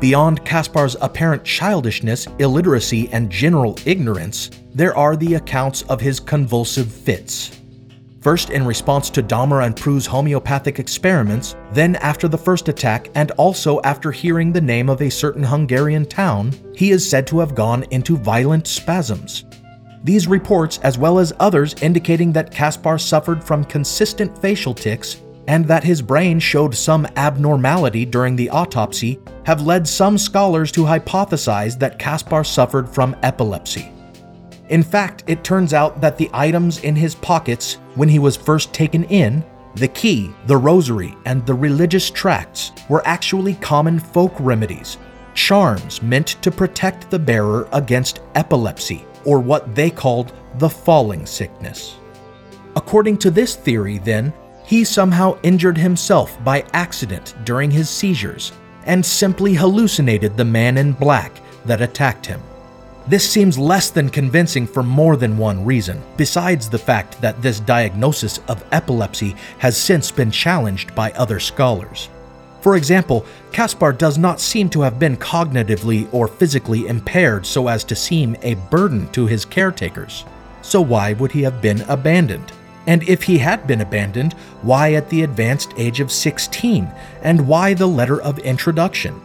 Beyond 0.00 0.44
Kaspar's 0.44 0.96
apparent 1.00 1.44
childishness, 1.44 2.26
illiteracy, 2.38 3.08
and 3.12 3.30
general 3.30 3.76
ignorance, 3.84 4.50
there 4.74 4.96
are 4.96 5.16
the 5.16 5.34
accounts 5.34 5.82
of 5.82 6.00
his 6.00 6.20
convulsive 6.20 6.92
fits. 6.92 7.57
First 8.20 8.50
in 8.50 8.66
response 8.66 9.10
to 9.10 9.22
Daumer 9.22 9.64
and 9.64 9.76
Preu's 9.76 10.04
homeopathic 10.06 10.80
experiments, 10.80 11.54
then 11.72 11.94
after 11.96 12.26
the 12.26 12.36
first 12.36 12.68
attack, 12.68 13.10
and 13.14 13.30
also 13.32 13.80
after 13.82 14.10
hearing 14.10 14.52
the 14.52 14.60
name 14.60 14.88
of 14.88 15.00
a 15.00 15.10
certain 15.10 15.44
Hungarian 15.44 16.04
town, 16.04 16.52
he 16.74 16.90
is 16.90 17.08
said 17.08 17.26
to 17.28 17.38
have 17.38 17.54
gone 17.54 17.84
into 17.90 18.16
violent 18.16 18.66
spasms. 18.66 19.44
These 20.02 20.26
reports, 20.26 20.78
as 20.78 20.98
well 20.98 21.18
as 21.18 21.32
others 21.38 21.74
indicating 21.80 22.32
that 22.32 22.50
Kaspar 22.50 22.98
suffered 22.98 23.42
from 23.42 23.64
consistent 23.64 24.36
facial 24.38 24.74
tics 24.74 25.22
and 25.46 25.64
that 25.66 25.84
his 25.84 26.02
brain 26.02 26.38
showed 26.38 26.74
some 26.74 27.06
abnormality 27.16 28.04
during 28.04 28.36
the 28.36 28.50
autopsy, 28.50 29.18
have 29.46 29.62
led 29.62 29.88
some 29.88 30.18
scholars 30.18 30.70
to 30.72 30.82
hypothesize 30.82 31.78
that 31.78 31.98
Kaspar 31.98 32.44
suffered 32.44 32.88
from 32.88 33.16
epilepsy. 33.22 33.90
In 34.68 34.82
fact, 34.82 35.24
it 35.26 35.44
turns 35.44 35.72
out 35.72 36.00
that 36.00 36.18
the 36.18 36.30
items 36.32 36.80
in 36.80 36.94
his 36.94 37.14
pockets 37.14 37.74
when 37.94 38.08
he 38.08 38.18
was 38.18 38.36
first 38.36 38.72
taken 38.74 39.04
in, 39.04 39.44
the 39.74 39.88
key, 39.88 40.32
the 40.46 40.56
rosary, 40.56 41.16
and 41.24 41.44
the 41.46 41.54
religious 41.54 42.10
tracts, 42.10 42.72
were 42.88 43.06
actually 43.06 43.54
common 43.54 43.98
folk 43.98 44.34
remedies, 44.38 44.98
charms 45.34 46.02
meant 46.02 46.28
to 46.42 46.50
protect 46.50 47.10
the 47.10 47.18
bearer 47.18 47.68
against 47.72 48.20
epilepsy, 48.34 49.06
or 49.24 49.38
what 49.38 49.74
they 49.74 49.90
called 49.90 50.32
the 50.58 50.68
falling 50.68 51.24
sickness. 51.24 51.96
According 52.76 53.18
to 53.18 53.30
this 53.30 53.56
theory, 53.56 53.98
then, 53.98 54.32
he 54.64 54.84
somehow 54.84 55.38
injured 55.42 55.78
himself 55.78 56.42
by 56.44 56.64
accident 56.74 57.34
during 57.44 57.70
his 57.70 57.88
seizures 57.88 58.52
and 58.84 59.04
simply 59.04 59.54
hallucinated 59.54 60.36
the 60.36 60.44
man 60.44 60.76
in 60.76 60.92
black 60.92 61.40
that 61.64 61.80
attacked 61.80 62.26
him. 62.26 62.40
This 63.08 63.26
seems 63.26 63.56
less 63.56 63.88
than 63.88 64.10
convincing 64.10 64.66
for 64.66 64.82
more 64.82 65.16
than 65.16 65.38
one 65.38 65.64
reason, 65.64 66.02
besides 66.18 66.68
the 66.68 66.78
fact 66.78 67.18
that 67.22 67.40
this 67.40 67.58
diagnosis 67.58 68.38
of 68.48 68.62
epilepsy 68.70 69.34
has 69.56 69.78
since 69.78 70.10
been 70.10 70.30
challenged 70.30 70.94
by 70.94 71.12
other 71.12 71.40
scholars. 71.40 72.10
For 72.60 72.76
example, 72.76 73.24
Kaspar 73.50 73.94
does 73.94 74.18
not 74.18 74.42
seem 74.42 74.68
to 74.70 74.82
have 74.82 74.98
been 74.98 75.16
cognitively 75.16 76.06
or 76.12 76.28
physically 76.28 76.86
impaired 76.86 77.46
so 77.46 77.68
as 77.68 77.82
to 77.84 77.96
seem 77.96 78.36
a 78.42 78.56
burden 78.68 79.08
to 79.12 79.24
his 79.24 79.46
caretakers. 79.46 80.26
So, 80.60 80.82
why 80.82 81.14
would 81.14 81.32
he 81.32 81.40
have 81.44 81.62
been 81.62 81.80
abandoned? 81.88 82.52
And 82.86 83.02
if 83.08 83.22
he 83.22 83.38
had 83.38 83.66
been 83.66 83.80
abandoned, 83.80 84.34
why 84.60 84.92
at 84.92 85.08
the 85.08 85.22
advanced 85.22 85.72
age 85.78 86.00
of 86.00 86.12
16? 86.12 86.86
And 87.22 87.48
why 87.48 87.72
the 87.72 87.86
letter 87.86 88.20
of 88.20 88.38
introduction? 88.40 89.18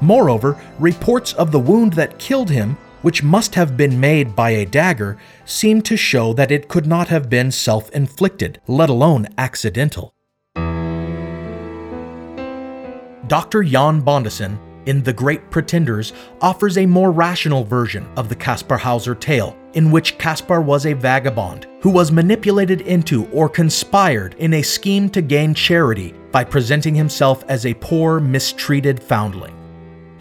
Moreover, 0.00 0.60
reports 0.80 1.34
of 1.34 1.52
the 1.52 1.60
wound 1.60 1.92
that 1.92 2.18
killed 2.18 2.50
him 2.50 2.76
which 3.02 3.22
must 3.22 3.54
have 3.54 3.76
been 3.76 4.00
made 4.00 4.34
by 4.34 4.50
a 4.50 4.64
dagger, 4.64 5.18
seemed 5.44 5.84
to 5.84 5.96
show 5.96 6.32
that 6.32 6.50
it 6.50 6.68
could 6.68 6.86
not 6.86 7.08
have 7.08 7.28
been 7.28 7.50
self 7.50 7.90
inflicted, 7.90 8.60
let 8.66 8.88
alone 8.88 9.28
accidental. 9.36 10.14
Dr. 13.28 13.62
Jan 13.62 14.02
Bondeson, 14.02 14.58
in 14.86 15.02
The 15.02 15.12
Great 15.12 15.50
Pretenders, 15.50 16.12
offers 16.40 16.76
a 16.76 16.86
more 16.86 17.12
rational 17.12 17.64
version 17.64 18.06
of 18.16 18.28
the 18.28 18.34
Kaspar 18.34 18.76
Hauser 18.76 19.14
tale, 19.14 19.56
in 19.74 19.90
which 19.90 20.18
Kaspar 20.18 20.60
was 20.60 20.86
a 20.86 20.92
vagabond 20.92 21.66
who 21.80 21.90
was 21.90 22.12
manipulated 22.12 22.80
into 22.82 23.26
or 23.30 23.48
conspired 23.48 24.34
in 24.38 24.54
a 24.54 24.62
scheme 24.62 25.08
to 25.10 25.22
gain 25.22 25.54
charity 25.54 26.14
by 26.30 26.44
presenting 26.44 26.94
himself 26.94 27.44
as 27.48 27.64
a 27.64 27.74
poor, 27.74 28.20
mistreated 28.20 29.02
foundling. 29.02 29.61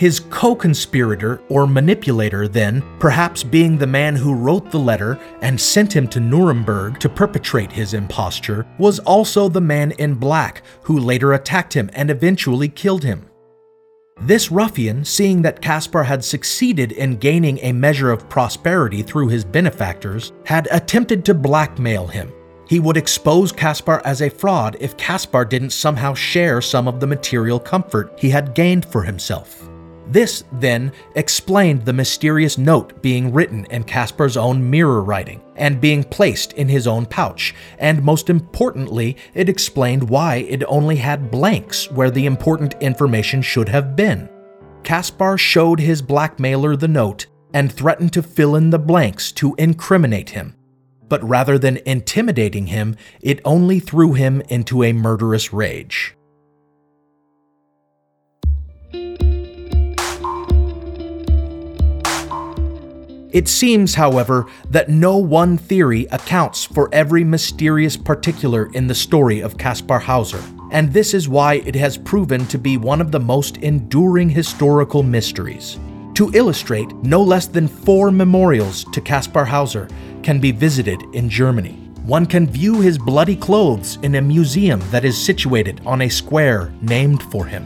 His 0.01 0.19
co 0.19 0.55
conspirator 0.55 1.43
or 1.47 1.67
manipulator, 1.67 2.47
then, 2.47 2.81
perhaps 2.97 3.43
being 3.43 3.77
the 3.77 3.85
man 3.85 4.15
who 4.15 4.33
wrote 4.33 4.71
the 4.71 4.79
letter 4.79 5.19
and 5.43 5.61
sent 5.61 5.95
him 5.95 6.07
to 6.07 6.19
Nuremberg 6.19 6.99
to 7.01 7.07
perpetrate 7.07 7.71
his 7.71 7.93
imposture, 7.93 8.65
was 8.79 8.97
also 8.97 9.47
the 9.47 9.61
man 9.61 9.91
in 9.99 10.15
black 10.15 10.63
who 10.81 10.97
later 10.97 11.33
attacked 11.33 11.73
him 11.73 11.87
and 11.93 12.09
eventually 12.09 12.67
killed 12.67 13.03
him. 13.03 13.29
This 14.19 14.49
ruffian, 14.49 15.05
seeing 15.05 15.43
that 15.43 15.61
Kaspar 15.61 16.01
had 16.01 16.23
succeeded 16.23 16.93
in 16.93 17.17
gaining 17.17 17.59
a 17.59 17.71
measure 17.71 18.09
of 18.09 18.27
prosperity 18.27 19.03
through 19.03 19.27
his 19.27 19.45
benefactors, 19.45 20.31
had 20.45 20.67
attempted 20.71 21.23
to 21.25 21.35
blackmail 21.35 22.07
him. 22.07 22.33
He 22.67 22.79
would 22.79 22.97
expose 22.97 23.51
Kaspar 23.51 24.01
as 24.03 24.21
a 24.21 24.31
fraud 24.31 24.77
if 24.79 24.97
Kaspar 24.97 25.45
didn't 25.45 25.69
somehow 25.69 26.15
share 26.15 26.59
some 26.59 26.87
of 26.87 26.99
the 26.99 27.05
material 27.05 27.59
comfort 27.59 28.15
he 28.17 28.31
had 28.31 28.55
gained 28.55 28.83
for 28.83 29.03
himself. 29.03 29.67
This, 30.11 30.43
then, 30.51 30.91
explained 31.15 31.85
the 31.85 31.93
mysterious 31.93 32.57
note 32.57 33.01
being 33.01 33.31
written 33.31 33.63
in 33.71 33.85
Kaspar's 33.85 34.35
own 34.35 34.69
mirror 34.69 35.01
writing 35.01 35.41
and 35.55 35.79
being 35.79 36.03
placed 36.03 36.51
in 36.53 36.67
his 36.67 36.85
own 36.85 37.05
pouch, 37.05 37.55
and 37.79 38.03
most 38.03 38.29
importantly, 38.29 39.15
it 39.33 39.47
explained 39.47 40.09
why 40.09 40.35
it 40.49 40.63
only 40.67 40.97
had 40.97 41.31
blanks 41.31 41.89
where 41.89 42.11
the 42.11 42.25
important 42.25 42.75
information 42.81 43.41
should 43.41 43.69
have 43.69 43.95
been. 43.95 44.27
Kaspar 44.83 45.37
showed 45.37 45.79
his 45.79 46.01
blackmailer 46.01 46.75
the 46.75 46.89
note 46.89 47.27
and 47.53 47.71
threatened 47.71 48.11
to 48.11 48.21
fill 48.21 48.57
in 48.57 48.69
the 48.69 48.79
blanks 48.79 49.31
to 49.31 49.55
incriminate 49.57 50.31
him. 50.31 50.55
But 51.07 51.23
rather 51.23 51.57
than 51.57 51.79
intimidating 51.85 52.67
him, 52.67 52.97
it 53.21 53.39
only 53.45 53.79
threw 53.79 54.11
him 54.11 54.41
into 54.49 54.83
a 54.83 54.91
murderous 54.91 55.53
rage. 55.53 56.17
It 63.31 63.47
seems, 63.47 63.95
however, 63.95 64.47
that 64.69 64.89
no 64.89 65.17
one 65.17 65.57
theory 65.57 66.05
accounts 66.11 66.65
for 66.65 66.89
every 66.93 67.23
mysterious 67.23 67.95
particular 67.95 68.69
in 68.73 68.87
the 68.87 68.95
story 68.95 69.39
of 69.39 69.57
Kaspar 69.57 69.99
Hauser, 69.99 70.43
and 70.71 70.91
this 70.91 71.13
is 71.13 71.29
why 71.29 71.55
it 71.65 71.75
has 71.75 71.97
proven 71.97 72.45
to 72.47 72.57
be 72.57 72.75
one 72.75 72.99
of 72.99 73.11
the 73.11 73.21
most 73.21 73.57
enduring 73.57 74.29
historical 74.29 75.01
mysteries. 75.01 75.79
To 76.15 76.29
illustrate, 76.33 76.93
no 77.03 77.21
less 77.23 77.47
than 77.47 77.69
four 77.69 78.11
memorials 78.11 78.83
to 78.91 78.99
Kaspar 78.99 79.45
Hauser 79.45 79.87
can 80.23 80.41
be 80.41 80.51
visited 80.51 81.01
in 81.13 81.29
Germany. 81.29 81.77
One 82.03 82.25
can 82.25 82.47
view 82.47 82.81
his 82.81 82.97
bloody 82.97 83.37
clothes 83.37 83.97
in 84.01 84.15
a 84.15 84.21
museum 84.21 84.81
that 84.91 85.05
is 85.05 85.17
situated 85.17 85.79
on 85.85 86.01
a 86.01 86.09
square 86.09 86.73
named 86.81 87.23
for 87.23 87.45
him. 87.45 87.65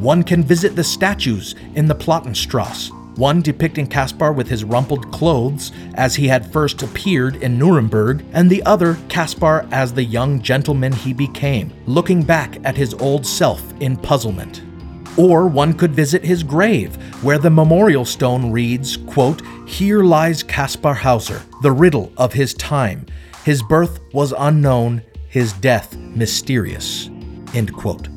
One 0.00 0.22
can 0.22 0.44
visit 0.44 0.76
the 0.76 0.84
statues 0.84 1.56
in 1.74 1.88
the 1.88 1.94
Platenstrasse, 1.94 2.90
one 3.16 3.42
depicting 3.42 3.86
Kaspar 3.86 4.32
with 4.32 4.48
his 4.48 4.64
rumpled 4.64 5.10
clothes 5.12 5.72
as 5.94 6.14
he 6.14 6.28
had 6.28 6.52
first 6.52 6.82
appeared 6.82 7.36
in 7.36 7.58
Nuremberg, 7.58 8.24
and 8.32 8.50
the 8.50 8.62
other 8.64 8.98
Kaspar 9.08 9.66
as 9.70 9.92
the 9.92 10.04
young 10.04 10.42
gentleman 10.42 10.92
he 10.92 11.12
became, 11.12 11.72
looking 11.86 12.22
back 12.22 12.58
at 12.64 12.76
his 12.76 12.94
old 12.94 13.26
self 13.26 13.62
in 13.80 13.96
puzzlement. 13.96 14.62
Or 15.16 15.46
one 15.46 15.74
could 15.74 15.92
visit 15.92 16.24
his 16.24 16.42
grave, 16.42 16.96
where 17.22 17.38
the 17.38 17.50
memorial 17.50 18.04
stone 18.04 18.50
reads, 18.50 18.96
quote, 18.96 19.42
Here 19.66 20.02
lies 20.02 20.42
Kaspar 20.42 20.94
Hauser, 20.94 21.42
the 21.62 21.72
riddle 21.72 22.12
of 22.16 22.32
his 22.32 22.54
time. 22.54 23.06
His 23.44 23.62
birth 23.62 24.00
was 24.12 24.34
unknown, 24.36 25.02
his 25.28 25.52
death 25.52 25.96
mysterious. 25.96 27.10
End 27.54 27.72
quote. 27.72 28.13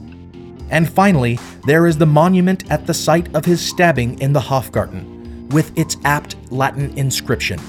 And 0.69 0.89
finally, 0.89 1.39
there 1.65 1.87
is 1.87 1.97
the 1.97 2.05
monument 2.05 2.69
at 2.71 2.85
the 2.85 2.93
site 2.93 3.33
of 3.35 3.45
his 3.45 3.61
stabbing 3.61 4.19
in 4.19 4.33
the 4.33 4.39
Hofgarten, 4.39 5.49
with 5.49 5.77
its 5.77 5.97
apt 6.03 6.35
Latin 6.51 6.97
inscription 6.97 7.59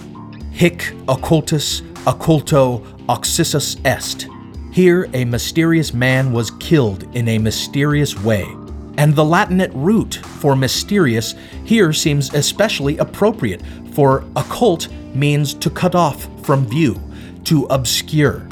Hic 0.53 0.92
occultus 1.07 1.82
occulto 2.05 2.84
occisus 3.09 3.76
est. 3.84 4.26
Here, 4.72 5.09
a 5.14 5.24
mysterious 5.24 5.94
man 5.94 6.32
was 6.32 6.51
killed 6.53 7.05
in 7.16 7.28
a 7.28 7.38
mysterious 7.38 8.20
way. 8.22 8.44
And 8.96 9.14
the 9.14 9.24
Latinate 9.24 9.70
root 9.74 10.16
for 10.16 10.57
mysterious 10.57 11.34
here 11.64 11.92
seems 11.92 12.34
especially 12.34 12.99
appropriate, 12.99 13.62
for 13.92 14.24
occult 14.34 14.88
means 15.14 15.55
to 15.55 15.70
cut 15.70 15.94
off 15.94 16.28
from 16.44 16.66
view, 16.66 17.01
to 17.44 17.66
obscure 17.66 18.49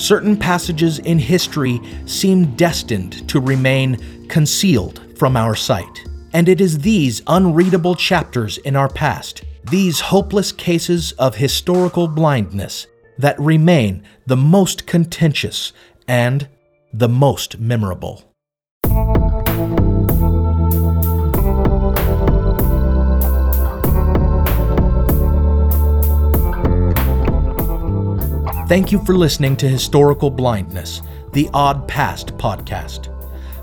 certain 0.00 0.36
passages 0.36 0.98
in 1.00 1.18
history 1.18 1.80
seem 2.06 2.56
destined 2.56 3.28
to 3.28 3.38
remain 3.38 4.26
concealed 4.28 5.00
from 5.18 5.36
our 5.36 5.54
sight. 5.54 6.04
And 6.32 6.48
it 6.48 6.60
is 6.60 6.78
these 6.78 7.22
unreadable 7.26 7.94
chapters 7.94 8.58
in 8.58 8.76
our 8.76 8.88
past, 8.88 9.44
these 9.70 10.00
hopeless 10.00 10.52
cases 10.52 11.12
of 11.12 11.34
historical 11.34 12.08
blindness, 12.08 12.86
that 13.18 13.38
remain 13.38 14.02
the 14.26 14.36
most 14.36 14.86
contentious 14.86 15.72
and 16.08 16.48
the 16.92 17.08
most 17.08 17.58
memorable. 17.60 18.29
Thank 28.70 28.92
you 28.92 29.04
for 29.04 29.16
listening 29.16 29.56
to 29.56 29.68
Historical 29.68 30.30
Blindness, 30.30 31.02
the 31.32 31.50
Odd 31.52 31.88
Past 31.88 32.36
podcast. 32.36 33.08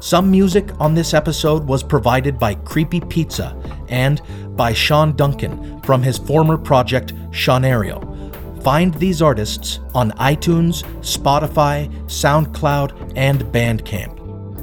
Some 0.03 0.29
music 0.29 0.69
on 0.81 0.93
this 0.93 1.13
episode 1.13 1.63
was 1.63 1.81
provided 1.81 2.37
by 2.37 2.55
Creepy 2.55 2.99
Pizza 2.99 3.55
and 3.87 4.21
by 4.57 4.73
Sean 4.73 5.15
Duncan 5.15 5.81
from 5.83 6.03
his 6.03 6.17
former 6.17 6.57
project, 6.57 7.13
Seanario. 7.31 8.03
Find 8.61 8.93
these 8.95 9.21
artists 9.21 9.79
on 9.95 10.11
iTunes, 10.11 10.83
Spotify, 10.99 11.89
SoundCloud, 12.07 13.13
and 13.15 13.43
Bandcamp. 13.45 14.17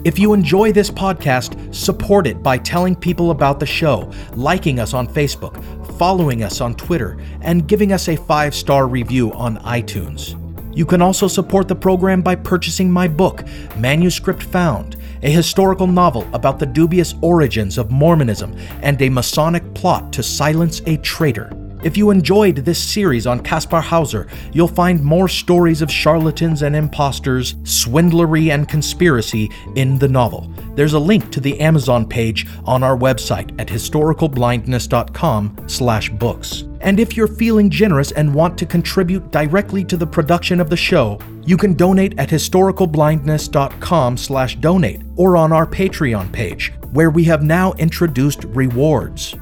If 0.06 0.18
you 0.18 0.34
enjoy 0.34 0.72
this 0.72 0.90
podcast, 0.90 1.74
support 1.74 2.26
it 2.26 2.42
by 2.42 2.58
telling 2.58 2.94
people 2.94 3.30
about 3.30 3.60
the 3.60 3.64
show, 3.64 4.12
liking 4.34 4.78
us 4.78 4.92
on 4.92 5.08
Facebook, 5.08 5.54
following 5.98 6.42
us 6.42 6.60
on 6.60 6.74
Twitter, 6.74 7.18
and 7.40 7.68
giving 7.68 7.92
us 7.92 8.08
a 8.08 8.16
five 8.16 8.54
star 8.54 8.86
review 8.86 9.32
on 9.32 9.58
iTunes. 9.58 10.40
You 10.76 10.84
can 10.84 11.00
also 11.00 11.28
support 11.28 11.68
the 11.68 11.74
program 11.74 12.20
by 12.20 12.34
purchasing 12.34 12.90
my 12.90 13.06
book, 13.06 13.44
Manuscript 13.76 14.42
Found, 14.42 14.96
a 15.22 15.30
historical 15.30 15.86
novel 15.86 16.28
about 16.32 16.58
the 16.58 16.66
dubious 16.66 17.14
origins 17.22 17.78
of 17.78 17.90
Mormonism 17.90 18.56
and 18.82 19.00
a 19.00 19.08
Masonic 19.08 19.72
plot 19.74 20.12
to 20.12 20.22
silence 20.22 20.82
a 20.86 20.96
traitor. 20.98 21.50
If 21.84 21.96
you 21.98 22.10
enjoyed 22.10 22.56
this 22.56 22.82
series 22.82 23.26
on 23.26 23.40
Kaspar 23.40 23.82
Hauser, 23.82 24.26
you'll 24.54 24.68
find 24.68 25.04
more 25.04 25.28
stories 25.28 25.82
of 25.82 25.90
charlatans 25.90 26.62
and 26.62 26.74
imposters, 26.74 27.56
swindlery 27.56 28.50
and 28.50 28.66
conspiracy 28.66 29.50
in 29.74 29.98
the 29.98 30.08
novel. 30.08 30.50
There's 30.76 30.94
a 30.94 30.98
link 30.98 31.30
to 31.32 31.40
the 31.40 31.60
Amazon 31.60 32.06
page 32.06 32.46
on 32.64 32.82
our 32.82 32.96
website 32.96 33.50
at 33.60 33.68
historicalblindness.com/books. 33.68 36.64
And 36.80 36.98
if 36.98 37.18
you're 37.18 37.28
feeling 37.28 37.68
generous 37.68 38.12
and 38.12 38.34
want 38.34 38.56
to 38.58 38.64
contribute 38.64 39.30
directly 39.30 39.84
to 39.84 39.98
the 39.98 40.06
production 40.06 40.62
of 40.62 40.70
the 40.70 40.78
show, 40.78 41.18
you 41.44 41.58
can 41.58 41.74
donate 41.74 42.18
at 42.18 42.30
historicalblindness.com/donate 42.30 45.02
or 45.16 45.36
on 45.36 45.52
our 45.52 45.66
Patreon 45.66 46.32
page, 46.32 46.72
where 46.92 47.10
we 47.10 47.24
have 47.24 47.42
now 47.42 47.74
introduced 47.74 48.44
rewards. 48.44 49.34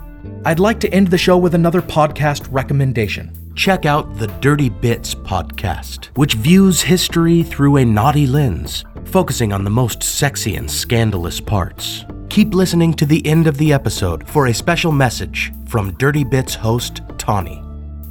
I'd 0.44 0.58
like 0.58 0.80
to 0.80 0.92
end 0.92 1.06
the 1.08 1.18
show 1.18 1.38
with 1.38 1.54
another 1.54 1.80
podcast 1.80 2.48
recommendation. 2.50 3.30
Check 3.54 3.86
out 3.86 4.16
the 4.16 4.26
Dirty 4.26 4.70
Bits 4.70 5.14
podcast, 5.14 6.06
which 6.16 6.34
views 6.34 6.82
history 6.82 7.44
through 7.44 7.76
a 7.76 7.84
naughty 7.84 8.26
lens, 8.26 8.84
focusing 9.04 9.52
on 9.52 9.62
the 9.62 9.70
most 9.70 10.02
sexy 10.02 10.56
and 10.56 10.68
scandalous 10.68 11.40
parts. 11.40 12.04
Keep 12.28 12.54
listening 12.54 12.92
to 12.94 13.06
the 13.06 13.24
end 13.24 13.46
of 13.46 13.56
the 13.56 13.72
episode 13.72 14.28
for 14.28 14.46
a 14.46 14.54
special 14.54 14.90
message 14.90 15.52
from 15.68 15.92
Dirty 15.92 16.24
Bits 16.24 16.56
host 16.56 17.02
Tawny. 17.18 17.62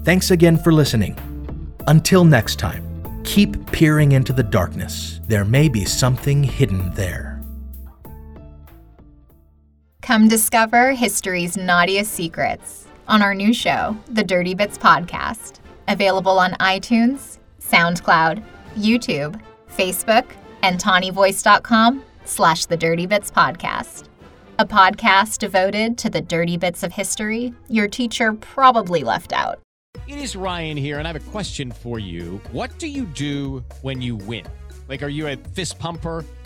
Thanks 0.04 0.32
again 0.32 0.58
for 0.58 0.72
listening. 0.72 1.18
Until 1.88 2.24
next 2.24 2.60
time, 2.60 3.24
keep 3.26 3.70
peering 3.74 4.14
into 4.14 4.32
the 4.32 4.44
darkness. 4.44 5.20
There 5.28 5.44
may 5.44 5.68
be 5.68 5.84
something 5.84 6.44
hidden 6.44 6.94
there. 6.94 7.31
Come 10.02 10.28
discover 10.28 10.94
history's 10.94 11.56
naughtiest 11.56 12.12
secrets 12.12 12.88
on 13.08 13.22
our 13.22 13.36
new 13.36 13.54
show, 13.54 13.96
The 14.08 14.24
Dirty 14.24 14.56
Bits 14.56 14.78
Podcast, 14.78 15.60
available 15.88 16.40
on 16.40 16.54
iTunes, 16.54 17.38
SoundCloud, 17.62 18.44
YouTube, 18.76 19.40
Facebook, 19.70 20.26
and 20.64 20.80
TawnyVoice.com 20.80 22.04
slash 22.26 22.66
The 22.66 22.78
Dirty 22.78 23.06
Bits 23.06 23.30
Podcast. 23.30 24.06
A 24.58 24.66
podcast 24.66 25.38
devoted 25.38 26.00
to 26.00 26.10
the 26.10 26.22
dirty 26.22 26.58
bits 26.58 26.82
of 26.84 26.92
history 26.92 27.54
your 27.68 27.88
teacher 27.88 28.34
probably 28.34 29.04
left 29.04 29.34
out. 29.34 29.60
It 30.08 30.18
is 30.18 30.36
Ryan 30.36 30.78
here, 30.78 30.98
and 30.98 31.08
I 31.08 31.12
have 31.14 31.28
a 31.28 31.32
question 31.32 31.72
for 31.72 32.00
you. 32.00 32.42
What 32.52 32.78
do 32.80 32.88
you 32.88 33.06
do 33.06 33.64
when 33.82 34.02
you 34.02 34.16
win? 34.16 34.46
Like, 34.88 35.04
are 35.04 35.10
you 35.10 35.28
a 35.28 35.36
fist 35.36 35.80
pumper? 35.80 36.26